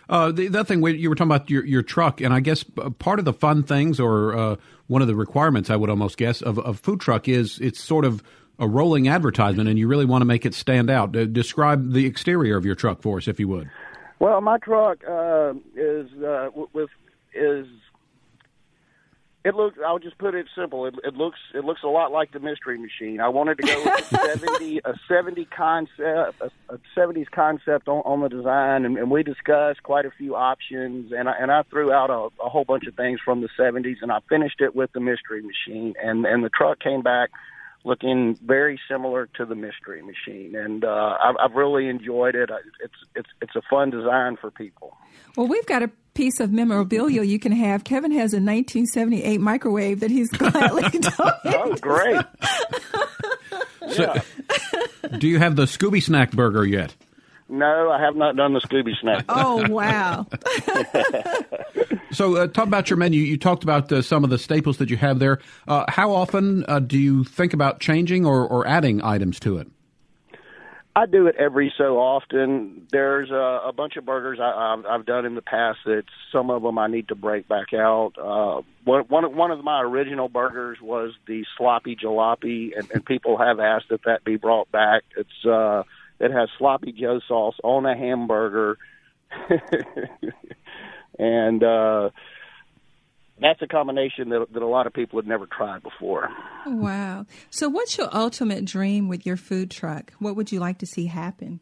Uh, 0.09 0.31
the 0.31 0.47
other 0.47 0.63
thing 0.63 0.81
you 0.85 1.09
were 1.09 1.15
talking 1.15 1.31
about 1.31 1.49
your 1.49 1.65
your 1.65 1.81
truck, 1.81 2.21
and 2.21 2.33
I 2.33 2.39
guess 2.39 2.63
part 2.99 3.19
of 3.19 3.25
the 3.25 3.33
fun 3.33 3.63
things, 3.63 3.99
or 3.99 4.37
uh, 4.37 4.55
one 4.87 5.01
of 5.01 5.07
the 5.07 5.15
requirements, 5.15 5.69
I 5.69 5.75
would 5.75 5.89
almost 5.89 6.17
guess, 6.17 6.41
of 6.41 6.57
a 6.59 6.73
food 6.73 6.99
truck 6.99 7.27
is 7.27 7.59
it's 7.59 7.79
sort 7.79 8.05
of 8.05 8.23
a 8.59 8.67
rolling 8.67 9.07
advertisement, 9.07 9.69
and 9.69 9.77
you 9.77 9.87
really 9.87 10.05
want 10.05 10.21
to 10.21 10.25
make 10.25 10.45
it 10.45 10.53
stand 10.53 10.89
out. 10.89 11.15
Uh, 11.15 11.25
describe 11.25 11.91
the 11.91 12.05
exterior 12.05 12.57
of 12.57 12.65
your 12.65 12.75
truck 12.75 13.01
for 13.01 13.17
us, 13.17 13.27
if 13.27 13.39
you 13.39 13.47
would. 13.47 13.69
Well, 14.19 14.41
my 14.41 14.57
truck 14.57 15.03
uh, 15.07 15.53
is 15.75 16.11
uh, 16.23 16.49
with 16.73 16.89
is 17.33 17.67
it 19.47 19.55
looks. 19.55 19.77
I'll 19.85 19.97
just 19.97 20.17
put 20.17 20.35
it 20.35 20.45
simple. 20.53 20.85
It, 20.85 20.95
it 21.05 21.15
looks. 21.15 21.39
It 21.55 21.63
looks 21.63 21.81
a 21.83 21.87
lot 21.87 22.11
like 22.11 22.33
the 22.33 22.39
Mystery 22.41 22.77
Machine. 22.77 23.21
I 23.21 23.29
wanted 23.29 23.57
to 23.59 23.63
go 23.63 23.83
with 23.85 24.11
a 24.11 24.17
seventy, 24.27 24.81
a 24.83 24.93
seventy 25.07 25.45
concept, 25.45 26.41
a, 26.41 26.51
a 26.69 26.79
seventies 26.93 27.27
concept 27.31 27.87
on, 27.87 28.01
on 28.03 28.19
the 28.19 28.27
design, 28.27 28.83
and, 28.83 28.97
and 28.97 29.09
we 29.09 29.23
discussed 29.23 29.83
quite 29.83 30.05
a 30.05 30.11
few 30.11 30.35
options. 30.35 31.13
And 31.13 31.29
I, 31.29 31.33
and 31.39 31.49
I 31.49 31.63
threw 31.63 31.93
out 31.93 32.09
a, 32.09 32.27
a 32.43 32.49
whole 32.49 32.65
bunch 32.65 32.87
of 32.87 32.95
things 32.95 33.21
from 33.23 33.39
the 33.39 33.47
seventies, 33.55 33.99
and 34.01 34.11
I 34.11 34.19
finished 34.27 34.59
it 34.59 34.75
with 34.75 34.91
the 34.91 34.99
Mystery 34.99 35.41
Machine. 35.41 35.93
And 36.03 36.25
and 36.25 36.43
the 36.43 36.49
truck 36.49 36.79
came 36.81 37.01
back 37.01 37.29
looking 37.87 38.37
very 38.43 38.79
similar 38.91 39.27
to 39.37 39.45
the 39.45 39.55
Mystery 39.55 40.01
Machine, 40.03 40.55
and 40.55 40.83
uh, 40.83 41.15
I've, 41.23 41.35
I've 41.39 41.55
really 41.55 41.87
enjoyed 41.87 42.35
it. 42.35 42.49
It's 42.83 42.93
it's 43.15 43.29
it's 43.41 43.55
a 43.55 43.61
fun 43.69 43.89
design 43.89 44.37
for 44.39 44.51
people. 44.51 44.95
Well, 45.35 45.47
we've 45.47 45.65
got 45.65 45.81
a 45.81 45.89
piece 46.13 46.39
of 46.39 46.51
memorabilia 46.51 47.23
you 47.23 47.39
can 47.39 47.53
have. 47.53 47.83
Kevin 47.83 48.11
has 48.11 48.33
a 48.33 48.37
1978 48.37 49.39
microwave 49.39 50.01
that 50.01 50.11
he's 50.11 50.29
gladly 50.37 50.81
donated. 50.89 51.13
oh, 51.17 51.75
great! 51.79 52.25
so, 53.89 54.13
do 55.17 55.27
you 55.27 55.39
have 55.39 55.55
the 55.55 55.65
Scooby 55.65 56.03
Snack 56.03 56.31
Burger 56.31 56.65
yet? 56.65 56.93
No, 57.49 57.89
I 57.89 58.01
have 58.01 58.17
not 58.17 58.35
done 58.35 58.53
the 58.53 58.59
Scooby 58.59 58.91
Snack. 59.01 59.23
oh 59.29 59.69
wow! 59.69 60.27
So, 62.11 62.37
uh, 62.37 62.47
talk 62.47 62.67
about 62.67 62.89
your 62.89 62.97
menu. 62.97 63.21
You 63.21 63.37
talked 63.37 63.63
about 63.63 63.91
uh, 63.91 64.01
some 64.01 64.23
of 64.23 64.29
the 64.29 64.37
staples 64.37 64.77
that 64.77 64.89
you 64.89 64.97
have 64.97 65.19
there. 65.19 65.39
Uh, 65.67 65.85
how 65.87 66.11
often 66.11 66.65
uh, 66.67 66.79
do 66.79 66.97
you 66.97 67.23
think 67.23 67.53
about 67.53 67.79
changing 67.79 68.25
or, 68.25 68.47
or 68.47 68.67
adding 68.67 69.01
items 69.03 69.39
to 69.41 69.57
it? 69.57 69.67
I 70.97 71.05
do 71.05 71.27
it 71.27 71.35
every 71.37 71.71
so 71.77 71.99
often. 71.99 72.87
There's 72.91 73.29
a, 73.29 73.67
a 73.67 73.71
bunch 73.71 73.97
of 73.97 74.05
burgers 74.05 74.39
I, 74.41 74.73
I've, 74.73 74.85
I've 74.87 75.05
done 75.05 75.27
in 75.27 75.35
the 75.35 75.43
past 75.43 75.77
that 75.85 76.05
some 76.31 76.49
of 76.49 76.63
them 76.63 76.79
I 76.79 76.87
need 76.87 77.09
to 77.09 77.15
break 77.15 77.47
back 77.47 77.71
out. 77.71 78.13
Uh, 78.17 78.63
one, 78.83 79.03
one, 79.03 79.35
one 79.35 79.51
of 79.51 79.63
my 79.63 79.83
original 79.83 80.27
burgers 80.27 80.79
was 80.81 81.11
the 81.27 81.45
sloppy 81.55 81.95
jalopy, 81.95 82.75
and, 82.75 82.89
and 82.89 83.05
people 83.05 83.37
have 83.37 83.59
asked 83.59 83.89
that 83.89 84.05
that 84.05 84.23
be 84.23 84.37
brought 84.37 84.71
back. 84.71 85.03
It's 85.15 85.45
uh, 85.45 85.83
that 86.17 86.31
has 86.31 86.49
sloppy 86.57 86.91
Joe 86.93 87.19
sauce 87.27 87.57
on 87.63 87.85
a 87.85 87.95
hamburger, 87.95 88.79
and 91.17 91.63
uh, 91.63 92.09
that's 93.39 93.61
a 93.61 93.67
combination 93.67 94.29
that, 94.29 94.47
that 94.53 94.61
a 94.61 94.67
lot 94.67 94.87
of 94.87 94.93
people 94.93 95.19
had 95.19 95.27
never 95.27 95.45
tried 95.45 95.83
before. 95.83 96.29
Wow! 96.65 97.25
So, 97.49 97.69
what's 97.69 97.97
your 97.97 98.09
ultimate 98.15 98.65
dream 98.65 99.07
with 99.07 99.25
your 99.25 99.37
food 99.37 99.71
truck? 99.71 100.13
What 100.19 100.35
would 100.35 100.51
you 100.51 100.59
like 100.59 100.79
to 100.79 100.85
see 100.85 101.07
happen? 101.07 101.59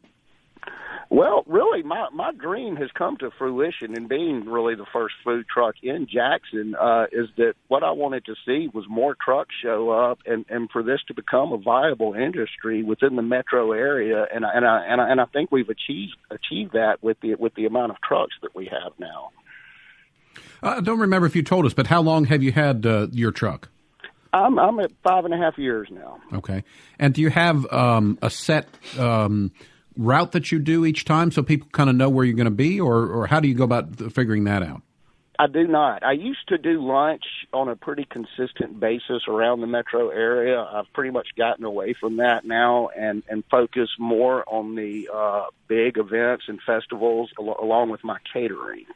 Well, 1.08 1.44
really, 1.46 1.84
my 1.84 2.08
my 2.12 2.32
dream 2.32 2.74
has 2.76 2.90
come 2.98 3.16
to 3.18 3.30
fruition 3.38 3.96
in 3.96 4.08
being 4.08 4.44
really 4.44 4.74
the 4.74 4.86
first 4.92 5.14
food 5.22 5.46
truck 5.52 5.76
in 5.82 6.08
Jackson. 6.12 6.74
Uh, 6.74 7.04
is 7.12 7.28
that 7.36 7.54
what 7.68 7.84
I 7.84 7.92
wanted 7.92 8.24
to 8.24 8.34
see 8.44 8.68
was 8.74 8.84
more 8.88 9.16
trucks 9.24 9.54
show 9.62 9.90
up, 9.90 10.18
and 10.26 10.44
and 10.48 10.68
for 10.70 10.82
this 10.82 11.00
to 11.06 11.14
become 11.14 11.52
a 11.52 11.58
viable 11.58 12.14
industry 12.14 12.82
within 12.82 13.14
the 13.14 13.22
metro 13.22 13.70
area, 13.70 14.26
and 14.34 14.44
I, 14.44 14.50
and 14.54 14.66
I 14.66 14.84
and 14.86 15.00
I, 15.00 15.10
and 15.10 15.20
I 15.20 15.26
think 15.26 15.52
we've 15.52 15.68
achieved 15.68 16.16
achieved 16.30 16.72
that 16.72 17.02
with 17.02 17.20
the 17.20 17.36
with 17.36 17.54
the 17.54 17.66
amount 17.66 17.92
of 17.92 17.98
trucks 18.00 18.34
that 18.42 18.56
we 18.56 18.66
have 18.66 18.92
now. 18.98 19.30
I 20.62 20.80
don't 20.80 21.00
remember 21.00 21.26
if 21.26 21.36
you 21.36 21.42
told 21.42 21.66
us, 21.66 21.74
but 21.74 21.86
how 21.86 22.00
long 22.00 22.24
have 22.26 22.42
you 22.42 22.52
had 22.52 22.86
uh, 22.86 23.08
your 23.12 23.32
truck? 23.32 23.68
I'm 24.32 24.58
I'm 24.58 24.78
at 24.80 24.90
five 25.02 25.24
and 25.24 25.32
a 25.32 25.38
half 25.38 25.56
years 25.56 25.88
now. 25.90 26.18
Okay, 26.32 26.64
and 26.98 27.14
do 27.14 27.22
you 27.22 27.30
have 27.30 27.70
um, 27.72 28.18
a 28.22 28.30
set? 28.30 28.68
Um, 28.98 29.52
route 29.96 30.32
that 30.32 30.52
you 30.52 30.58
do 30.58 30.84
each 30.84 31.04
time 31.04 31.30
so 31.30 31.42
people 31.42 31.68
kind 31.72 31.90
of 31.90 31.96
know 31.96 32.08
where 32.08 32.24
you're 32.24 32.36
going 32.36 32.44
to 32.44 32.50
be, 32.50 32.80
or, 32.80 33.06
or 33.06 33.26
how 33.26 33.40
do 33.40 33.48
you 33.48 33.54
go 33.54 33.64
about 33.64 34.12
figuring 34.12 34.44
that 34.44 34.62
out? 34.62 34.82
I 35.38 35.48
do 35.48 35.66
not. 35.66 36.02
I 36.02 36.12
used 36.12 36.48
to 36.48 36.56
do 36.56 36.80
lunch 36.80 37.24
on 37.52 37.68
a 37.68 37.76
pretty 37.76 38.06
consistent 38.06 38.80
basis 38.80 39.22
around 39.28 39.60
the 39.60 39.66
metro 39.66 40.08
area. 40.08 40.62
I've 40.62 40.90
pretty 40.94 41.10
much 41.10 41.28
gotten 41.36 41.64
away 41.64 41.94
from 41.98 42.16
that 42.16 42.46
now 42.46 42.88
and 42.88 43.22
and 43.28 43.44
focus 43.50 43.90
more 43.98 44.44
on 44.48 44.76
the 44.76 45.10
uh, 45.12 45.44
big 45.68 45.98
events 45.98 46.44
and 46.48 46.58
festivals 46.62 47.30
al- 47.38 47.58
along 47.60 47.90
with 47.90 48.02
my 48.02 48.16
catering. 48.32 48.86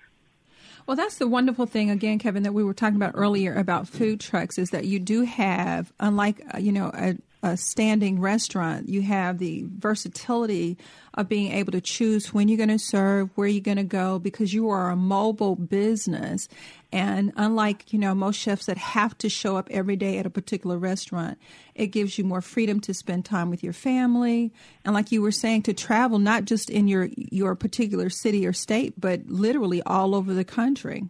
Well, 0.90 0.96
that's 0.96 1.18
the 1.18 1.28
wonderful 1.28 1.66
thing 1.66 1.88
again, 1.88 2.18
Kevin, 2.18 2.42
that 2.42 2.52
we 2.52 2.64
were 2.64 2.74
talking 2.74 2.96
about 2.96 3.12
earlier 3.14 3.54
about 3.54 3.86
food 3.86 4.18
trucks 4.18 4.58
is 4.58 4.70
that 4.70 4.86
you 4.86 4.98
do 4.98 5.22
have, 5.22 5.92
unlike 6.00 6.42
uh, 6.52 6.58
you 6.58 6.72
know 6.72 6.90
a 6.92 7.14
a 7.42 7.56
standing 7.56 8.20
restaurant, 8.20 8.88
you 8.88 9.02
have 9.02 9.38
the 9.38 9.64
versatility 9.78 10.76
of 11.14 11.28
being 11.28 11.52
able 11.52 11.72
to 11.72 11.80
choose 11.80 12.34
when 12.34 12.48
you're 12.48 12.58
going 12.58 12.68
to 12.68 12.78
serve, 12.78 13.30
where 13.34 13.48
you're 13.48 13.62
going 13.62 13.78
to 13.78 13.82
go, 13.82 14.18
because 14.18 14.52
you 14.52 14.68
are 14.68 14.90
a 14.90 14.96
mobile 14.96 15.56
business. 15.56 16.48
And 16.92 17.32
unlike, 17.36 17.92
you 17.92 17.98
know, 17.98 18.14
most 18.14 18.36
chefs 18.36 18.66
that 18.66 18.76
have 18.76 19.16
to 19.18 19.28
show 19.28 19.56
up 19.56 19.68
every 19.70 19.96
day 19.96 20.18
at 20.18 20.26
a 20.26 20.30
particular 20.30 20.76
restaurant, 20.76 21.38
it 21.74 21.88
gives 21.88 22.18
you 22.18 22.24
more 22.24 22.42
freedom 22.42 22.78
to 22.80 22.92
spend 22.92 23.24
time 23.24 23.48
with 23.48 23.64
your 23.64 23.72
family. 23.72 24.52
And 24.84 24.92
like 24.94 25.10
you 25.10 25.22
were 25.22 25.32
saying, 25.32 25.62
to 25.62 25.72
travel 25.72 26.18
not 26.18 26.44
just 26.44 26.68
in 26.68 26.88
your, 26.88 27.08
your 27.16 27.54
particular 27.54 28.10
city 28.10 28.46
or 28.46 28.52
state, 28.52 29.00
but 29.00 29.28
literally 29.28 29.82
all 29.82 30.14
over 30.14 30.34
the 30.34 30.44
country. 30.44 31.08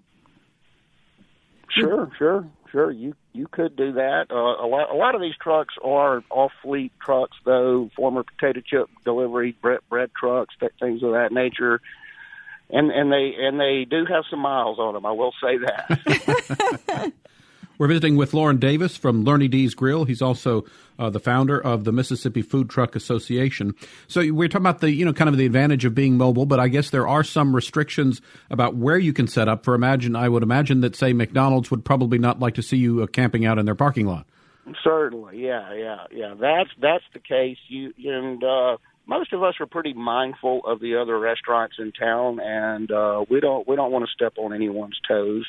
Sure, 1.68 2.10
sure 2.18 2.48
sure 2.70 2.90
you 2.90 3.14
you 3.32 3.46
could 3.46 3.76
do 3.76 3.92
that. 3.92 4.26
Uh, 4.30 4.34
a 4.34 4.66
lot 4.66 4.90
a 4.90 4.96
lot 4.96 5.14
of 5.14 5.20
these 5.20 5.36
trucks 5.40 5.74
are 5.82 6.22
off 6.30 6.52
fleet 6.62 6.92
trucks, 7.00 7.36
though 7.44 7.90
former 7.96 8.24
potato 8.24 8.60
chip 8.60 8.88
delivery 9.04 9.56
bread 9.60 9.80
bread 9.88 10.10
trucks, 10.18 10.54
things 10.80 11.02
of 11.02 11.12
that 11.12 11.32
nature. 11.32 11.80
And 12.70 12.90
and 12.90 13.12
they 13.12 13.34
and 13.38 13.58
they 13.58 13.84
do 13.88 14.04
have 14.06 14.24
some 14.30 14.40
miles 14.40 14.78
on 14.78 14.94
them. 14.94 15.04
I 15.04 15.12
will 15.12 15.32
say 15.42 15.58
that. 15.58 17.12
We're 17.80 17.86
visiting 17.86 18.16
with 18.16 18.34
Lauren 18.34 18.58
Davis 18.58 18.98
from 18.98 19.24
Lurny 19.24 19.50
D's 19.50 19.74
Grill. 19.74 20.04
He's 20.04 20.20
also 20.20 20.66
uh, 20.98 21.08
the 21.08 21.18
founder 21.18 21.58
of 21.58 21.84
the 21.84 21.92
Mississippi 21.92 22.42
Food 22.42 22.68
Truck 22.68 22.94
Association. 22.94 23.74
So 24.06 24.20
we're 24.34 24.48
talking 24.48 24.66
about 24.66 24.80
the, 24.82 24.92
you 24.92 25.06
know, 25.06 25.14
kind 25.14 25.30
of 25.30 25.38
the 25.38 25.46
advantage 25.46 25.86
of 25.86 25.94
being 25.94 26.18
mobile, 26.18 26.44
but 26.44 26.60
I 26.60 26.68
guess 26.68 26.90
there 26.90 27.08
are 27.08 27.24
some 27.24 27.56
restrictions 27.56 28.20
about 28.50 28.76
where 28.76 28.98
you 28.98 29.14
can 29.14 29.26
set 29.26 29.48
up. 29.48 29.64
For 29.64 29.72
imagine, 29.72 30.14
I 30.14 30.28
would 30.28 30.42
imagine 30.42 30.82
that 30.82 30.94
say 30.94 31.14
McDonald's 31.14 31.70
would 31.70 31.82
probably 31.82 32.18
not 32.18 32.38
like 32.38 32.52
to 32.56 32.62
see 32.62 32.76
you 32.76 33.02
uh, 33.02 33.06
camping 33.06 33.46
out 33.46 33.58
in 33.58 33.64
their 33.64 33.74
parking 33.74 34.06
lot. 34.06 34.26
Certainly, 34.84 35.42
yeah, 35.42 35.72
yeah, 35.72 36.04
yeah. 36.12 36.34
That's 36.38 36.68
that's 36.82 37.04
the 37.14 37.18
case. 37.18 37.56
You 37.68 37.94
and 38.04 38.44
uh, 38.44 38.76
most 39.06 39.32
of 39.32 39.42
us 39.42 39.54
are 39.58 39.66
pretty 39.66 39.94
mindful 39.94 40.60
of 40.66 40.80
the 40.80 40.96
other 40.96 41.18
restaurants 41.18 41.76
in 41.78 41.92
town, 41.92 42.40
and 42.40 42.92
uh, 42.92 43.24
we 43.30 43.40
don't 43.40 43.66
we 43.66 43.74
don't 43.74 43.90
want 43.90 44.04
to 44.04 44.10
step 44.12 44.34
on 44.36 44.52
anyone's 44.52 45.00
toes. 45.08 45.46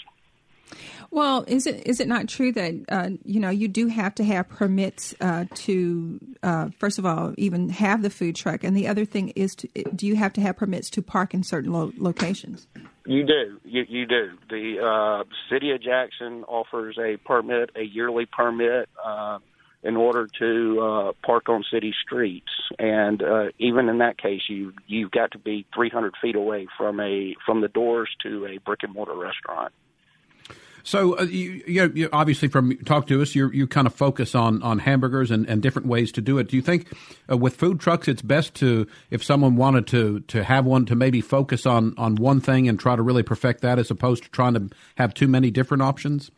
Well, 1.12 1.44
is 1.48 1.68
it 1.68 1.86
is 1.86 2.00
it 2.00 2.08
not 2.08 2.30
true 2.30 2.52
that 2.54 2.74
uh, 2.90 3.10
you 3.26 3.40
know 3.40 3.50
you 3.50 3.68
do 3.68 3.88
have 3.88 4.16
to 4.16 4.24
have 4.24 4.48
permits 4.48 5.14
uh, 5.20 5.46
to 5.56 6.20
uh, 6.42 6.70
first 6.80 7.00
of 7.00 7.06
all 7.06 7.34
even 7.38 7.70
have 7.70 8.02
the 8.02 8.10
food 8.10 8.36
truck, 8.36 8.64
and 8.64 8.76
the 8.76 8.88
other 8.88 9.06
thing 9.06 9.30
is 9.36 9.56
to, 9.56 9.68
do 9.96 10.08
you 10.08 10.16
have 10.16 10.34
to 10.34 10.42
have 10.42 10.56
permits 10.56 10.90
to 10.92 11.02
park 11.02 11.34
in 11.34 11.44
certain 11.44 11.74
lo- 11.74 11.92
locations? 11.98 12.68
You 13.06 13.26
do. 13.26 13.60
You, 13.66 13.84
you 13.90 14.06
do. 14.06 14.38
The 14.50 14.78
uh, 14.80 15.24
city 15.52 15.72
of 15.72 15.82
Jackson 15.82 16.44
offers 16.46 16.98
a 16.98 17.18
permit, 17.18 17.72
a 17.76 17.82
yearly 17.82 18.26
permit, 18.26 18.88
uh, 19.04 19.40
in 19.84 19.98
order 19.98 20.28
to 20.40 20.80
uh, 20.80 21.12
park 21.26 21.50
on 21.50 21.64
city 21.74 21.94
streets, 22.06 22.52
and 22.80 23.22
even 23.60 23.90
in 23.90 23.98
that 23.98 24.18
case, 24.18 24.44
you 24.48 24.72
you've 24.88 25.12
got 25.12 25.32
to 25.32 25.40
be 25.40 25.66
300 25.76 26.14
feet 26.22 26.36
away 26.36 26.68
from 26.78 27.02
a 27.02 27.36
from 27.46 27.60
the 27.60 27.68
doors 27.68 28.10
to 28.24 28.46
a 28.46 28.60
brick 28.60 28.84
and 28.84 28.94
mortar 28.94 29.16
restaurant. 29.16 29.74
So 30.84 31.18
uh, 31.18 31.24
you, 31.24 31.64
you, 31.68 31.92
you, 31.94 32.10
obviously 32.12 32.48
from 32.48 32.78
talk 32.80 33.08
to 33.08 33.22
us, 33.22 33.36
you 33.36 33.52
you 33.52 33.68
kind 33.68 33.88
of 33.88 33.94
focus 33.94 34.36
on 34.36 34.62
on 34.64 34.80
hamburgers 34.80 35.32
and, 35.32 35.48
and 35.48 35.62
different 35.62 35.88
ways 35.88 36.12
to 36.14 36.22
do 36.22 36.38
it. 36.38 36.50
Do 36.50 36.56
you 36.56 36.62
think 36.62 36.92
uh, 37.30 37.38
with 37.38 37.56
food 37.56 37.80
trucks, 37.80 38.08
it's 38.08 38.22
best 38.22 38.54
to 38.56 38.88
if 39.10 39.24
someone 39.24 39.56
wanted 39.56 39.88
to 39.88 40.22
to 40.22 40.44
have 40.44 40.66
one 40.66 40.86
to 40.88 40.96
maybe 40.96 41.22
focus 41.22 41.66
on 41.66 41.94
on 41.98 42.16
one 42.16 42.42
thing 42.42 42.68
and 42.68 42.80
try 42.80 42.96
to 42.96 43.02
really 43.02 43.24
perfect 43.24 43.62
that, 43.62 43.80
as 43.80 43.92
opposed 43.92 44.24
to 44.24 44.30
trying 44.30 44.54
to 44.54 44.70
have 44.96 45.14
too 45.14 45.28
many 45.28 45.52
different 45.52 45.84
options? 45.84 46.32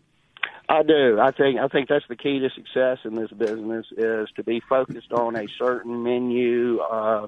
I 0.70 0.82
do. 0.84 1.20
I 1.20 1.32
think 1.32 1.60
I 1.60 1.68
think 1.68 1.90
that's 1.90 2.08
the 2.08 2.16
key 2.16 2.40
to 2.40 2.50
success 2.50 3.00
in 3.04 3.16
this 3.16 3.32
business 3.32 3.86
is 3.98 4.30
to 4.36 4.44
be 4.44 4.62
focused 4.68 5.12
on 5.12 5.36
a 5.36 5.46
certain 5.58 6.04
menu, 6.04 6.80
uh, 6.80 7.28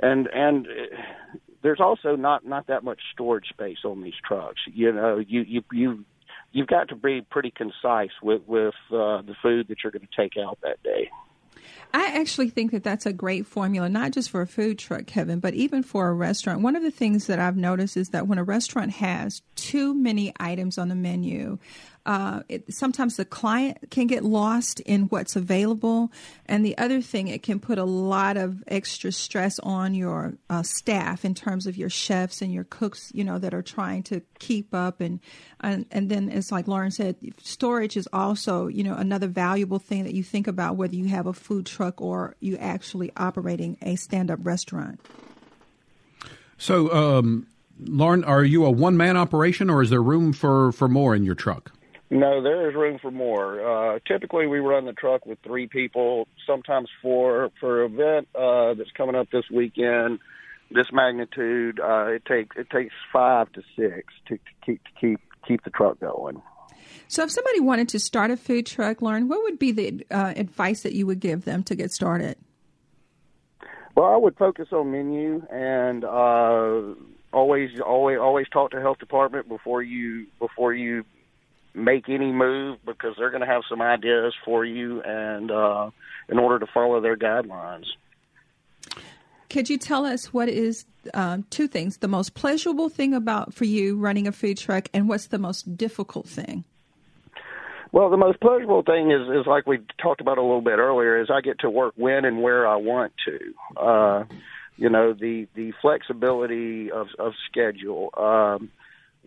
and 0.00 0.28
and 0.28 0.66
uh, 0.66 0.96
there's 1.62 1.80
also 1.80 2.14
not 2.14 2.46
not 2.46 2.66
that 2.66 2.84
much 2.84 3.00
storage 3.12 3.48
space 3.48 3.78
on 3.84 4.02
these 4.02 4.14
trucks. 4.26 4.60
You 4.72 4.92
know, 4.92 5.18
you 5.18 5.40
you 5.40 5.64
you 5.72 6.04
you've 6.52 6.66
got 6.66 6.88
to 6.88 6.96
be 6.96 7.22
pretty 7.22 7.50
concise 7.50 8.10
with 8.22 8.42
with 8.46 8.74
uh, 8.90 9.22
the 9.22 9.34
food 9.42 9.68
that 9.68 9.78
you're 9.82 9.92
going 9.92 10.06
to 10.06 10.16
take 10.20 10.36
out 10.36 10.58
that 10.62 10.82
day. 10.82 11.10
I 11.94 12.20
actually 12.20 12.50
think 12.50 12.72
that 12.72 12.84
that's 12.84 13.06
a 13.06 13.12
great 13.12 13.46
formula, 13.46 13.88
not 13.88 14.12
just 14.12 14.28
for 14.30 14.42
a 14.42 14.46
food 14.46 14.78
truck, 14.78 15.06
Kevin, 15.06 15.40
but 15.40 15.54
even 15.54 15.82
for 15.82 16.08
a 16.08 16.12
restaurant. 16.12 16.60
One 16.60 16.76
of 16.76 16.82
the 16.82 16.90
things 16.90 17.26
that 17.28 17.38
I've 17.38 17.56
noticed 17.56 17.96
is 17.96 18.10
that 18.10 18.26
when 18.26 18.38
a 18.38 18.44
restaurant 18.44 18.92
has 18.92 19.40
too 19.54 19.94
many 19.94 20.34
items 20.38 20.76
on 20.76 20.88
the 20.88 20.94
menu, 20.94 21.58
uh, 22.06 22.42
it, 22.48 22.72
sometimes 22.72 23.16
the 23.16 23.24
client 23.24 23.90
can 23.90 24.06
get 24.06 24.24
lost 24.24 24.80
in 24.80 25.02
what's 25.02 25.36
available. 25.36 26.10
And 26.46 26.64
the 26.64 26.76
other 26.78 27.02
thing, 27.02 27.28
it 27.28 27.42
can 27.42 27.60
put 27.60 27.78
a 27.78 27.84
lot 27.84 28.36
of 28.36 28.64
extra 28.66 29.12
stress 29.12 29.58
on 29.58 29.94
your 29.94 30.34
uh, 30.48 30.62
staff 30.62 31.24
in 31.24 31.34
terms 31.34 31.66
of 31.66 31.76
your 31.76 31.90
chefs 31.90 32.40
and 32.40 32.52
your 32.52 32.64
cooks, 32.64 33.12
you 33.14 33.24
know, 33.24 33.38
that 33.38 33.52
are 33.52 33.62
trying 33.62 34.02
to 34.04 34.22
keep 34.38 34.74
up. 34.74 35.00
And, 35.00 35.20
and, 35.60 35.84
and 35.90 36.08
then 36.08 36.30
it's 36.30 36.50
like 36.50 36.66
Lauren 36.66 36.90
said, 36.90 37.16
storage 37.42 37.96
is 37.96 38.08
also, 38.12 38.68
you 38.68 38.82
know, 38.82 38.94
another 38.94 39.26
valuable 39.26 39.78
thing 39.78 40.04
that 40.04 40.14
you 40.14 40.22
think 40.22 40.46
about 40.46 40.76
whether 40.76 40.96
you 40.96 41.08
have 41.08 41.26
a 41.26 41.34
food 41.34 41.66
truck 41.66 42.00
or 42.00 42.36
you 42.40 42.56
actually 42.56 43.12
operating 43.16 43.76
a 43.82 43.96
stand 43.96 44.30
up 44.30 44.38
restaurant. 44.42 45.00
So, 46.56 46.92
um, 46.92 47.46
Lauren, 47.78 48.24
are 48.24 48.44
you 48.44 48.64
a 48.64 48.70
one 48.70 48.96
man 48.96 49.16
operation 49.16 49.68
or 49.70 49.82
is 49.82 49.90
there 49.90 50.02
room 50.02 50.32
for, 50.32 50.72
for 50.72 50.88
more 50.88 51.14
in 51.14 51.24
your 51.24 51.34
truck? 51.34 51.72
No, 52.10 52.42
there 52.42 52.68
is 52.68 52.74
room 52.74 52.98
for 53.00 53.10
more. 53.10 53.60
Uh, 53.94 53.98
typically, 54.06 54.46
we 54.46 54.60
run 54.60 54.86
the 54.86 54.94
truck 54.94 55.26
with 55.26 55.38
three 55.44 55.66
people, 55.66 56.26
sometimes 56.46 56.88
four. 57.02 57.50
For 57.60 57.84
an 57.84 57.92
event 57.92 58.28
uh, 58.34 58.74
that's 58.74 58.90
coming 58.96 59.14
up 59.14 59.30
this 59.30 59.44
weekend, 59.52 60.18
this 60.70 60.86
magnitude, 60.90 61.80
uh, 61.80 62.06
it 62.06 62.24
takes 62.24 62.56
it 62.56 62.70
takes 62.70 62.94
five 63.12 63.52
to 63.52 63.62
six 63.76 64.14
to, 64.28 64.36
to 64.36 64.40
keep 64.64 64.82
to 64.84 64.90
keep 64.98 65.20
keep 65.46 65.64
the 65.64 65.70
truck 65.70 66.00
going. 66.00 66.40
So, 67.08 67.24
if 67.24 67.30
somebody 67.30 67.60
wanted 67.60 67.90
to 67.90 67.98
start 67.98 68.30
a 68.30 68.38
food 68.38 68.64
truck, 68.64 69.02
Lauren, 69.02 69.28
what 69.28 69.42
would 69.42 69.58
be 69.58 69.72
the 69.72 70.06
uh, 70.10 70.32
advice 70.34 70.82
that 70.82 70.94
you 70.94 71.06
would 71.06 71.20
give 71.20 71.44
them 71.44 71.62
to 71.64 71.74
get 71.74 71.92
started? 71.92 72.36
Well, 73.94 74.06
I 74.06 74.16
would 74.16 74.36
focus 74.36 74.68
on 74.72 74.92
menu 74.92 75.42
and 75.50 76.04
uh, 76.04 76.94
always, 77.32 77.70
always, 77.84 78.18
always 78.18 78.48
talk 78.48 78.70
to 78.70 78.80
health 78.80 78.98
department 78.98 79.48
before 79.48 79.82
you 79.82 80.26
before 80.38 80.72
you 80.72 81.04
make 81.78 82.08
any 82.08 82.32
move 82.32 82.78
because 82.84 83.14
they're 83.18 83.30
going 83.30 83.42
to 83.42 83.46
have 83.46 83.62
some 83.68 83.80
ideas 83.80 84.34
for 84.44 84.64
you 84.64 85.02
and 85.02 85.50
uh, 85.50 85.90
in 86.28 86.38
order 86.38 86.58
to 86.58 86.66
follow 86.72 87.00
their 87.00 87.16
guidelines. 87.16 87.86
Could 89.50 89.70
you 89.70 89.78
tell 89.78 90.04
us 90.04 90.32
what 90.32 90.48
is 90.48 90.84
um, 91.14 91.44
two 91.50 91.68
things 91.68 91.98
the 91.98 92.08
most 92.08 92.34
pleasurable 92.34 92.88
thing 92.88 93.14
about 93.14 93.54
for 93.54 93.64
you 93.64 93.96
running 93.96 94.26
a 94.26 94.32
food 94.32 94.58
truck 94.58 94.88
and 94.92 95.08
what's 95.08 95.28
the 95.28 95.38
most 95.38 95.76
difficult 95.76 96.28
thing? 96.28 96.64
Well, 97.90 98.10
the 98.10 98.18
most 98.18 98.40
pleasurable 98.40 98.82
thing 98.82 99.10
is 99.10 99.22
is 99.30 99.46
like 99.46 99.66
we 99.66 99.80
talked 100.00 100.20
about 100.20 100.36
a 100.36 100.42
little 100.42 100.60
bit 100.60 100.78
earlier 100.78 101.20
is 101.20 101.30
I 101.30 101.40
get 101.40 101.60
to 101.60 101.70
work 101.70 101.94
when 101.96 102.26
and 102.26 102.42
where 102.42 102.66
I 102.66 102.76
want 102.76 103.12
to. 103.24 103.80
Uh, 103.80 104.24
you 104.78 104.88
know 104.88 105.12
the 105.12 105.48
the 105.54 105.72
flexibility 105.82 106.90
of 106.90 107.08
of 107.18 107.32
schedule. 107.50 108.10
Um, 108.16 108.70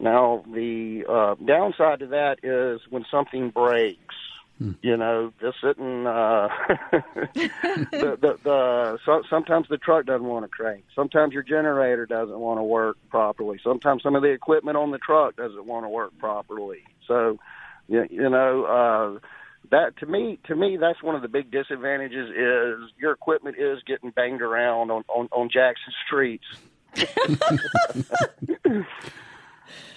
now, 0.02 0.43
the 0.52 1.06
uh, 1.08 1.36
downside 1.45 1.99
to 1.99 2.08
that 2.08 2.39
is 2.43 2.82
when 2.89 3.06
something 3.12 3.52
breaks. 3.52 4.16
Hmm. 4.58 4.72
You 4.82 4.97
know, 4.97 5.32
just 5.39 5.58
sitting. 5.62 6.08
Uh, 6.08 6.49
the, 6.91 8.18
the, 8.20 8.38
the 8.43 8.99
so, 9.06 9.22
sometimes 9.30 9.68
the 9.70 9.78
truck 9.78 10.06
doesn't 10.06 10.26
want 10.26 10.43
to 10.43 10.49
crank. 10.49 10.86
Sometimes 10.95 11.34
your 11.34 11.43
generator 11.43 12.08
doesn't 12.08 12.38
want 12.38 12.58
to 12.60 12.64
work 12.64 12.97
properly. 13.10 13.60
Sometimes 13.64 14.02
some 14.02 14.16
of 14.16 14.24
the 14.24 14.30
equipment 14.30 14.76
on 14.76 14.89
the 14.89 14.97
truck 14.97 15.36
doesn't 15.36 15.66
want 15.66 15.86
to 15.86 15.89
work 15.89 16.18
properly. 16.20 16.84
So, 17.08 17.38
you, 17.88 18.06
you 18.10 18.30
know, 18.30 18.66
uh, 18.66 19.20
that 19.70 19.97
to 19.97 20.08
me, 20.08 20.39
to 20.45 20.56
me, 20.56 20.78
that's 20.78 21.02
one 21.04 21.16
of 21.16 21.22
the 21.22 21.28
big 21.28 21.52
disadvantages. 21.52 22.30
Is 22.30 22.91
your 22.99 23.12
equipment 23.12 23.58
is 23.60 23.84
getting 23.86 24.10
banged 24.10 24.41
around 24.41 24.89
on 24.89 25.04
on, 25.08 25.30
on 25.32 25.49
Jackson 25.49 25.93
streets. 26.06 26.45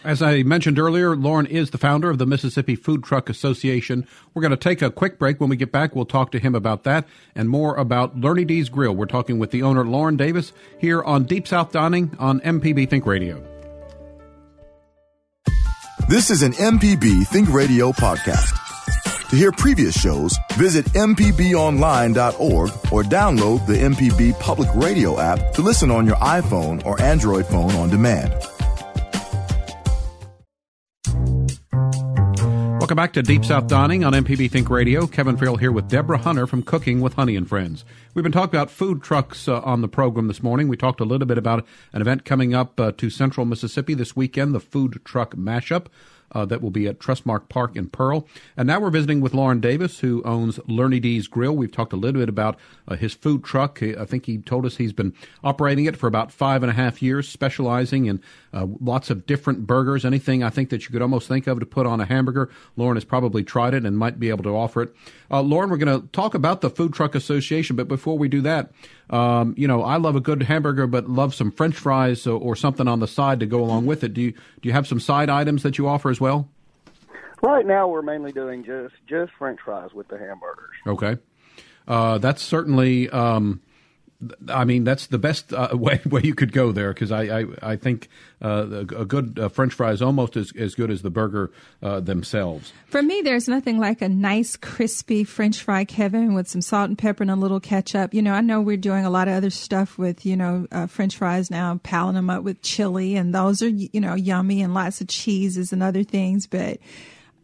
As 0.04 0.20
I 0.20 0.42
mentioned 0.42 0.78
earlier, 0.78 1.16
Lauren 1.16 1.46
is 1.46 1.70
the 1.70 1.78
founder 1.78 2.10
of 2.10 2.18
the 2.18 2.26
Mississippi 2.26 2.76
Food 2.76 3.02
Truck 3.02 3.30
Association. 3.30 4.06
We're 4.34 4.42
going 4.42 4.50
to 4.50 4.56
take 4.56 4.82
a 4.82 4.90
quick 4.90 5.18
break. 5.18 5.40
When 5.40 5.48
we 5.48 5.56
get 5.56 5.72
back, 5.72 5.96
we'll 5.96 6.04
talk 6.04 6.30
to 6.32 6.38
him 6.38 6.54
about 6.54 6.84
that 6.84 7.06
and 7.34 7.48
more 7.48 7.74
about 7.76 8.20
Lurny 8.20 8.46
D's 8.46 8.68
Grill. 8.68 8.94
We're 8.94 9.06
talking 9.06 9.38
with 9.38 9.50
the 9.50 9.62
owner, 9.62 9.84
Lauren 9.84 10.16
Davis, 10.16 10.52
here 10.78 11.02
on 11.02 11.24
Deep 11.24 11.48
South 11.48 11.72
Dining 11.72 12.14
on 12.18 12.40
MPB 12.40 12.88
Think 12.90 13.06
Radio. 13.06 13.42
This 16.06 16.30
is 16.30 16.42
an 16.42 16.52
MPB 16.52 17.26
Think 17.28 17.48
Radio 17.50 17.90
podcast. 17.92 18.60
To 19.30 19.36
hear 19.36 19.52
previous 19.52 19.98
shows, 19.98 20.38
visit 20.52 20.84
MPBOnline.org 20.92 22.70
or 22.92 23.02
download 23.02 23.66
the 23.66 23.72
MPB 23.72 24.38
Public 24.38 24.68
Radio 24.74 25.18
app 25.18 25.54
to 25.54 25.62
listen 25.62 25.90
on 25.90 26.04
your 26.04 26.16
iPhone 26.16 26.84
or 26.84 27.00
Android 27.00 27.46
phone 27.46 27.72
on 27.72 27.88
demand. 27.88 28.34
Welcome 32.85 32.97
back 32.97 33.14
to 33.14 33.22
Deep 33.22 33.47
South 33.47 33.66
Dining 33.66 34.05
on 34.05 34.12
MPB 34.12 34.51
Think 34.51 34.68
Radio. 34.68 35.07
Kevin 35.07 35.39
Farrell 35.39 35.57
here 35.57 35.72
with 35.72 35.89
Deborah 35.89 36.18
Hunter 36.18 36.47
from 36.47 36.62
Cooking 36.62 37.01
with 37.01 37.14
Honey 37.14 37.35
and 37.35 37.49
Friends. 37.49 37.82
We've 38.12 38.22
been 38.22 38.30
talking 38.30 38.55
about 38.55 38.70
food 38.70 39.03
trucks 39.03 39.49
uh, 39.49 39.62
on 39.62 39.80
the 39.80 39.89
program 39.89 40.28
this 40.28 40.43
morning. 40.43 40.68
We 40.68 40.76
talked 40.76 41.01
a 41.01 41.07
little 41.07 41.26
bit 41.26 41.39
about 41.39 41.64
an 41.95 42.03
event 42.03 42.26
coming 42.26 42.53
up 42.55 42.78
uh, 42.78 42.93
to 42.93 43.09
Central 43.09 43.47
Mississippi 43.47 43.95
this 43.95 44.14
weekend, 44.14 44.55
the 44.55 44.61
Food 44.61 45.01
Truck 45.03 45.35
Mashup 45.35 45.87
uh, 46.35 46.45
that 46.47 46.61
will 46.61 46.70
be 46.70 46.87
at 46.87 46.99
Trustmark 46.99 47.49
Park 47.49 47.76
in 47.76 47.89
Pearl. 47.89 48.26
And 48.57 48.66
now 48.66 48.80
we're 48.80 48.91
visiting 48.91 49.20
with 49.20 49.35
Lauren 49.35 49.61
Davis, 49.61 50.01
who 50.01 50.22
owns 50.24 50.59
Lurny 50.61 51.01
D's 51.01 51.28
Grill. 51.28 51.55
We've 51.55 51.72
talked 51.72 51.93
a 51.93 51.97
little 51.97 52.20
bit 52.20 52.28
about 52.28 52.59
uh, 52.89 52.97
his 52.97 53.14
food 53.14 53.45
truck. 53.45 53.82
I 53.82 54.05
think 54.05 54.26
he 54.26 54.39
told 54.39 54.66
us 54.66 54.76
he's 54.76 54.93
been 54.93 55.14
operating 55.43 55.85
it 55.85 55.97
for 55.97 56.07
about 56.07 56.32
five 56.32 56.62
and 56.62 56.70
a 56.70 56.74
half 56.74 57.03
years, 57.03 57.28
specializing 57.28 58.07
in 58.07 58.20
uh, 58.53 58.66
lots 58.80 59.11
of 59.11 59.26
different 59.26 59.66
burgers. 59.66 60.05
Anything 60.05 60.43
I 60.43 60.51
think 60.51 60.70
that 60.70 60.85
you 60.85 60.91
could 60.91 61.03
almost 61.03 61.28
think 61.28 61.47
of 61.47 61.61
to 61.61 61.66
put 61.66 61.87
on 61.87 62.01
a 62.01 62.05
hamburger. 62.05 62.51
Lauren 62.76 62.97
has 62.97 63.05
probably 63.05 63.45
tried 63.45 63.74
it 63.74 63.85
and 63.85 63.97
might 63.97 64.18
be 64.18 64.28
able 64.28 64.45
to 64.45 64.57
offer 64.57 64.82
it. 64.82 64.95
Uh, 65.30 65.41
Lauren, 65.41 65.70
we're 65.70 65.76
going 65.76 66.01
to 66.01 66.07
talk 66.09 66.35
about 66.35 66.61
the 66.61 66.70
Food 66.70 66.93
Truck 66.93 67.14
Association, 67.14 67.76
but 67.76 67.89
before 67.89 68.18
we 68.18 68.28
do 68.28 68.41
that, 68.43 68.70
um, 69.11 69.55
you 69.57 69.68
know, 69.68 69.82
I 69.82 69.96
love 69.96 70.16
a 70.16 70.20
good 70.20 70.42
hamburger, 70.42 70.86
but 70.86 71.09
love 71.09 71.34
some 71.34 71.50
French 71.50 71.76
fries 71.76 72.26
or, 72.26 72.40
or, 72.40 72.57
something 72.57 72.88
on 72.88 73.00
the 73.00 73.07
side 73.07 73.40
to 73.40 73.46
go 73.46 73.62
along 73.62 73.86
with 73.86 74.02
it. 74.02 74.14
Do 74.14 74.22
you 74.22 74.32
do 74.32 74.68
you 74.68 74.72
have 74.72 74.86
some 74.86 74.98
side 74.98 75.28
items 75.28 75.62
that 75.62 75.76
you 75.76 75.86
offer 75.86 76.11
as 76.11 76.20
well? 76.20 76.48
Right 77.42 77.66
now, 77.66 77.86
we're 77.86 78.02
mainly 78.02 78.32
doing 78.32 78.64
just 78.64 78.94
just 79.07 79.32
French 79.38 79.61
fries 79.64 79.92
with 79.92 80.09
the 80.09 80.18
hamburgers. 80.18 80.74
Okay, 80.86 81.18
uh, 81.86 82.18
that's 82.18 82.42
certainly 82.42 83.11
um, 83.11 83.61
I 84.49 84.64
mean, 84.64 84.85
that's 84.85 85.07
the 85.07 85.18
best 85.18 85.53
uh, 85.53 85.68
way, 85.75 86.01
way 86.05 86.22
you 86.25 86.35
could 86.35 86.53
go 86.53 86.72
there 86.72 86.93
because 86.93 87.12
I, 87.12 87.41
I, 87.41 87.47
I 87.62 87.77
think 87.77 88.09
uh, 88.43 88.85
a 88.97 89.05
good 89.05 89.39
uh, 89.39 89.49
French 89.49 89.72
fry 89.72 89.93
is 89.93 90.03
almost 90.03 90.37
as, 90.37 90.53
as 90.57 90.75
good 90.75 90.91
as 90.91 91.03
the 91.03 91.11
burger 91.11 91.51
uh, 91.83 92.01
themselves. 92.01 92.72
For 92.87 93.03
me, 93.03 93.22
there's 93.22 93.49
nothing 93.49 93.79
like 93.79 94.03
a 94.03 94.09
nice, 94.09 94.57
crispy 94.57 95.25
French 95.25 95.62
fry, 95.62 95.85
Kevin, 95.85 96.35
with 96.35 96.49
some 96.49 96.61
salt 96.61 96.89
and 96.89 96.99
pepper 96.99 97.22
and 97.22 97.31
a 97.31 97.37
little 97.37 97.61
ketchup. 97.61 98.14
You 98.14 98.22
know, 98.22 98.33
I 98.33 98.41
know 98.41 98.61
we're 98.61 98.77
doing 98.77 99.05
a 99.05 99.11
lot 99.11 99.29
of 99.29 99.35
other 99.35 99.51
stuff 99.51 99.99
with, 99.99 100.27
you 100.27 100.37
know, 100.37 100.66
uh, 100.72 100.87
French 100.87 101.16
fries 101.16 101.51
now, 101.51 101.81
piling 101.83 102.14
them 102.14 102.31
up 102.31 102.43
with 102.43 102.62
chili, 102.62 103.16
and 103.16 103.35
those 103.35 103.62
are, 103.62 103.68
you 103.68 104.01
know, 104.01 104.14
yummy 104.14 104.62
and 104.62 104.75
lots 104.75 105.01
of 105.01 105.09
cheeses 105.09 105.72
and 105.72 105.83
other 105.83 106.03
things. 106.03 106.47
But, 106.47 106.79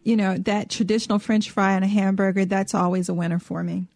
you 0.04 0.16
know, 0.16 0.36
that 0.38 0.70
traditional 0.70 1.18
French 1.18 1.50
fry 1.50 1.72
and 1.72 1.84
a 1.84 1.88
hamburger, 1.88 2.44
that's 2.44 2.74
always 2.74 3.08
a 3.08 3.14
winner 3.14 3.38
for 3.38 3.62
me. 3.62 3.86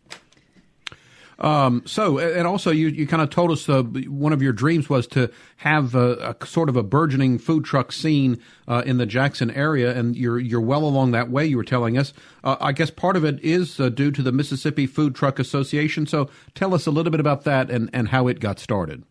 Um, 1.38 1.82
so, 1.84 2.18
and 2.18 2.46
also, 2.46 2.70
you, 2.70 2.88
you 2.88 3.06
kind 3.06 3.22
of 3.22 3.30
told 3.30 3.50
us 3.50 3.68
uh, 3.68 3.82
one 3.82 4.32
of 4.32 4.40
your 4.40 4.52
dreams 4.52 4.88
was 4.88 5.06
to 5.08 5.30
have 5.56 5.94
a, 5.94 6.36
a, 6.40 6.46
sort 6.46 6.68
of 6.68 6.76
a 6.76 6.82
burgeoning 6.82 7.38
food 7.38 7.64
truck 7.64 7.92
scene 7.92 8.40
uh, 8.68 8.82
in 8.86 8.98
the 8.98 9.06
Jackson 9.06 9.50
area, 9.50 9.96
and 9.96 10.16
you're 10.16 10.38
you're 10.38 10.60
well 10.60 10.84
along 10.84 11.10
that 11.12 11.30
way. 11.30 11.44
You 11.46 11.56
were 11.56 11.64
telling 11.64 11.98
us. 11.98 12.12
Uh, 12.42 12.56
I 12.60 12.72
guess 12.72 12.90
part 12.90 13.16
of 13.16 13.24
it 13.24 13.40
is 13.42 13.80
uh, 13.80 13.88
due 13.88 14.10
to 14.12 14.22
the 14.22 14.32
Mississippi 14.32 14.86
Food 14.86 15.14
Truck 15.14 15.38
Association. 15.38 16.06
So, 16.06 16.30
tell 16.54 16.74
us 16.74 16.86
a 16.86 16.90
little 16.90 17.10
bit 17.10 17.20
about 17.20 17.44
that 17.44 17.70
and, 17.70 17.90
and 17.92 18.08
how 18.08 18.28
it 18.28 18.38
got 18.40 18.58
started. 18.58 19.04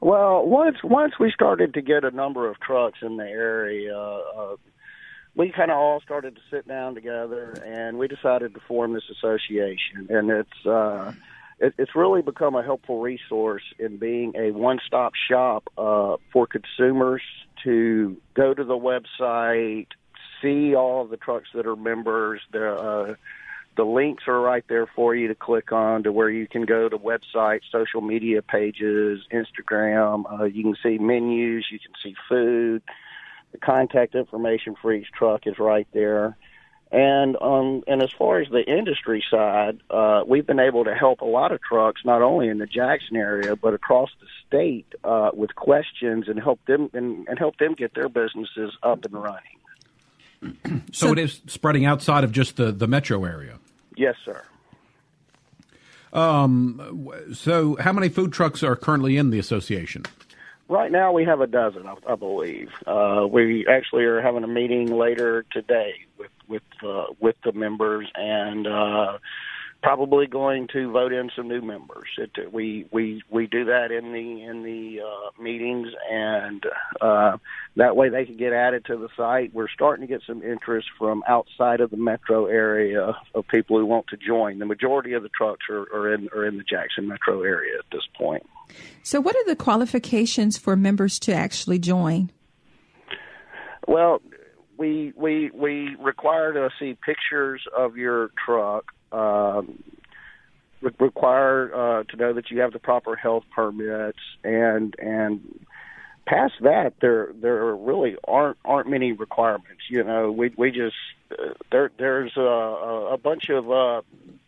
Well, 0.00 0.44
once 0.46 0.76
once 0.84 1.14
we 1.18 1.32
started 1.32 1.72
to 1.74 1.80
get 1.80 2.04
a 2.04 2.10
number 2.10 2.48
of 2.50 2.60
trucks 2.60 2.98
in 3.00 3.16
the 3.16 3.24
area, 3.24 3.96
uh, 3.96 4.56
we 5.36 5.50
kind 5.50 5.70
of 5.70 5.76
all 5.76 6.00
started 6.00 6.36
to 6.36 6.42
sit 6.50 6.66
down 6.66 6.94
together 6.94 7.52
and 7.66 7.98
we 7.98 8.08
decided 8.08 8.54
to 8.54 8.60
form 8.66 8.92
this 8.92 9.04
association 9.10 10.06
and 10.10 10.30
it's 10.30 10.66
uh 10.66 11.12
it, 11.60 11.72
it's 11.78 11.94
really 11.94 12.22
become 12.22 12.54
a 12.54 12.62
helpful 12.62 13.00
resource 13.00 13.62
in 13.78 13.96
being 13.96 14.32
a 14.36 14.50
one-stop 14.50 15.12
shop 15.28 15.64
uh 15.78 16.16
for 16.32 16.46
consumers 16.46 17.22
to 17.62 18.16
go 18.34 18.54
to 18.54 18.64
the 18.64 18.78
website 18.78 19.88
see 20.42 20.74
all 20.74 21.02
of 21.02 21.10
the 21.10 21.16
trucks 21.16 21.48
that 21.54 21.66
are 21.66 21.76
members 21.76 22.40
the 22.52 22.72
uh 22.72 23.14
the 23.76 23.84
links 23.84 24.24
are 24.28 24.40
right 24.40 24.64
there 24.68 24.86
for 24.86 25.14
you 25.14 25.28
to 25.28 25.34
click 25.34 25.72
on 25.72 26.04
to 26.04 26.12
where 26.12 26.30
you 26.30 26.46
can 26.46 26.64
go 26.64 26.88
to 26.88 26.96
websites, 26.96 27.62
social 27.72 28.00
media 28.00 28.40
pages, 28.40 29.22
Instagram. 29.32 30.22
Uh, 30.30 30.44
you 30.44 30.62
can 30.62 30.76
see 30.80 30.98
menus, 30.98 31.66
you 31.72 31.80
can 31.80 31.92
see 32.02 32.14
food. 32.28 32.82
The 33.54 33.58
contact 33.58 34.16
information 34.16 34.74
for 34.82 34.92
each 34.92 35.06
truck 35.16 35.46
is 35.46 35.60
right 35.60 35.86
there. 35.92 36.36
And 36.90 37.36
um, 37.40 37.84
and 37.86 38.02
as 38.02 38.10
far 38.10 38.40
as 38.40 38.48
the 38.50 38.64
industry 38.64 39.24
side, 39.30 39.78
uh, 39.88 40.24
we've 40.26 40.44
been 40.44 40.58
able 40.58 40.82
to 40.84 40.94
help 40.94 41.20
a 41.20 41.24
lot 41.24 41.52
of 41.52 41.62
trucks, 41.62 42.02
not 42.04 42.20
only 42.20 42.48
in 42.48 42.58
the 42.58 42.66
Jackson 42.66 43.14
area 43.16 43.54
but 43.54 43.72
across 43.72 44.10
the 44.20 44.26
state, 44.44 44.92
uh, 45.04 45.30
with 45.32 45.54
questions 45.54 46.26
and 46.26 46.40
help 46.40 46.58
them 46.66 46.90
and, 46.94 47.28
and 47.28 47.38
help 47.38 47.58
them 47.58 47.74
get 47.74 47.94
their 47.94 48.08
businesses 48.08 48.76
up 48.82 49.04
and 49.04 49.14
running. 49.14 50.58
so, 50.64 50.80
so 50.92 51.12
it 51.12 51.20
is 51.20 51.40
spreading 51.46 51.84
outside 51.84 52.24
of 52.24 52.32
just 52.32 52.56
the, 52.56 52.72
the 52.72 52.88
metro 52.88 53.24
area. 53.24 53.60
Yes, 53.96 54.16
sir. 54.24 54.42
Um, 56.12 57.08
so, 57.32 57.76
how 57.78 57.92
many 57.92 58.08
food 58.08 58.32
trucks 58.32 58.64
are 58.64 58.74
currently 58.74 59.16
in 59.16 59.30
the 59.30 59.38
association? 59.38 60.04
Right 60.68 60.90
now, 60.90 61.12
we 61.12 61.24
have 61.24 61.40
a 61.40 61.46
dozen, 61.46 61.86
I, 61.86 61.94
I 62.08 62.14
believe. 62.14 62.70
Uh, 62.86 63.26
we 63.30 63.66
actually 63.66 64.04
are 64.04 64.22
having 64.22 64.44
a 64.44 64.48
meeting 64.48 64.96
later 64.96 65.44
today 65.52 65.94
with 66.18 66.30
with 66.48 66.62
uh, 66.82 67.06
with 67.20 67.36
the 67.44 67.52
members, 67.52 68.10
and 68.14 68.66
uh, 68.66 69.18
probably 69.84 70.26
going 70.26 70.66
to 70.72 70.90
vote 70.90 71.12
in 71.12 71.30
some 71.36 71.46
new 71.46 71.60
members. 71.60 72.08
It, 72.16 72.50
we 72.50 72.86
we 72.90 73.22
we 73.28 73.46
do 73.46 73.66
that 73.66 73.92
in 73.92 74.12
the 74.12 74.42
in 74.42 74.62
the 74.62 75.02
uh, 75.02 75.42
meetings, 75.42 75.88
and 76.10 76.64
uh, 77.02 77.36
that 77.76 77.94
way 77.94 78.08
they 78.08 78.24
can 78.24 78.38
get 78.38 78.54
added 78.54 78.86
to 78.86 78.96
the 78.96 79.10
site. 79.14 79.52
We're 79.52 79.68
starting 79.68 80.06
to 80.06 80.10
get 80.10 80.22
some 80.26 80.42
interest 80.42 80.88
from 80.98 81.22
outside 81.28 81.82
of 81.82 81.90
the 81.90 81.98
metro 81.98 82.46
area 82.46 83.14
of 83.34 83.46
people 83.48 83.78
who 83.78 83.84
want 83.84 84.06
to 84.08 84.16
join. 84.16 84.58
The 84.58 84.64
majority 84.64 85.12
of 85.12 85.22
the 85.22 85.28
trucks 85.28 85.66
are, 85.68 85.82
are 85.94 86.14
in 86.14 86.28
are 86.34 86.46
in 86.46 86.56
the 86.56 86.64
Jackson 86.64 87.06
metro 87.06 87.42
area 87.42 87.78
at 87.78 87.84
this 87.92 88.08
point. 88.16 88.46
So, 89.02 89.20
what 89.20 89.36
are 89.36 89.44
the 89.44 89.56
qualifications 89.56 90.56
for 90.56 90.76
members 90.76 91.18
to 91.20 91.34
actually 91.34 91.78
join? 91.78 92.30
Well, 93.86 94.22
we 94.78 95.12
we 95.14 95.50
we 95.52 95.94
require 96.00 96.54
to 96.54 96.70
see 96.80 96.96
pictures 97.04 97.60
of 97.76 97.98
your 97.98 98.30
truck 98.46 98.94
um, 99.14 99.82
require 100.98 101.74
uh, 101.74 102.04
to 102.04 102.16
know 102.16 102.32
that 102.32 102.50
you 102.50 102.60
have 102.60 102.72
the 102.72 102.78
proper 102.78 103.16
health 103.16 103.44
permits 103.54 104.18
and 104.42 104.94
and 104.98 105.64
past 106.26 106.54
that 106.60 106.94
there 107.00 107.32
there 107.40 107.74
really 107.74 108.16
aren't 108.26 108.56
aren't 108.64 108.88
many 108.88 109.12
requirements 109.12 109.82
you 109.90 110.02
know 110.02 110.30
we 110.30 110.52
we 110.56 110.70
just 110.70 110.96
uh, 111.32 111.52
there 111.70 111.90
there's 111.98 112.36
a, 112.36 112.40
a 112.40 113.18
bunch 113.18 113.50
of 113.50 113.70
uh 113.70 114.02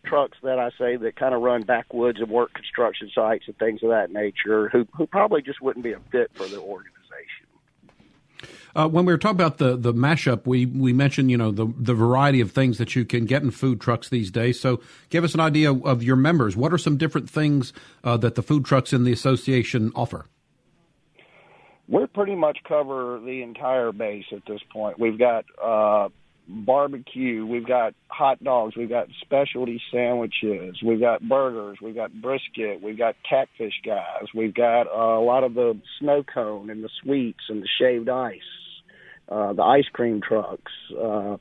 trucks 0.05 0.37
that 0.41 0.57
I 0.57 0.69
say 0.77 0.95
that 0.95 1.15
kind 1.15 1.35
of 1.35 1.41
run 1.41 1.63
backwoods 1.63 2.19
and 2.19 2.29
work 2.29 2.53
construction 2.53 3.11
sites 3.13 3.43
and 3.47 3.57
things 3.57 3.83
of 3.83 3.89
that 3.89 4.11
nature 4.11 4.69
who 4.69 4.87
who 4.95 5.05
probably 5.05 5.41
just 5.41 5.61
wouldn't 5.61 5.83
be 5.83 5.91
a 5.91 5.99
fit 6.11 6.31
for 6.33 6.47
the 6.47 6.59
organization 6.59 6.96
uh, 8.77 8.87
when 8.87 9.05
we 9.05 9.11
were 9.11 9.17
talking 9.17 9.35
about 9.35 9.57
the 9.57 9.75
the 9.75 9.91
mashup, 9.91 10.45
we 10.45 10.67
we 10.67 10.93
mentioned 10.93 11.31
you 11.31 11.37
know 11.37 11.51
the 11.51 11.65
the 11.77 11.95
variety 11.95 12.39
of 12.39 12.51
things 12.51 12.77
that 12.77 12.95
you 12.95 13.03
can 13.03 13.25
get 13.25 13.41
in 13.41 13.49
food 13.49 13.81
trucks 13.81 14.07
these 14.09 14.29
days. 14.29 14.59
So, 14.59 14.79
give 15.09 15.23
us 15.23 15.33
an 15.33 15.39
idea 15.39 15.73
of 15.73 16.03
your 16.03 16.15
members. 16.15 16.55
What 16.55 16.71
are 16.71 16.77
some 16.77 16.95
different 16.95 17.27
things 17.27 17.73
uh, 18.03 18.17
that 18.17 18.35
the 18.35 18.43
food 18.43 18.65
trucks 18.65 18.93
in 18.93 19.03
the 19.03 19.11
association 19.11 19.91
offer? 19.95 20.27
We 21.87 22.05
pretty 22.05 22.35
much 22.35 22.59
cover 22.67 23.19
the 23.19 23.41
entire 23.41 23.91
base 23.91 24.25
at 24.31 24.45
this 24.45 24.61
point. 24.71 24.99
We've 24.99 25.17
got 25.17 25.45
uh, 25.63 26.09
barbecue, 26.47 27.47
we've 27.47 27.65
got 27.65 27.95
hot 28.09 28.43
dogs, 28.43 28.75
we've 28.75 28.89
got 28.89 29.07
specialty 29.21 29.81
sandwiches, 29.91 30.83
we've 30.85 30.99
got 30.99 31.27
burgers, 31.27 31.79
we've 31.81 31.95
got 31.95 32.11
brisket, 32.21 32.83
we've 32.83 32.97
got 32.97 33.15
catfish 33.27 33.81
guys, 33.83 34.25
we've 34.35 34.53
got 34.53 34.85
uh, 34.87 35.17
a 35.17 35.23
lot 35.23 35.43
of 35.43 35.55
the 35.55 35.79
snow 35.99 36.23
cone 36.23 36.69
and 36.69 36.83
the 36.83 36.89
sweets 37.01 37.45
and 37.49 37.63
the 37.63 37.67
shaved 37.79 38.09
ice 38.09 38.41
uh, 39.29 39.53
the 39.53 39.63
ice 39.63 39.87
cream 39.91 40.21
trucks. 40.21 40.71
Uh, 40.97 41.37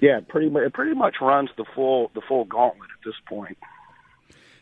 yeah, 0.00 0.20
pretty 0.26 0.48
much 0.48 0.62
it 0.62 0.72
pretty 0.72 0.94
much 0.94 1.16
runs 1.20 1.50
the 1.56 1.64
full 1.74 2.10
the 2.14 2.22
full 2.26 2.44
gauntlet 2.44 2.88
at 2.98 3.04
this 3.04 3.14
point. 3.28 3.58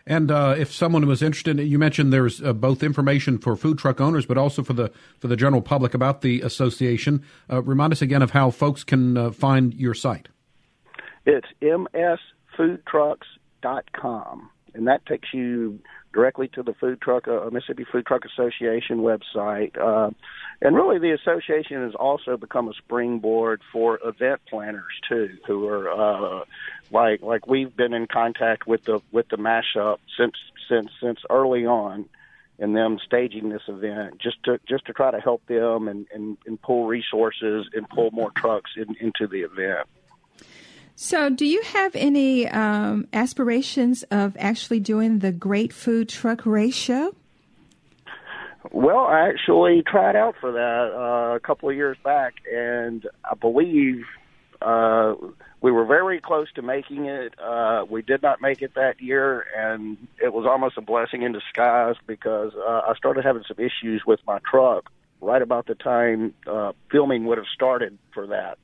And 0.09 0.31
uh, 0.31 0.55
if 0.57 0.73
someone 0.73 1.07
was 1.07 1.23
interested, 1.23 1.61
you 1.61 1.79
mentioned 1.79 2.15
there's 2.15 2.43
uh, 2.43 2.55
both 2.55 2.83
information 2.83 3.37
for 3.37 3.55
food 3.57 3.77
truck 3.79 4.01
owners, 4.01 4.25
but 4.25 4.39
also 4.39 4.63
for 4.63 4.73
the 4.73 4.91
for 5.19 5.29
the 5.29 5.37
general 5.37 5.61
public 5.61 5.93
about 5.93 6.23
the 6.23 6.41
association. 6.41 7.23
Uh, 7.51 7.63
remind 7.63 7.93
us 7.93 8.01
again 8.01 8.23
of 8.23 8.31
how 8.31 8.51
folks 8.51 8.85
can 8.85 9.19
uh, 9.19 9.31
find 9.31 9.75
your 9.75 9.93
site. 9.93 10.29
It's 11.27 11.49
msfoodtrucks.com, 11.61 14.51
and 14.75 14.87
that 14.87 15.05
takes 15.05 15.35
you 15.35 15.79
directly 16.13 16.49
to 16.49 16.63
the 16.63 16.75
food 16.75 17.01
truck 17.01 17.29
uh, 17.29 17.49
Mississippi 17.51 17.85
Food 17.85 18.07
Truck 18.07 18.25
Association 18.25 18.99
website. 18.99 19.77
Uh, 19.79 20.11
and 20.61 20.75
really, 20.75 20.99
the 20.99 21.13
association 21.13 21.83
has 21.83 21.95
also 21.95 22.37
become 22.37 22.69
a 22.69 22.75
springboard 22.75 23.61
for 23.73 23.99
event 24.05 24.41
planners 24.49 24.85
too, 25.09 25.39
who 25.47 25.67
are 25.69 25.91
uh, 25.91 26.45
like 26.91 27.23
like 27.23 27.47
we've 27.47 27.77
been 27.77 27.93
in 27.93 28.07
contact 28.07 28.67
with 28.67 28.85
the 28.85 29.01
with 29.13 29.29
the 29.29 29.37
mashup 29.37 29.99
since 30.19 30.35
since 30.69 30.91
since 31.01 31.21
early 31.31 31.67
on 31.67 32.09
And 32.61 32.75
them 32.75 32.99
staging 33.07 33.51
this 33.51 33.63
event 33.69 34.19
just 34.19 34.43
to 34.45 34.59
just 34.69 34.87
to 34.87 34.93
try 34.93 35.13
to 35.13 35.21
help 35.21 35.47
them 35.47 35.87
and, 35.87 36.07
and, 36.13 36.37
and 36.45 36.61
pull 36.61 36.89
resources 36.89 37.69
and 37.73 37.89
pull 37.89 38.11
more 38.11 38.33
trucks 38.33 38.73
in, 38.77 38.97
into 39.01 39.29
the 39.29 39.43
event. 39.43 39.87
So, 41.01 41.31
do 41.31 41.47
you 41.47 41.63
have 41.63 41.95
any 41.95 42.49
um, 42.49 43.07
aspirations 43.13 44.03
of 44.11 44.37
actually 44.37 44.81
doing 44.81 45.21
the 45.21 45.31
Great 45.31 45.73
Food 45.73 46.09
Truck 46.09 46.45
Race 46.45 46.75
Show? 46.75 47.15
Well, 48.73 49.05
I 49.07 49.29
actually 49.29 49.85
tried 49.87 50.17
out 50.17 50.35
for 50.41 50.51
that 50.51 50.91
uh, 50.93 51.37
a 51.37 51.39
couple 51.39 51.69
of 51.69 51.77
years 51.77 51.97
back, 52.03 52.35
and 52.53 53.07
I 53.25 53.37
believe 53.37 54.07
uh, 54.61 55.15
we 55.61 55.71
were 55.71 55.85
very 55.85 56.21
close 56.21 56.51
to 56.55 56.63
making 56.63 57.05
it. 57.05 57.33
Uh, 57.39 57.85
we 57.89 58.03
did 58.03 58.21
not 58.21 58.43
make 58.43 58.61
it 58.61 58.75
that 58.75 59.01
year, 59.01 59.47
and 59.57 59.97
it 60.21 60.33
was 60.33 60.47
almost 60.47 60.79
a 60.79 60.83
blessing 60.83 61.23
in 61.23 61.31
disguise 61.31 61.95
because 62.09 62.55
uh, 62.57 62.83
I 62.89 62.95
started 62.97 63.25
having 63.25 63.45
some 63.47 63.65
issues 63.65 64.03
with 64.05 64.19
my 64.27 64.41
truck 64.41 64.91
right 65.21 65.43
about 65.43 65.67
the 65.67 65.77
time 65.77 66.35
uh, 66.49 66.73
filming 66.91 67.25
would 67.27 67.39
have 67.39 67.47
started 67.55 67.97
for 68.13 68.27
that. 68.27 68.59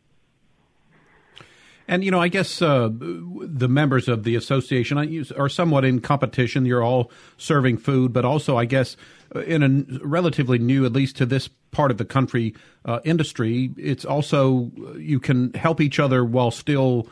And 1.87 2.03
you 2.03 2.11
know, 2.11 2.21
I 2.21 2.29
guess 2.29 2.63
uh, 2.63 2.89
the 2.91 3.69
members 3.69 4.09
of 4.09 4.25
the 4.25 4.37
association 4.37 5.25
are 5.37 5.49
somewhat 5.49 5.85
in 5.85 6.01
competition. 6.01 6.65
You're 6.65 6.83
all 6.83 7.11
serving 7.37 7.79
food, 7.79 8.13
but 8.13 8.25
also, 8.25 8.57
I 8.57 8.65
guess, 8.65 8.97
uh, 9.35 9.41
in 9.41 9.63
a 9.63 10.07
relatively 10.07 10.59
new, 10.59 10.87
at 10.87 10.93
least 10.93 11.17
to 11.17 11.27
this 11.27 11.49
part 11.73 11.91
of 11.91 11.99
the 11.99 12.05
country, 12.05 12.55
uh, 12.85 13.01
industry, 13.05 13.71
it's 13.77 14.05
also 14.05 14.71
uh, 14.79 14.93
you 14.95 15.21
can 15.21 15.53
help 15.55 15.81
each 15.81 15.99
other 15.99 16.25
while 16.25 16.51
still 16.51 17.07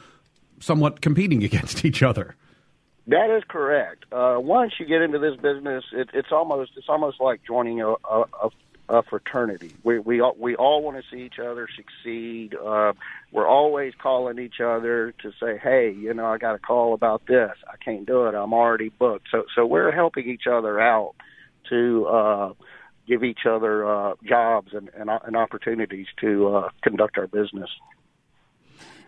somewhat 0.61 1.01
competing 1.01 1.45
against 1.51 1.85
each 1.85 2.03
other. 2.03 2.35
That 3.09 3.37
is 3.37 3.43
correct. 3.49 4.05
Uh, 4.13 4.37
once 4.39 4.75
you 4.79 4.87
get 4.87 5.03
into 5.03 5.19
this 5.19 5.35
business, 5.37 5.85
it, 5.93 6.09
it's 6.15 6.31
almost 6.31 6.73
it's 6.77 6.89
almost 6.89 7.21
like 7.21 7.43
joining 7.45 7.83
a, 7.83 7.89
a, 7.89 8.25
a 8.45 8.51
fraternity. 9.09 9.73
We 9.83 9.99
we 9.99 10.21
all, 10.21 10.35
we 10.39 10.57
all 10.57 10.83
want 10.83 10.97
to 10.97 11.03
see 11.11 11.23
each 11.23 11.39
other 11.39 11.69
succeed. 11.75 12.55
Uh, 12.55 12.93
we're 13.31 13.49
always 13.49 13.95
calling 14.01 14.39
each 14.39 14.61
other 14.61 15.15
to 15.23 15.33
say, 15.41 15.59
"Hey, 15.59 15.93
you 15.93 16.13
know, 16.15 16.27
I 16.27 16.39
got 16.39 16.55
a 16.55 16.59
call 16.59 16.95
about 16.95 17.27
this. 17.27 17.53
I 17.67 17.77
can't 17.83 18.07
do 18.07 18.27
it. 18.27 18.35
I'm 18.35 18.53
already 18.53 18.91
booked." 18.91 19.29
So 19.31 19.45
so 19.55 19.67
we're 19.67 19.93
helping 19.93 20.29
each 20.29 20.47
other 20.47 20.81
out 20.81 21.15
to 21.71 22.07
uh, 22.07 22.53
give 23.07 23.25
each 23.25 23.47
other 23.49 23.89
uh, 23.89 24.15
jobs 24.25 24.73
and, 24.75 24.91
and, 24.97 25.11
and 25.11 25.37
opportunities 25.37 26.07
to 26.21 26.55
uh, 26.55 26.69
conduct 26.83 27.19
our 27.19 27.27
business. 27.27 27.71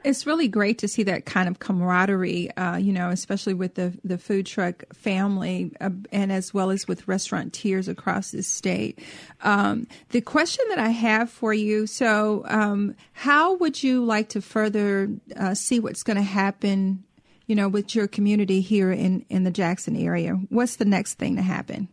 It's 0.04 0.26
really 0.26 0.48
great 0.48 0.78
to 0.78 0.88
see 0.88 1.02
that 1.04 1.24
kind 1.24 1.48
of 1.48 1.58
camaraderie, 1.58 2.50
uh, 2.56 2.76
you 2.76 2.92
know, 2.92 3.08
especially 3.08 3.54
with 3.54 3.74
the, 3.74 3.98
the 4.04 4.18
food 4.18 4.44
truck 4.44 4.84
family 4.92 5.72
uh, 5.80 5.90
and 6.12 6.30
as 6.30 6.52
well 6.52 6.70
as 6.70 6.86
with 6.86 7.08
restaurateurs 7.08 7.88
across 7.88 8.30
the 8.30 8.42
state. 8.42 8.98
Um, 9.40 9.86
the 10.10 10.20
question 10.20 10.64
that 10.68 10.78
I 10.78 10.90
have 10.90 11.30
for 11.30 11.54
you 11.54 11.86
so, 11.86 12.44
um, 12.46 12.94
how 13.12 13.54
would 13.54 13.82
you 13.82 14.04
like 14.04 14.28
to 14.30 14.42
further 14.42 15.08
uh, 15.36 15.54
see 15.54 15.80
what's 15.80 16.02
going 16.02 16.18
to 16.18 16.22
happen, 16.22 17.02
you 17.46 17.54
know, 17.54 17.68
with 17.68 17.94
your 17.94 18.06
community 18.06 18.60
here 18.60 18.92
in, 18.92 19.24
in 19.30 19.44
the 19.44 19.50
Jackson 19.50 19.96
area? 19.96 20.34
What's 20.50 20.76
the 20.76 20.84
next 20.84 21.14
thing 21.14 21.36
to 21.36 21.42
happen? 21.42 21.88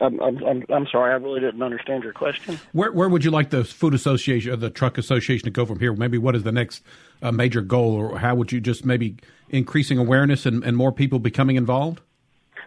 I'm, 0.00 0.20
I'm, 0.20 0.64
I'm 0.68 0.86
sorry, 0.86 1.12
I 1.12 1.16
really 1.16 1.40
didn't 1.40 1.62
understand 1.62 2.04
your 2.04 2.12
question. 2.12 2.60
Where, 2.72 2.92
where 2.92 3.08
would 3.08 3.24
you 3.24 3.30
like 3.30 3.50
the 3.50 3.64
food 3.64 3.94
association 3.94 4.52
or 4.52 4.56
the 4.56 4.68
truck 4.68 4.98
association 4.98 5.44
to 5.46 5.50
go 5.50 5.64
from 5.64 5.78
here? 5.78 5.94
Maybe 5.94 6.18
what 6.18 6.36
is 6.36 6.42
the 6.42 6.52
next 6.52 6.82
uh, 7.22 7.32
major 7.32 7.62
goal, 7.62 7.94
or 7.94 8.18
how 8.18 8.34
would 8.34 8.52
you 8.52 8.60
just 8.60 8.84
maybe 8.84 9.16
increasing 9.48 9.98
awareness 9.98 10.44
and, 10.44 10.62
and 10.64 10.76
more 10.76 10.92
people 10.92 11.18
becoming 11.18 11.56
involved? 11.56 12.00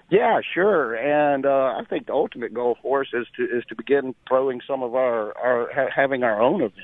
Yeah, 0.10 0.42
sure. 0.54 0.96
And 0.96 1.46
uh, 1.46 1.76
I 1.78 1.84
think 1.88 2.08
the 2.08 2.14
ultimate 2.14 2.52
goal 2.52 2.78
for 2.82 3.02
us 3.02 3.08
is 3.14 3.28
to 3.38 3.44
is 3.44 3.64
to 3.66 3.76
begin 3.76 4.16
throwing 4.28 4.60
some 4.66 4.82
of 4.82 4.96
our 4.96 5.38
our 5.38 5.72
ha- 5.72 5.92
having 5.96 6.24
our 6.24 6.42
own 6.42 6.62
events 6.62 6.76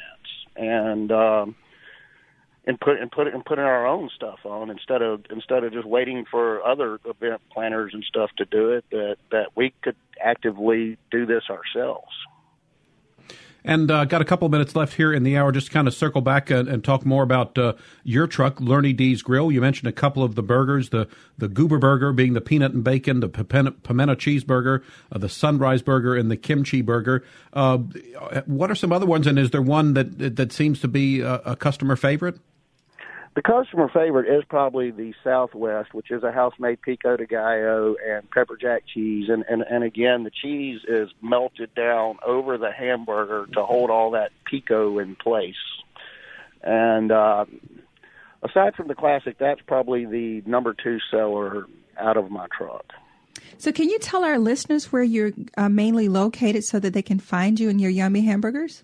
and. 0.56 1.12
Um, 1.12 1.56
and 2.66 2.80
put 2.80 3.00
and 3.00 3.12
put 3.12 3.28
and 3.28 3.46
putting 3.46 3.64
our 3.64 3.86
own 3.86 4.10
stuff 4.16 4.40
on 4.46 4.70
instead 4.70 5.02
of 5.02 5.26
instead 5.30 5.64
of 5.64 5.72
just 5.74 5.88
waiting 5.88 6.26
for 6.30 6.66
other 6.66 7.00
event 7.06 7.42
planners 7.52 7.92
and 7.94 8.04
stuff 8.04 8.32
to 8.38 8.46
do 8.46 8.72
it 8.72 8.86
that 8.92 9.18
that 9.32 9.48
we 9.56 9.74
could 9.82 9.96
actively 10.22 10.98
do 11.12 11.26
this 11.26 11.44
ourselves. 11.50 12.12
And 13.68 13.90
uh, 13.90 14.06
got 14.06 14.22
a 14.22 14.26
couple 14.26 14.46
of 14.46 14.52
minutes 14.52 14.76
left 14.76 14.94
here 14.94 15.12
in 15.12 15.24
the 15.24 15.36
hour. 15.38 15.52
Just 15.52 15.72
kind 15.72 15.88
of 15.88 15.96
circle 15.96 16.22
back 16.22 16.52
and, 16.52 16.68
and 16.68 16.84
talk 16.84 17.04
more 17.04 17.24
about 17.24 17.58
uh, 17.58 17.74
your 18.04 18.28
truck, 18.28 18.58
Lurny 18.58 18.96
D's 18.96 19.24
Grill. 19.24 19.52
You 19.52 19.60
mentioned 19.60 19.90
a 19.90 19.92
couple 19.92 20.22
of 20.22 20.36
the 20.36 20.44
burgers, 20.44 20.90
the 20.90 21.08
the 21.40 21.48
Goober 21.48 21.80
Burger 21.80 22.14
being 22.14 22.34
the 22.34 22.42
peanut 22.42 22.74
and 22.74 22.84
bacon, 22.84 23.22
the 23.22 23.30
pimento, 23.30 24.16
cheeseburger, 24.16 24.84
uh, 25.12 25.18
the 25.18 25.30
Sunrise 25.30 25.82
Burger, 25.82 26.16
and 26.16 26.30
the 26.30 26.38
kimchi 26.38 26.84
burger. 26.84 27.24
Uh, 27.54 27.78
what 28.46 28.70
are 28.70 28.76
some 28.76 28.92
other 28.92 29.08
ones? 29.08 29.26
And 29.26 29.40
is 29.40 29.50
there 29.50 29.64
one 29.64 29.96
that 29.96 30.36
that 30.36 30.52
seems 30.52 30.80
to 30.82 30.88
be 30.88 31.22
a, 31.22 31.36
a 31.38 31.56
customer 31.56 31.96
favorite? 31.96 32.40
The 33.36 33.42
customer 33.42 33.90
favorite 33.94 34.34
is 34.34 34.46
probably 34.48 34.92
the 34.92 35.14
Southwest, 35.22 35.94
which 35.94 36.10
is 36.10 36.24
a 36.24 36.32
house-made 36.32 36.82
pico 36.82 37.18
de 37.18 37.26
gallo 37.26 37.96
and 38.06 38.30
pepper 38.32 38.56
jack 38.56 38.84
cheese, 38.92 39.28
and, 39.28 39.44
and 39.50 39.62
and 39.70 39.84
again 39.84 40.24
the 40.24 40.32
cheese 40.32 40.80
is 40.88 41.10
melted 41.22 41.76
down 41.76 42.18
over 42.26 42.58
the 42.58 42.72
hamburger 42.72 43.46
to 43.54 43.66
hold 43.66 43.90
all 43.90 44.12
that 44.12 44.32
pico 44.50 45.00
in 45.00 45.18
place. 45.18 45.56
And 46.64 47.12
uh, 47.12 47.46
aside 48.42 48.74
from 48.76 48.88
the 48.88 48.96
classic, 48.96 49.38
that's 49.38 49.62
probably 49.68 50.06
the 50.06 50.42
number 50.46 50.74
two 50.74 51.00
seller 51.12 51.66
out 52.00 52.16
of 52.16 52.32
my 52.32 52.48
truck. 52.58 52.86
So, 53.58 53.74
can 53.74 53.90
you 53.90 54.00
tell 54.00 54.24
our 54.24 54.40
listeners 54.40 54.94
where 54.94 55.04
you're 55.04 55.32
uh, 55.58 55.68
mainly 55.68 56.08
located 56.08 56.64
so 56.64 56.80
that 56.80 56.94
they 56.94 57.02
can 57.02 57.20
find 57.20 57.60
you 57.60 57.70
and 57.70 57.82
your 57.82 57.92
yummy 57.92 58.22
hamburgers? 58.22 58.84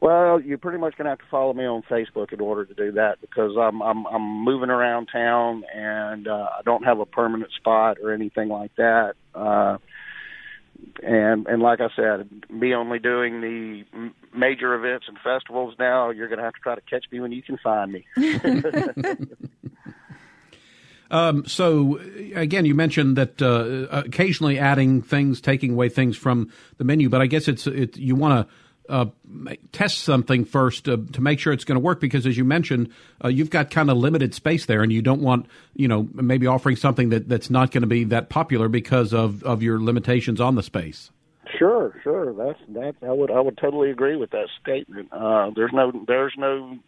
Well, 0.00 0.40
you're 0.40 0.58
pretty 0.58 0.78
much 0.78 0.96
going 0.96 1.06
to 1.06 1.10
have 1.10 1.18
to 1.20 1.24
follow 1.30 1.54
me 1.54 1.64
on 1.64 1.82
Facebook 1.82 2.32
in 2.32 2.40
order 2.40 2.64
to 2.64 2.74
do 2.74 2.92
that 2.92 3.20
because 3.20 3.56
I'm 3.58 3.80
I'm 3.82 4.06
I'm 4.06 4.44
moving 4.44 4.70
around 4.70 5.06
town 5.06 5.64
and 5.74 6.28
uh, 6.28 6.48
I 6.58 6.62
don't 6.64 6.84
have 6.84 7.00
a 7.00 7.06
permanent 7.06 7.50
spot 7.52 7.98
or 8.02 8.12
anything 8.12 8.48
like 8.48 8.74
that. 8.76 9.14
Uh, 9.34 9.78
and 11.02 11.46
and 11.46 11.62
like 11.62 11.80
I 11.80 11.88
said, 11.96 12.28
me 12.50 12.74
only 12.74 12.98
doing 12.98 13.40
the 13.40 13.84
major 14.34 14.74
events 14.74 15.06
and 15.08 15.16
festivals 15.24 15.74
now. 15.78 16.10
You're 16.10 16.28
going 16.28 16.38
to 16.38 16.44
have 16.44 16.54
to 16.54 16.60
try 16.60 16.74
to 16.74 16.82
catch 16.82 17.06
me 17.10 17.20
when 17.20 17.32
you 17.32 17.42
can 17.42 17.58
find 17.58 17.92
me. 17.92 18.06
Um, 21.10 21.46
so 21.46 22.00
again, 22.34 22.64
you 22.64 22.74
mentioned 22.74 23.16
that 23.16 23.40
uh, 23.40 23.86
occasionally 23.90 24.58
adding 24.58 25.02
things, 25.02 25.40
taking 25.40 25.72
away 25.72 25.88
things 25.88 26.16
from 26.16 26.50
the 26.78 26.84
menu, 26.84 27.08
but 27.08 27.20
I 27.20 27.26
guess 27.26 27.48
it's 27.48 27.66
it, 27.66 27.96
you 27.96 28.16
want 28.16 28.48
to 28.48 28.54
uh, 28.88 29.06
test 29.72 29.98
something 29.98 30.44
first 30.44 30.88
uh, 30.88 30.96
to 31.12 31.20
make 31.20 31.38
sure 31.38 31.52
it's 31.52 31.64
going 31.64 31.76
to 31.76 31.84
work 31.84 32.00
because 32.00 32.26
as 32.26 32.36
you 32.36 32.44
mentioned 32.44 32.90
uh, 33.24 33.28
you've 33.28 33.50
got 33.50 33.70
kind 33.70 33.90
of 33.90 33.96
limited 33.96 34.34
space 34.34 34.66
there 34.66 34.82
and 34.82 34.92
you 34.92 35.02
don't 35.02 35.20
want 35.20 35.46
you 35.74 35.88
know 35.88 36.08
maybe 36.14 36.46
offering 36.46 36.76
something 36.76 37.10
that, 37.10 37.28
that's 37.28 37.50
not 37.50 37.70
going 37.70 37.82
to 37.82 37.86
be 37.86 38.04
that 38.04 38.28
popular 38.28 38.68
because 38.68 39.12
of, 39.12 39.42
of 39.42 39.62
your 39.62 39.80
limitations 39.80 40.40
on 40.40 40.54
the 40.54 40.62
space. 40.62 41.10
Sure 41.58 41.98
sure. 42.02 42.32
That's 42.32 42.58
that's 42.68 42.96
i 43.02 43.12
would 43.12 43.30
i 43.30 43.40
would 43.40 43.56
totally 43.56 43.90
agree 43.90 44.16
with 44.16 44.30
that 44.30 44.48
statement. 44.60 45.08
Uh, 45.12 45.50
there's 45.54 45.72
no 45.72 45.92
there's 46.06 46.34
no 46.36 46.78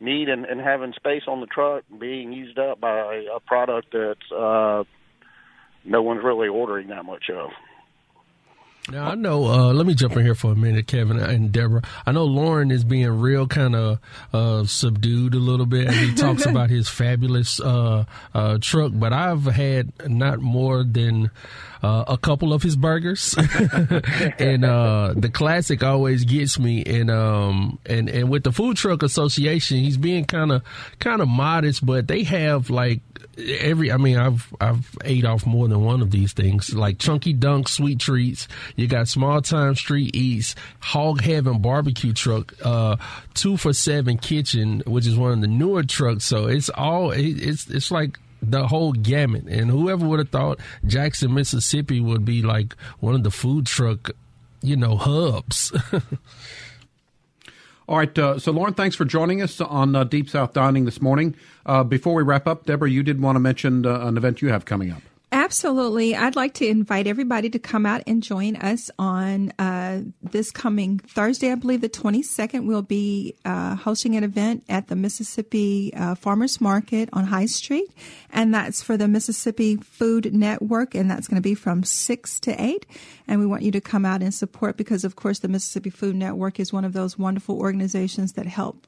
need 0.00 0.28
in, 0.28 0.44
in 0.44 0.58
having 0.58 0.92
space 0.94 1.22
on 1.28 1.40
the 1.40 1.46
truck 1.46 1.84
being 1.98 2.32
used 2.32 2.58
up 2.58 2.80
by 2.80 3.24
a 3.34 3.40
product 3.40 3.92
that 3.92 4.16
uh, 4.36 4.84
no 5.84 6.02
one's 6.02 6.22
really 6.24 6.48
ordering 6.48 6.88
that 6.88 7.04
much 7.04 7.30
of 7.30 7.50
now 8.90 9.10
I 9.10 9.14
know. 9.14 9.44
Uh, 9.44 9.72
let 9.72 9.86
me 9.86 9.94
jump 9.94 10.16
in 10.16 10.24
here 10.24 10.34
for 10.34 10.52
a 10.52 10.56
minute, 10.56 10.86
Kevin 10.86 11.18
and 11.18 11.52
Deborah. 11.52 11.82
I 12.04 12.12
know 12.12 12.24
Lauren 12.24 12.70
is 12.70 12.82
being 12.84 13.08
real 13.08 13.46
kind 13.46 13.76
of 13.76 13.98
uh, 14.32 14.64
subdued 14.64 15.34
a 15.34 15.38
little 15.38 15.66
bit 15.66 15.88
as 15.88 15.94
he 15.96 16.14
talks 16.16 16.46
about 16.46 16.70
his 16.70 16.88
fabulous 16.88 17.60
uh, 17.60 18.04
uh, 18.34 18.58
truck, 18.60 18.92
but 18.94 19.12
I've 19.12 19.44
had 19.44 19.92
not 20.08 20.40
more 20.40 20.82
than 20.84 21.30
uh, 21.82 22.04
a 22.06 22.16
couple 22.16 22.52
of 22.52 22.62
his 22.62 22.76
burgers, 22.76 23.34
and 24.38 24.64
uh, 24.64 25.14
the 25.16 25.30
classic 25.32 25.82
always 25.82 26.24
gets 26.24 26.58
me. 26.58 26.84
And 26.84 27.10
um 27.10 27.78
and 27.86 28.08
and 28.08 28.30
with 28.30 28.44
the 28.44 28.52
food 28.52 28.76
truck 28.76 29.02
association, 29.02 29.78
he's 29.78 29.96
being 29.96 30.24
kind 30.24 30.52
of 30.52 30.62
kind 31.00 31.20
of 31.20 31.28
modest, 31.28 31.84
but 31.84 32.06
they 32.06 32.22
have 32.24 32.70
like 32.70 33.00
every. 33.38 33.90
I 33.92 33.96
mean, 33.96 34.16
I've 34.16 34.52
I've 34.60 34.88
ate 35.04 35.24
off 35.24 35.46
more 35.46 35.68
than 35.68 35.84
one 35.84 36.02
of 36.02 36.10
these 36.10 36.32
things, 36.32 36.74
like 36.74 36.98
Chunky 36.98 37.32
Dunk 37.32 37.68
sweet 37.68 37.98
treats. 37.98 38.48
You 38.76 38.86
got 38.86 39.08
Small 39.08 39.40
Time 39.42 39.74
Street 39.74 40.14
Eats, 40.14 40.54
Hog 40.80 41.20
Heaven 41.20 41.60
barbecue 41.60 42.12
truck, 42.12 42.54
uh, 42.64 42.96
two 43.34 43.56
for 43.56 43.72
seven 43.72 44.18
kitchen, 44.18 44.82
which 44.86 45.06
is 45.06 45.16
one 45.16 45.32
of 45.32 45.40
the 45.40 45.46
newer 45.46 45.82
trucks. 45.82 46.24
So 46.24 46.46
it's 46.46 46.68
all 46.70 47.10
it's 47.10 47.68
it's 47.68 47.90
like 47.90 48.18
the 48.42 48.66
whole 48.66 48.92
gamut. 48.92 49.44
And 49.44 49.70
whoever 49.70 50.06
would 50.06 50.18
have 50.18 50.30
thought 50.30 50.58
Jackson, 50.84 51.32
Mississippi 51.32 52.00
would 52.00 52.24
be 52.24 52.42
like 52.42 52.74
one 52.98 53.14
of 53.14 53.22
the 53.22 53.30
food 53.30 53.66
truck, 53.66 54.10
you 54.60 54.76
know, 54.76 54.96
hubs. 54.96 55.72
All 57.88 57.98
right. 57.98 58.16
Uh, 58.16 58.38
so, 58.38 58.52
Lauren, 58.52 58.74
thanks 58.74 58.96
for 58.96 59.04
joining 59.04 59.42
us 59.42 59.60
on 59.60 59.96
uh, 59.96 60.04
Deep 60.04 60.28
South 60.28 60.52
Dining 60.52 60.84
this 60.84 61.00
morning. 61.00 61.34
Uh, 61.66 61.82
before 61.84 62.14
we 62.14 62.22
wrap 62.22 62.46
up, 62.46 62.64
Deborah, 62.64 62.90
you 62.90 63.02
did 63.02 63.20
want 63.20 63.36
to 63.36 63.40
mention 63.40 63.84
uh, 63.84 64.06
an 64.06 64.16
event 64.16 64.40
you 64.40 64.48
have 64.48 64.64
coming 64.64 64.90
up. 64.90 65.02
Absolutely. 65.52 66.16
I'd 66.16 66.34
like 66.34 66.54
to 66.54 66.66
invite 66.66 67.06
everybody 67.06 67.50
to 67.50 67.58
come 67.58 67.84
out 67.84 68.02
and 68.06 68.22
join 68.22 68.56
us 68.56 68.90
on 68.98 69.52
uh, 69.58 70.00
this 70.22 70.50
coming 70.50 70.98
Thursday, 70.98 71.52
I 71.52 71.56
believe 71.56 71.82
the 71.82 71.90
22nd. 71.90 72.64
We'll 72.64 72.80
be 72.80 73.36
uh, 73.44 73.74
hosting 73.74 74.16
an 74.16 74.24
event 74.24 74.64
at 74.70 74.88
the 74.88 74.96
Mississippi 74.96 75.92
uh, 75.94 76.14
Farmers 76.14 76.58
Market 76.58 77.10
on 77.12 77.26
High 77.26 77.44
Street, 77.44 77.90
and 78.30 78.54
that's 78.54 78.82
for 78.82 78.96
the 78.96 79.06
Mississippi 79.06 79.76
Food 79.76 80.32
Network, 80.32 80.94
and 80.94 81.10
that's 81.10 81.28
going 81.28 81.36
to 81.36 81.46
be 81.46 81.54
from 81.54 81.84
6 81.84 82.40
to 82.40 82.62
8. 82.62 82.86
And 83.28 83.38
we 83.38 83.44
want 83.44 83.62
you 83.62 83.72
to 83.72 83.80
come 83.82 84.06
out 84.06 84.22
and 84.22 84.32
support 84.32 84.78
because, 84.78 85.04
of 85.04 85.16
course, 85.16 85.40
the 85.40 85.48
Mississippi 85.48 85.90
Food 85.90 86.16
Network 86.16 86.60
is 86.60 86.72
one 86.72 86.86
of 86.86 86.94
those 86.94 87.18
wonderful 87.18 87.58
organizations 87.58 88.32
that 88.32 88.46
help 88.46 88.86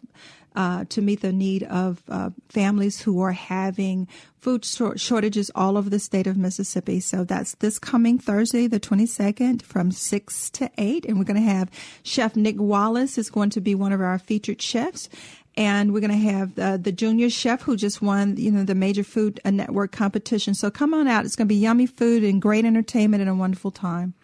uh, 0.56 0.84
to 0.88 1.02
meet 1.02 1.20
the 1.20 1.32
need 1.32 1.64
of 1.64 2.02
uh, 2.08 2.30
families 2.48 3.00
who 3.00 3.20
are 3.20 3.32
having 3.32 4.06
food 4.38 4.64
shortages 4.64 5.50
all 5.54 5.76
over 5.76 5.90
the 5.90 5.98
state 5.98 6.26
of 6.26 6.36
Mississippi. 6.54 7.00
So 7.00 7.24
that's 7.24 7.56
this 7.56 7.80
coming 7.80 8.16
Thursday, 8.16 8.68
the 8.68 8.78
22nd, 8.78 9.62
from 9.62 9.90
6 9.90 10.50
to 10.50 10.70
8. 10.78 11.04
And 11.04 11.18
we're 11.18 11.24
going 11.24 11.42
to 11.42 11.50
have 11.50 11.68
Chef 12.04 12.36
Nick 12.36 12.60
Wallace 12.60 13.18
is 13.18 13.28
going 13.28 13.50
to 13.50 13.60
be 13.60 13.74
one 13.74 13.92
of 13.92 14.00
our 14.00 14.20
featured 14.20 14.62
chefs. 14.62 15.08
And 15.56 15.92
we're 15.92 16.00
going 16.00 16.12
to 16.12 16.30
have 16.30 16.58
uh, 16.58 16.76
the 16.76 16.92
junior 16.92 17.28
chef 17.28 17.62
who 17.62 17.76
just 17.76 18.00
won, 18.00 18.36
you 18.36 18.52
know, 18.52 18.62
the 18.62 18.76
major 18.76 19.02
food 19.02 19.40
network 19.44 19.90
competition. 19.90 20.54
So 20.54 20.70
come 20.70 20.94
on 20.94 21.08
out. 21.08 21.24
It's 21.24 21.34
going 21.34 21.48
to 21.48 21.54
be 21.54 21.60
yummy 21.60 21.86
food 21.86 22.22
and 22.22 22.40
great 22.40 22.64
entertainment 22.64 23.20
and 23.20 23.30
a 23.30 23.34
wonderful 23.34 23.72
time. 23.72 24.14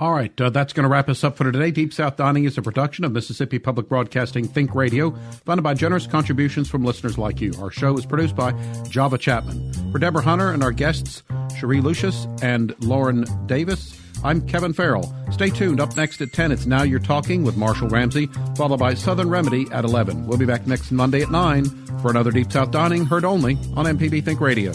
All 0.00 0.14
right, 0.14 0.40
uh, 0.40 0.48
that's 0.48 0.72
going 0.72 0.84
to 0.84 0.88
wrap 0.88 1.10
us 1.10 1.22
up 1.24 1.36
for 1.36 1.44
today. 1.52 1.70
Deep 1.70 1.92
South 1.92 2.16
Dining 2.16 2.44
is 2.44 2.56
a 2.56 2.62
production 2.62 3.04
of 3.04 3.12
Mississippi 3.12 3.58
Public 3.58 3.86
Broadcasting 3.86 4.48
Think 4.48 4.74
Radio, 4.74 5.10
funded 5.44 5.62
by 5.62 5.74
generous 5.74 6.06
contributions 6.06 6.70
from 6.70 6.86
listeners 6.86 7.18
like 7.18 7.38
you. 7.38 7.52
Our 7.60 7.70
show 7.70 7.94
is 7.98 8.06
produced 8.06 8.34
by 8.34 8.52
Java 8.88 9.18
Chapman. 9.18 9.92
For 9.92 9.98
Deborah 9.98 10.22
Hunter 10.22 10.52
and 10.52 10.62
our 10.62 10.72
guests, 10.72 11.22
Cherie 11.58 11.82
Lucius 11.82 12.26
and 12.40 12.74
Lauren 12.82 13.26
Davis, 13.44 13.94
I'm 14.24 14.40
Kevin 14.48 14.72
Farrell. 14.72 15.14
Stay 15.32 15.50
tuned. 15.50 15.82
Up 15.82 15.94
next 15.98 16.22
at 16.22 16.32
10, 16.32 16.50
it's 16.50 16.64
Now 16.64 16.82
You're 16.82 16.98
Talking 16.98 17.44
with 17.44 17.58
Marshall 17.58 17.90
Ramsey, 17.90 18.30
followed 18.56 18.80
by 18.80 18.94
Southern 18.94 19.28
Remedy 19.28 19.66
at 19.70 19.84
11. 19.84 20.26
We'll 20.26 20.38
be 20.38 20.46
back 20.46 20.66
next 20.66 20.90
Monday 20.92 21.20
at 21.20 21.30
9 21.30 21.66
for 22.00 22.10
another 22.10 22.30
Deep 22.30 22.50
South 22.50 22.70
Dining, 22.70 23.04
heard 23.04 23.26
only 23.26 23.58
on 23.76 23.84
MPB 23.84 24.24
Think 24.24 24.40
Radio. 24.40 24.72